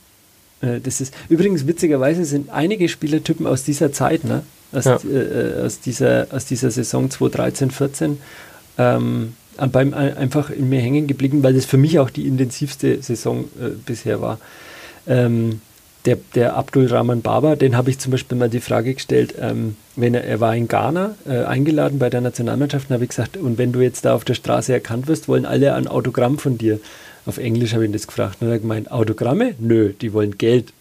Das 0.62 1.02
ist 1.02 1.12
übrigens 1.28 1.66
witzigerweise 1.66 2.24
sind 2.24 2.48
einige 2.48 2.88
Spielertypen 2.88 3.46
aus 3.46 3.62
dieser 3.62 3.92
Zeit, 3.92 4.24
ne? 4.24 4.42
aus, 4.72 4.86
ja. 4.86 4.98
aus, 5.62 5.80
dieser, 5.80 6.28
aus 6.30 6.46
dieser 6.46 6.70
Saison 6.70 7.10
2013, 7.10 7.70
14 7.70 8.18
ähm, 8.78 9.34
beim, 9.56 9.94
einfach 9.94 10.50
in 10.50 10.68
mir 10.68 10.80
hängen 10.80 11.06
geblieben, 11.06 11.42
weil 11.42 11.54
das 11.54 11.64
für 11.64 11.76
mich 11.76 11.98
auch 11.98 12.10
die 12.10 12.26
intensivste 12.26 13.02
Saison 13.02 13.44
äh, 13.60 13.70
bisher 13.84 14.20
war. 14.20 14.38
Ähm, 15.06 15.60
der, 16.06 16.18
der 16.34 16.54
Abdul 16.54 16.86
Rahman 16.86 17.20
Baba, 17.20 17.56
den 17.56 17.76
habe 17.76 17.90
ich 17.90 17.98
zum 17.98 18.12
Beispiel 18.12 18.38
mal 18.38 18.48
die 18.48 18.60
Frage 18.60 18.94
gestellt, 18.94 19.34
ähm, 19.40 19.76
wenn 19.96 20.14
er, 20.14 20.24
er 20.24 20.40
war 20.40 20.54
in 20.54 20.68
Ghana 20.68 21.16
äh, 21.26 21.44
eingeladen 21.44 21.98
bei 21.98 22.10
der 22.10 22.20
Nationalmannschaft, 22.20 22.90
habe 22.90 23.04
ich 23.04 23.10
gesagt, 23.10 23.36
und 23.36 23.58
wenn 23.58 23.72
du 23.72 23.80
jetzt 23.80 24.04
da 24.04 24.14
auf 24.14 24.24
der 24.24 24.34
Straße 24.34 24.72
erkannt 24.72 25.08
wirst, 25.08 25.28
wollen 25.28 25.44
alle 25.44 25.74
ein 25.74 25.88
Autogramm 25.88 26.38
von 26.38 26.58
dir. 26.58 26.78
Auf 27.26 27.38
Englisch 27.38 27.72
habe 27.72 27.84
ich 27.84 27.90
ihn 27.90 27.92
das 27.92 28.06
gefragt 28.06 28.38
und 28.40 28.48
er 28.48 28.54
hat 28.54 28.62
gemeint, 28.62 28.92
Autogramme? 28.92 29.54
Nö, 29.58 29.92
die 30.00 30.12
wollen 30.12 30.38
Geld 30.38 30.72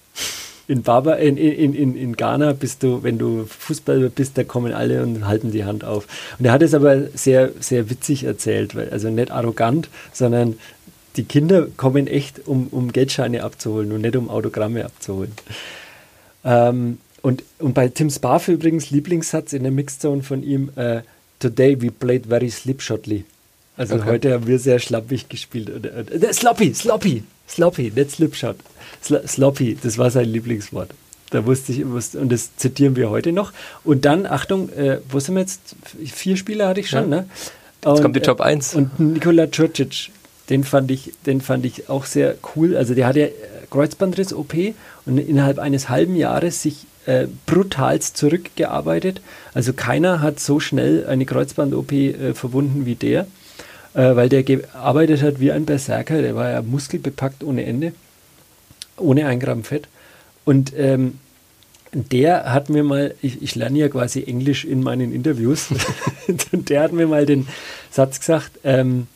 in, 0.67 0.83
Baba, 0.83 1.13
in, 1.13 1.37
in, 1.37 1.73
in, 1.73 1.95
in 1.95 2.15
Ghana 2.15 2.53
bist 2.53 2.83
du, 2.83 3.03
wenn 3.03 3.17
du 3.17 3.45
Fußballer 3.45 4.09
bist, 4.09 4.37
da 4.37 4.43
kommen 4.43 4.73
alle 4.73 5.03
und 5.03 5.27
halten 5.27 5.51
die 5.51 5.65
Hand 5.65 5.83
auf. 5.83 6.07
Und 6.39 6.45
er 6.45 6.51
hat 6.51 6.61
es 6.61 6.73
aber 6.73 7.07
sehr, 7.13 7.51
sehr 7.59 7.89
witzig 7.89 8.23
erzählt, 8.23 8.75
weil, 8.75 8.89
also 8.89 9.09
nicht 9.09 9.31
arrogant, 9.31 9.89
sondern 10.11 10.57
die 11.17 11.23
Kinder 11.23 11.67
kommen 11.77 12.07
echt, 12.07 12.47
um, 12.47 12.67
um 12.71 12.91
Geldscheine 12.91 13.43
abzuholen 13.43 13.91
und 13.91 14.01
nicht 14.01 14.15
um 14.15 14.29
Autogramme 14.29 14.85
abzuholen. 14.85 15.33
Ähm, 16.43 16.97
und, 17.21 17.43
und 17.59 17.73
bei 17.73 17.87
Tim 17.87 18.09
Sparf 18.09 18.47
übrigens 18.47 18.91
Lieblingssatz 18.91 19.53
in 19.53 19.63
der 19.63 19.71
Mixzone 19.71 20.23
von 20.23 20.43
ihm, 20.43 20.69
uh, 20.77 21.01
Today 21.39 21.79
we 21.79 21.91
played 21.91 22.27
very 22.27 22.49
slipshotly. 22.49 23.25
Also 23.77 23.95
okay. 23.95 24.05
heute 24.05 24.33
haben 24.33 24.47
wir 24.47 24.57
sehr 24.57 24.79
schlappig 24.79 25.27
gespielt. 25.27 25.69
Äh, 25.85 26.33
sloppy, 26.33 26.73
sloppy, 26.73 27.23
sloppy, 27.49 27.91
nicht 27.95 28.11
slipshot. 28.11 28.57
Sloppy, 29.01 29.77
das 29.81 29.97
war 29.97 30.09
sein 30.09 30.25
Lieblingswort. 30.25 30.89
Da 31.31 31.45
wusste 31.45 31.71
ich, 31.71 31.83
und 31.83 32.31
das 32.31 32.55
zitieren 32.55 32.95
wir 32.95 33.09
heute 33.09 33.31
noch. 33.31 33.51
Und 33.83 34.05
dann, 34.05 34.25
Achtung, 34.25 34.69
äh, 34.69 34.99
wo 35.09 35.19
sind 35.19 35.35
wir 35.35 35.41
jetzt? 35.41 35.75
Vier 36.05 36.37
Spieler 36.37 36.67
hatte 36.67 36.79
ich 36.79 36.89
schon, 36.89 37.11
ja. 37.11 37.21
ne? 37.21 37.29
Und, 37.83 37.93
jetzt 37.93 38.01
kommt 38.01 38.15
die 38.15 38.21
Top 38.21 38.41
1. 38.41 38.73
Äh, 38.73 38.77
und 38.77 38.99
Nikola 38.99 39.43
Čurčić, 39.43 40.09
den 40.49 40.63
fand 40.63 40.91
ich, 40.91 41.13
den 41.25 41.41
fand 41.41 41.65
ich 41.65 41.89
auch 41.89 42.05
sehr 42.05 42.35
cool. 42.55 42.77
Also 42.77 42.93
der 42.93 43.07
hatte 43.07 43.19
ja 43.19 43.27
Kreuzbandriss-OP 43.69 44.53
und 45.05 45.17
innerhalb 45.17 45.59
eines 45.59 45.89
halben 45.89 46.15
Jahres 46.15 46.61
sich 46.61 46.85
äh, 47.05 47.27
brutalst 47.45 48.17
zurückgearbeitet. 48.17 49.21
Also 49.53 49.73
keiner 49.73 50.21
hat 50.21 50.39
so 50.39 50.59
schnell 50.59 51.05
eine 51.07 51.25
Kreuzband-OP 51.25 51.91
äh, 51.91 52.33
verwunden 52.33 52.85
wie 52.85 52.95
der, 52.95 53.27
äh, 53.95 54.15
weil 54.15 54.29
der 54.29 54.43
gearbeitet 54.43 55.23
hat 55.23 55.39
wie 55.39 55.51
ein 55.51 55.65
Berserker. 55.65 56.21
Der 56.21 56.35
war 56.35 56.51
ja 56.51 56.61
muskelbepackt 56.61 57.43
ohne 57.43 57.65
Ende 57.65 57.93
ohne 58.97 59.27
ein 59.27 59.39
Gramm 59.39 59.63
Fett. 59.63 59.87
Und 60.43 60.73
ähm, 60.77 61.19
der 61.91 62.51
hat 62.53 62.69
mir 62.69 62.83
mal, 62.83 63.15
ich, 63.21 63.41
ich, 63.41 63.55
lerne 63.55 63.79
ja 63.79 63.89
quasi 63.89 64.23
Englisch 64.23 64.65
in 64.65 64.83
meinen 64.83 65.13
Interviews, 65.13 65.69
und 66.51 66.69
der 66.69 66.81
hat 66.81 66.91
mir 66.91 67.07
mal 67.07 67.25
den 67.25 67.47
Satz 67.89 68.19
gesagt, 68.19 68.51
ähm, 68.63 69.07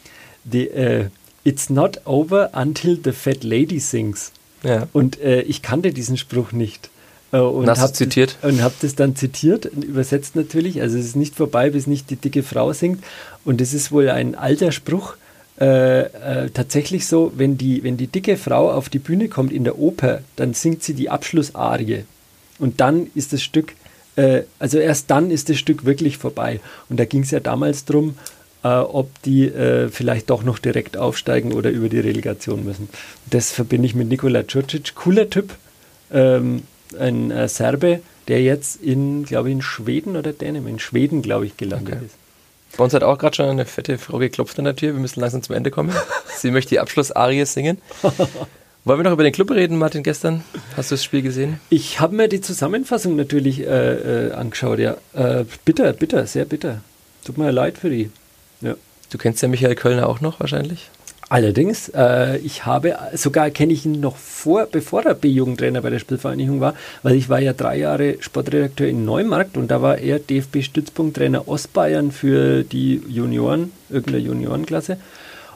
die, 0.43 0.69
äh, 0.69 1.07
It's 1.43 1.69
not 1.69 2.05
over 2.05 2.51
until 2.53 2.99
the 3.01 3.11
fat 3.11 3.43
lady 3.43 3.79
sings. 3.79 4.31
Ja. 4.63 4.87
Und 4.91 5.19
äh, 5.21 5.41
ich 5.41 5.61
kannte 5.61 5.93
diesen 5.93 6.17
Spruch 6.17 6.51
nicht. 6.51 6.89
Äh, 7.31 7.37
und 7.37 7.69
hast 7.69 7.95
zitiert? 7.95 8.37
Und 8.41 8.61
habe 8.61 8.73
das 8.81 8.95
dann 8.95 9.15
zitiert 9.15 9.65
und 9.65 9.83
übersetzt 9.83 10.35
natürlich. 10.35 10.81
Also 10.81 10.97
es 10.97 11.05
ist 11.05 11.15
nicht 11.15 11.35
vorbei, 11.35 11.69
bis 11.69 11.87
nicht 11.87 12.09
die 12.09 12.15
dicke 12.15 12.43
Frau 12.43 12.73
singt. 12.73 13.03
Und 13.45 13.61
es 13.61 13.73
ist 13.73 13.91
wohl 13.91 14.09
ein 14.09 14.35
alter 14.35 14.71
Spruch, 14.71 15.15
äh, 15.59 16.01
äh, 16.01 16.49
tatsächlich 16.51 17.05
so, 17.07 17.33
wenn 17.35 17.57
die, 17.57 17.83
wenn 17.83 17.97
die 17.97 18.07
dicke 18.07 18.37
Frau 18.37 18.71
auf 18.71 18.89
die 18.89 18.99
Bühne 18.99 19.27
kommt 19.27 19.51
in 19.51 19.63
der 19.63 19.77
Oper, 19.77 20.21
dann 20.35 20.53
singt 20.53 20.83
sie 20.83 20.93
die 20.93 21.09
Abschlussarie. 21.09 22.05
Und 22.59 22.79
dann 22.81 23.07
ist 23.15 23.33
das 23.33 23.41
Stück 23.41 23.73
äh, 24.19 24.43
also 24.59 24.77
erst 24.77 25.09
dann 25.09 25.31
ist 25.31 25.49
das 25.49 25.57
Stück 25.57 25.85
wirklich 25.85 26.17
vorbei. 26.17 26.59
Und 26.89 26.99
da 26.99 27.05
ging 27.05 27.23
es 27.23 27.31
ja 27.31 27.39
damals 27.39 27.85
drum, 27.85 28.17
äh, 28.63 28.67
ob 28.67 29.09
die 29.23 29.45
äh, 29.45 29.89
vielleicht 29.89 30.29
doch 30.29 30.43
noch 30.43 30.59
direkt 30.59 30.97
aufsteigen 30.97 31.53
oder 31.53 31.69
über 31.69 31.89
die 31.89 31.99
Relegation 31.99 32.65
müssen. 32.65 32.89
Das 33.29 33.51
verbinde 33.51 33.85
ich 33.85 33.95
mit 33.95 34.09
Nikola 34.09 34.43
Djurcic. 34.43 34.95
Cooler 34.95 35.29
Typ, 35.29 35.55
ähm, 36.11 36.63
ein 36.97 37.31
äh, 37.31 37.47
Serbe, 37.47 38.01
der 38.27 38.41
jetzt 38.41 38.81
in, 38.81 39.25
glaube 39.25 39.49
ich, 39.49 39.55
in 39.55 39.61
Schweden 39.61 40.15
oder 40.15 40.33
Dänemark, 40.33 40.71
in 40.73 40.79
Schweden, 40.79 41.21
glaube 41.21 41.45
ich, 41.45 41.57
gelandet 41.57 41.95
Okay. 41.95 42.05
ist. 42.05 42.15
Bei 42.77 42.83
uns 42.83 42.93
hat 42.93 43.03
auch 43.03 43.17
gerade 43.17 43.35
schon 43.35 43.45
eine 43.49 43.65
fette 43.65 43.97
Frau 43.97 44.19
geklopft 44.19 44.57
an 44.59 44.65
der 44.65 44.75
Tür. 44.75 44.93
Wir 44.93 44.99
müssen 44.99 45.19
langsam 45.19 45.41
zum 45.41 45.55
Ende 45.55 45.71
kommen. 45.71 45.91
Sie 46.37 46.51
möchte 46.51 46.69
die 46.69 46.79
Abschlussarie 46.79 47.43
singen. 47.45 47.79
Wollen 48.85 48.99
wir 48.99 49.03
noch 49.03 49.11
über 49.11 49.23
den 49.23 49.33
Club 49.33 49.51
reden, 49.51 49.77
Martin, 49.77 50.03
gestern? 50.03 50.43
Hast 50.77 50.89
du 50.91 50.95
das 50.95 51.03
Spiel 51.03 51.21
gesehen? 51.21 51.59
Ich 51.69 51.99
habe 51.99 52.15
mir 52.15 52.27
die 52.27 52.41
Zusammenfassung 52.41 53.15
natürlich 53.15 53.61
äh, 53.61 54.27
äh, 54.27 54.31
angeschaut, 54.31 54.79
ja. 54.79 54.95
Äh, 55.13 55.45
bitter, 55.65 55.91
bitter, 55.93 56.25
sehr 56.27 56.45
bitter. 56.45 56.81
Tut 57.25 57.37
mir 57.37 57.51
leid 57.51 57.77
für 57.77 57.89
die. 57.89 58.09
Ja. 58.61 58.75
Du 59.09 59.17
kennst 59.17 59.41
ja 59.41 59.47
Michael 59.49 59.75
Kölner 59.75 60.07
auch 60.07 60.21
noch 60.21 60.39
wahrscheinlich. 60.39 60.89
Allerdings, 61.29 61.89
äh, 61.89 62.37
ich 62.39 62.65
habe, 62.65 62.97
sogar 63.13 63.51
kenne 63.51 63.71
ich 63.71 63.85
ihn 63.85 63.99
noch 63.99 64.17
vor, 64.17 64.67
bevor 64.71 65.05
er 65.05 65.13
B-Jugendtrainer 65.13 65.81
bei 65.81 65.91
der 65.91 65.99
Spielvereinigung 65.99 66.59
war, 66.59 66.73
weil 67.03 67.15
ich 67.15 67.29
war 67.29 67.39
ja 67.39 67.53
drei 67.53 67.77
Jahre 67.77 68.15
Sportredakteur 68.19 68.87
in 68.87 69.05
Neumarkt 69.05 69.55
und 69.55 69.69
da 69.69 69.83
war 69.83 69.99
er 69.99 70.17
DFB-Stützpunkttrainer 70.17 71.47
Ostbayern 71.47 72.11
für 72.11 72.63
die 72.63 73.03
Junioren, 73.07 73.71
irgendeine 73.89 74.25
Juniorenklasse. 74.25 74.97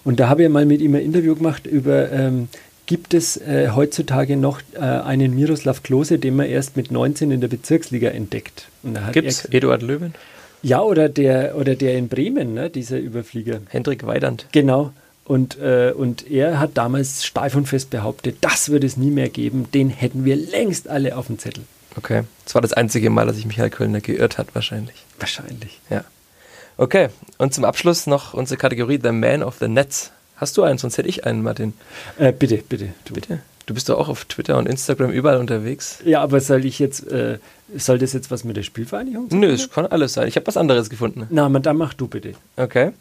Und 0.03 0.19
da 0.19 0.29
habe 0.29 0.43
ich 0.43 0.49
mal 0.49 0.65
mit 0.65 0.79
ihm 0.79 0.93
ein 0.93 1.01
Interview 1.01 1.33
gemacht 1.35 1.65
über, 1.65 2.11
ähm, 2.11 2.49
gibt 2.85 3.15
es 3.15 3.37
äh, 3.37 3.69
heutzutage 3.73 4.37
noch 4.37 4.61
äh, 4.75 4.79
einen 4.79 5.33
Miroslav 5.33 5.81
Klose, 5.81 6.19
den 6.19 6.35
man 6.35 6.45
erst 6.45 6.77
mit 6.77 6.91
19 6.91 7.31
in 7.31 7.41
der 7.41 7.47
Bezirksliga 7.47 8.09
entdeckt? 8.09 8.67
Gibt's 9.11 9.45
er, 9.45 9.55
Eduard 9.55 9.81
Löwen? 9.81 10.13
ja, 10.61 10.81
oder 10.81 11.09
der, 11.09 11.55
oder 11.57 11.75
der 11.75 11.97
in 11.97 12.09
Bremen, 12.09 12.53
ne, 12.53 12.69
dieser 12.69 12.99
Überflieger. 12.99 13.61
Hendrik 13.69 14.05
Weidand? 14.05 14.47
Genau. 14.51 14.91
Und, 15.25 15.57
äh, 15.57 15.93
und 15.95 16.29
er 16.29 16.59
hat 16.59 16.71
damals 16.75 17.25
steif 17.25 17.55
und 17.55 17.67
fest 17.67 17.89
behauptet, 17.89 18.37
das 18.41 18.69
wird 18.69 18.83
es 18.83 18.97
nie 18.97 19.11
mehr 19.11 19.29
geben. 19.29 19.67
Den 19.73 19.89
hätten 19.89 20.25
wir 20.25 20.35
längst 20.35 20.89
alle 20.89 21.15
auf 21.15 21.27
dem 21.27 21.39
Zettel. 21.39 21.63
Okay. 21.95 22.23
Das 22.43 22.55
war 22.55 22.61
das 22.61 22.73
einzige 22.73 23.09
Mal, 23.09 23.27
dass 23.27 23.37
sich 23.37 23.45
Michael 23.45 23.69
Kölner 23.69 24.01
geirrt 24.01 24.37
hat, 24.37 24.53
wahrscheinlich. 24.53 24.95
Wahrscheinlich. 25.19 25.79
Ja. 25.89 26.03
Okay. 26.77 27.09
Und 27.37 27.53
zum 27.53 27.63
Abschluss 27.63 28.07
noch 28.07 28.33
unsere 28.33 28.57
Kategorie 28.57 28.99
The 29.01 29.11
Man 29.11 29.43
of 29.43 29.57
the 29.59 29.67
Nets. 29.67 30.11
Hast 30.35 30.57
du 30.57 30.63
einen? 30.63 30.77
Sonst 30.77 30.97
hätte 30.97 31.07
ich 31.07 31.25
einen, 31.25 31.43
Martin. 31.43 31.73
Äh, 32.17 32.33
bitte, 32.33 32.57
bitte. 32.57 32.89
Du. 33.05 33.13
Bitte. 33.13 33.39
Du 33.65 33.73
bist 33.73 33.87
doch 33.87 33.97
auch 33.97 34.09
auf 34.09 34.25
Twitter 34.25 34.57
und 34.57 34.67
Instagram 34.67 35.11
überall 35.11 35.37
unterwegs. 35.37 35.99
Ja, 36.03 36.21
aber 36.21 36.41
soll 36.41 36.65
ich 36.65 36.79
jetzt, 36.79 37.07
äh, 37.09 37.37
soll 37.77 37.97
das 37.97 38.11
jetzt 38.11 38.29
was 38.29 38.43
mit 38.43 38.57
der 38.57 38.63
Spielvereinigung 38.63 39.29
zu 39.29 39.37
Nö, 39.37 39.53
es 39.53 39.71
kann 39.71 39.85
alles 39.85 40.13
sein. 40.13 40.27
Ich 40.27 40.35
habe 40.35 40.47
was 40.47 40.57
anderes 40.57 40.89
gefunden. 40.89 41.27
Na, 41.29 41.47
dann 41.47 41.77
mach 41.77 41.93
du 41.93 42.07
bitte. 42.07 42.33
Okay. 42.57 42.91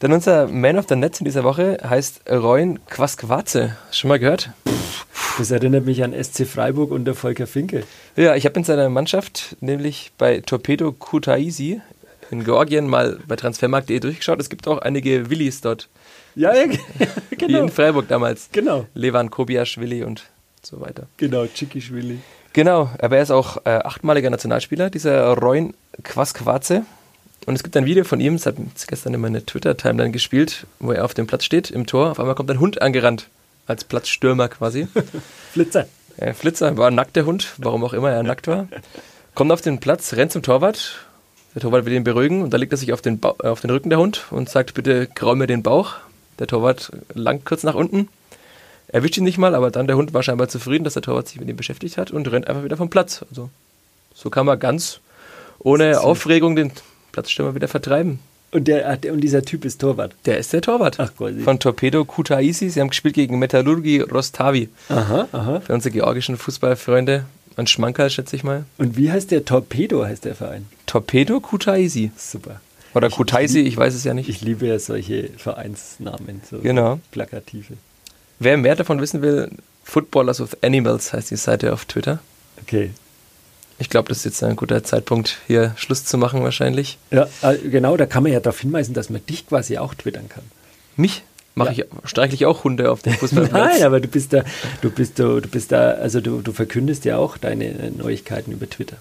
Dann 0.00 0.14
unser 0.14 0.48
Man 0.48 0.78
of 0.78 0.86
the 0.88 0.96
Nets 0.96 1.20
in 1.20 1.26
dieser 1.26 1.44
Woche 1.44 1.76
heißt 1.84 2.22
Reun 2.26 2.78
Quasquaze. 2.86 3.76
Schon 3.92 4.08
mal 4.08 4.18
gehört? 4.18 4.48
Das 5.36 5.50
erinnert 5.50 5.84
mich 5.84 6.02
an 6.02 6.14
SC 6.14 6.46
Freiburg 6.46 6.90
und 6.90 7.04
der 7.04 7.14
Volker 7.14 7.46
Finke. 7.46 7.84
Ja, 8.16 8.34
ich 8.34 8.46
habe 8.46 8.58
in 8.58 8.64
seiner 8.64 8.88
Mannschaft, 8.88 9.56
nämlich 9.60 10.12
bei 10.16 10.40
Torpedo 10.40 10.92
Kutaisi 10.92 11.82
in 12.30 12.44
Georgien, 12.44 12.88
mal 12.88 13.18
bei 13.28 13.36
transfermarkt.de 13.36 14.00
durchgeschaut. 14.00 14.40
Es 14.40 14.48
gibt 14.48 14.66
auch 14.68 14.78
einige 14.78 15.28
Willis 15.28 15.60
dort. 15.60 15.90
Ja, 16.34 16.54
ja 16.54 16.70
Wie 17.28 17.36
genau. 17.36 17.64
in 17.64 17.68
Freiburg 17.68 18.08
damals. 18.08 18.48
Genau, 18.52 18.86
Levan 18.94 19.30
Kobiaschwili 19.30 20.02
und 20.02 20.30
so 20.62 20.80
weiter. 20.80 21.08
genau, 21.18 21.44
Chikischwili. 21.44 22.20
Genau, 22.54 22.88
aber 23.00 23.16
er 23.18 23.22
ist 23.22 23.30
auch 23.30 23.58
äh, 23.66 23.70
achtmaliger 23.70 24.30
Nationalspieler, 24.30 24.88
dieser 24.88 25.34
Reun 25.34 25.74
Quasquaze. 26.02 26.86
Und 27.46 27.54
es 27.54 27.62
gibt 27.62 27.76
ein 27.76 27.86
Video 27.86 28.04
von 28.04 28.20
ihm, 28.20 28.34
das 28.36 28.46
hat 28.46 28.56
gestern 28.86 29.14
in 29.14 29.20
meine 29.20 29.44
Twitter-Timeline 29.44 30.10
gespielt, 30.10 30.66
wo 30.78 30.92
er 30.92 31.04
auf 31.04 31.14
dem 31.14 31.26
Platz 31.26 31.44
steht, 31.44 31.70
im 31.70 31.86
Tor. 31.86 32.10
Auf 32.10 32.20
einmal 32.20 32.34
kommt 32.34 32.50
ein 32.50 32.60
Hund 32.60 32.82
angerannt, 32.82 33.28
als 33.66 33.84
Platzstürmer 33.84 34.48
quasi. 34.48 34.88
Flitzer. 35.52 35.86
Äh, 36.16 36.34
Flitzer 36.34 36.76
war 36.76 36.88
ein 36.88 36.94
nackter 36.94 37.24
Hund, 37.24 37.54
warum 37.58 37.82
auch 37.82 37.94
immer 37.94 38.10
er 38.10 38.22
nackt 38.22 38.46
war. 38.46 38.68
Kommt 39.34 39.52
auf 39.52 39.62
den 39.62 39.80
Platz, 39.80 40.12
rennt 40.14 40.32
zum 40.32 40.42
Torwart. 40.42 41.06
Der 41.54 41.62
Torwart 41.62 41.86
will 41.86 41.94
ihn 41.94 42.04
beruhigen 42.04 42.42
und 42.42 42.50
da 42.50 42.58
legt 42.58 42.72
er 42.72 42.78
sich 42.78 42.92
auf 42.92 43.00
den, 43.00 43.18
ba 43.18 43.34
äh, 43.42 43.48
auf 43.48 43.60
den 43.60 43.70
Rücken 43.70 43.90
der 43.90 43.98
Hund 43.98 44.26
und 44.30 44.48
sagt, 44.48 44.74
bitte 44.74 45.06
grau 45.06 45.34
mir 45.34 45.46
den 45.46 45.62
Bauch. 45.62 45.94
Der 46.38 46.46
Torwart 46.46 46.92
langt 47.14 47.44
kurz 47.44 47.64
nach 47.64 47.74
unten, 47.74 48.08
erwischt 48.88 49.18
ihn 49.18 49.24
nicht 49.24 49.38
mal, 49.38 49.54
aber 49.54 49.70
dann 49.70 49.86
der 49.86 49.96
Hund 49.96 50.14
war 50.14 50.22
scheinbar 50.22 50.48
zufrieden, 50.48 50.84
dass 50.84 50.94
der 50.94 51.02
Torwart 51.02 51.28
sich 51.28 51.40
mit 51.40 51.48
ihm 51.48 51.56
beschäftigt 51.56 51.96
hat 51.96 52.10
und 52.10 52.30
rennt 52.30 52.48
einfach 52.48 52.64
wieder 52.64 52.76
vom 52.76 52.90
Platz. 52.90 53.24
Also 53.28 53.50
so 54.14 54.30
kann 54.30 54.46
man 54.46 54.58
ganz 54.58 55.00
ohne 55.58 56.00
Aufregung 56.00 56.56
den 56.56 56.72
Platzstürmer 57.22 57.54
wieder 57.54 57.68
vertreiben. 57.68 58.18
Und, 58.52 58.66
der, 58.66 58.98
und 59.12 59.20
dieser 59.20 59.42
Typ 59.42 59.64
ist 59.64 59.80
Torwart. 59.80 60.12
Der 60.24 60.38
ist 60.38 60.52
der 60.52 60.60
Torwart 60.60 60.98
Ach 60.98 61.12
Gott. 61.16 61.34
von 61.44 61.60
Torpedo 61.60 62.04
Kutaisi. 62.04 62.68
Sie 62.70 62.80
haben 62.80 62.88
gespielt 62.88 63.14
gegen 63.14 63.38
Metallurgi 63.38 64.00
Rostavi. 64.00 64.68
Aha, 64.88 65.28
aha. 65.30 65.60
Für 65.60 65.74
unsere 65.74 65.92
georgischen 65.92 66.36
Fußballfreunde. 66.36 67.24
Ein 67.56 67.66
Schmankerl, 67.68 68.10
schätze 68.10 68.34
ich 68.34 68.42
mal. 68.42 68.64
Und 68.78 68.96
wie 68.96 69.12
heißt 69.12 69.30
der 69.30 69.44
Torpedo, 69.44 70.04
heißt 70.04 70.24
der 70.24 70.34
Verein? 70.34 70.66
Torpedo 70.86 71.38
Kutaisi. 71.40 72.10
Super. 72.16 72.60
Oder 72.94 73.08
Kutaisi, 73.08 73.60
ich 73.60 73.76
weiß 73.76 73.94
es 73.94 74.02
ja 74.02 74.14
nicht. 74.14 74.28
Ich 74.28 74.40
liebe 74.40 74.66
ja 74.66 74.78
solche 74.80 75.28
Vereinsnamen, 75.36 76.40
so 76.50 76.58
Genau. 76.58 76.98
plakative. 77.12 77.74
Wer 78.40 78.56
mehr 78.56 78.74
davon 78.74 79.00
wissen 79.00 79.22
will, 79.22 79.48
Footballers 79.84 80.40
with 80.40 80.56
Animals 80.62 81.12
heißt 81.12 81.30
die 81.30 81.36
Seite 81.36 81.72
auf 81.72 81.84
Twitter. 81.84 82.18
Okay. 82.62 82.90
Ich 83.80 83.88
glaube, 83.90 84.08
das 84.08 84.18
ist 84.18 84.24
jetzt 84.24 84.42
ein 84.44 84.56
guter 84.56 84.84
Zeitpunkt, 84.84 85.38
hier 85.46 85.72
Schluss 85.76 86.04
zu 86.04 86.18
machen 86.18 86.42
wahrscheinlich. 86.42 86.98
Ja, 87.10 87.26
äh, 87.42 87.56
genau, 87.58 87.96
da 87.96 88.06
kann 88.06 88.22
man 88.22 88.30
ja 88.32 88.38
darauf 88.40 88.60
hinweisen, 88.60 88.94
dass 88.94 89.10
man 89.10 89.24
dich 89.26 89.46
quasi 89.48 89.78
auch 89.78 89.94
twittern 89.94 90.28
kann. 90.28 90.44
Mich 90.96 91.22
mache 91.54 91.72
Ja. 91.74 91.84
ich, 92.04 92.08
streichle 92.10 92.34
ich 92.34 92.46
auch 92.46 92.62
Hunde 92.64 92.90
auf 92.92 93.02
dem 93.02 93.14
Fußballplatz. 93.14 93.52
Nein, 93.78 93.82
aber 93.82 94.00
du 94.00 94.06
bist 94.08 94.32
da, 94.32 94.44
du 94.82 94.90
bist 94.90 95.18
da, 95.18 95.24
du 95.40 95.48
bist 95.48 95.72
da, 95.72 95.92
also 95.92 96.20
du, 96.20 96.42
du 96.42 96.52
verkündest 96.52 97.04
ja 97.06 97.16
auch 97.16 97.38
deine 97.38 97.64
äh, 97.66 97.90
Neuigkeiten 97.90 98.52
über 98.52 98.68
Twitter. 98.68 98.96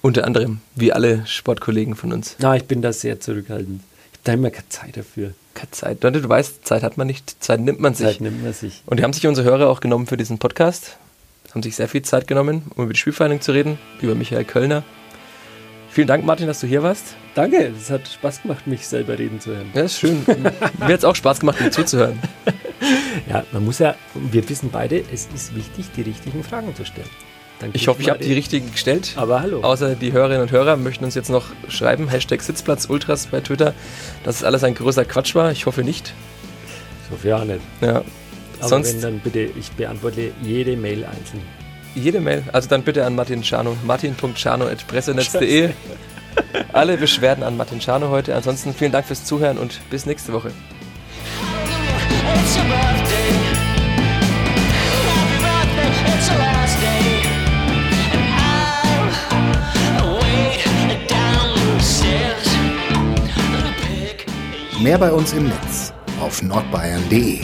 Unter 0.00 0.24
anderem, 0.24 0.60
wie 0.76 0.92
alle 0.92 1.26
Sportkollegen 1.26 1.94
von 1.96 2.12
uns. 2.12 2.36
Na, 2.38 2.56
ich 2.56 2.64
bin 2.64 2.80
da 2.82 2.92
sehr 2.92 3.20
zurückhaltend. 3.20 3.82
Ich 4.12 4.18
habe 4.18 4.24
da 4.24 4.32
immer 4.34 4.50
keine 4.50 4.68
Zeit 4.70 4.96
dafür. 4.96 5.32
Keine 5.54 5.70
Zeit. 5.72 6.02
Leute, 6.02 6.22
Du 6.22 6.28
weißt, 6.28 6.64
Zeit 6.66 6.82
hat 6.84 6.96
man 6.96 7.06
nicht, 7.08 7.42
Zeit 7.42 7.60
nimmt 7.60 7.80
man 7.80 7.94
sich. 7.94 8.06
Zeit 8.06 8.20
nimmt 8.20 8.42
man 8.44 8.52
sich. 8.54 8.82
Und 8.86 8.98
die 8.98 9.04
haben 9.04 9.12
sich 9.12 9.26
unsere 9.26 9.50
Hörer 9.50 9.68
auch 9.68 9.80
genommen 9.80 10.06
für 10.06 10.16
diesen 10.16 10.38
Podcast. 10.38 10.96
Haben 11.52 11.62
sich 11.62 11.76
sehr 11.76 11.88
viel 11.88 12.02
Zeit 12.02 12.26
genommen, 12.26 12.62
um 12.76 12.84
über 12.84 12.92
die 12.92 12.98
Spielvereinigung 12.98 13.40
zu 13.40 13.52
reden, 13.52 13.78
über 14.00 14.14
Michael 14.14 14.44
Kölner. 14.44 14.84
Vielen 15.90 16.06
Dank, 16.06 16.24
Martin, 16.24 16.46
dass 16.46 16.60
du 16.60 16.68
hier 16.68 16.84
warst. 16.84 17.16
Danke, 17.34 17.72
es 17.76 17.90
hat 17.90 18.06
Spaß 18.06 18.42
gemacht, 18.42 18.68
mich 18.68 18.86
selber 18.86 19.18
reden 19.18 19.40
zu 19.40 19.50
hören. 19.50 19.70
Ja, 19.74 19.82
ist 19.82 19.98
schön. 19.98 20.24
Mir 20.78 20.84
hat 20.84 20.98
es 20.98 21.04
auch 21.04 21.16
Spaß 21.16 21.40
gemacht, 21.40 21.58
dir 21.58 21.70
zuzuhören. 21.72 22.18
Ja, 23.28 23.44
man 23.52 23.64
muss 23.64 23.80
ja, 23.80 23.96
wir 24.14 24.48
wissen 24.48 24.70
beide, 24.70 25.02
es 25.12 25.28
ist 25.34 25.54
wichtig, 25.54 25.86
die 25.96 26.02
richtigen 26.02 26.44
Fragen 26.44 26.74
zu 26.76 26.84
stellen. 26.84 27.08
Dann 27.58 27.70
Ich 27.74 27.88
hoffe, 27.88 28.00
ich 28.00 28.08
habe 28.08 28.24
die 28.24 28.32
richtigen 28.32 28.70
gestellt. 28.70 29.12
Aber 29.16 29.42
hallo. 29.42 29.62
Außer 29.62 29.94
die 29.94 30.12
Hörerinnen 30.12 30.42
und 30.42 30.50
Hörer 30.50 30.76
möchten 30.76 31.04
uns 31.04 31.14
jetzt 31.14 31.28
noch 31.28 31.46
schreiben, 31.68 32.08
Hashtag 32.08 32.40
Sitzplatz 32.42 32.86
bei 33.30 33.40
Twitter, 33.40 33.74
dass 34.24 34.36
es 34.36 34.44
alles 34.44 34.64
ein 34.64 34.74
größer 34.74 35.04
Quatsch 35.04 35.34
war. 35.34 35.52
Ich 35.52 35.66
hoffe 35.66 35.82
nicht. 35.82 36.14
So 37.10 37.16
viel 37.16 37.32
auch 37.32 37.44
nicht. 37.44 37.60
Ja. 37.80 38.02
Aber 38.60 38.70
wenn, 38.70 38.84
Sonst 38.84 39.02
dann 39.02 39.18
bitte, 39.20 39.40
ich 39.40 39.70
beantworte 39.72 40.30
jede 40.42 40.76
Mail 40.76 41.04
einzeln. 41.04 41.42
jede 41.94 42.20
Mail. 42.20 42.42
Also 42.52 42.68
dann 42.68 42.82
bitte 42.82 43.04
an 43.04 43.14
Martin 43.14 43.42
Czarno. 43.42 43.76
martin.czarno.pressenetz.de 43.84 45.70
Alle 46.72 46.96
Beschwerden 46.96 47.42
an 47.42 47.56
Martin 47.56 47.80
Czarno 47.80 48.10
heute. 48.10 48.34
Ansonsten 48.34 48.72
vielen 48.74 48.92
Dank 48.92 49.06
fürs 49.06 49.24
Zuhören 49.24 49.58
und 49.58 49.80
bis 49.90 50.06
nächste 50.06 50.32
Woche. 50.32 50.52
Mehr 64.82 64.96
bei 64.96 65.12
uns 65.12 65.34
im 65.34 65.44
Netz 65.48 65.92
auf 66.20 66.42
nordbayern.de. 66.42 67.42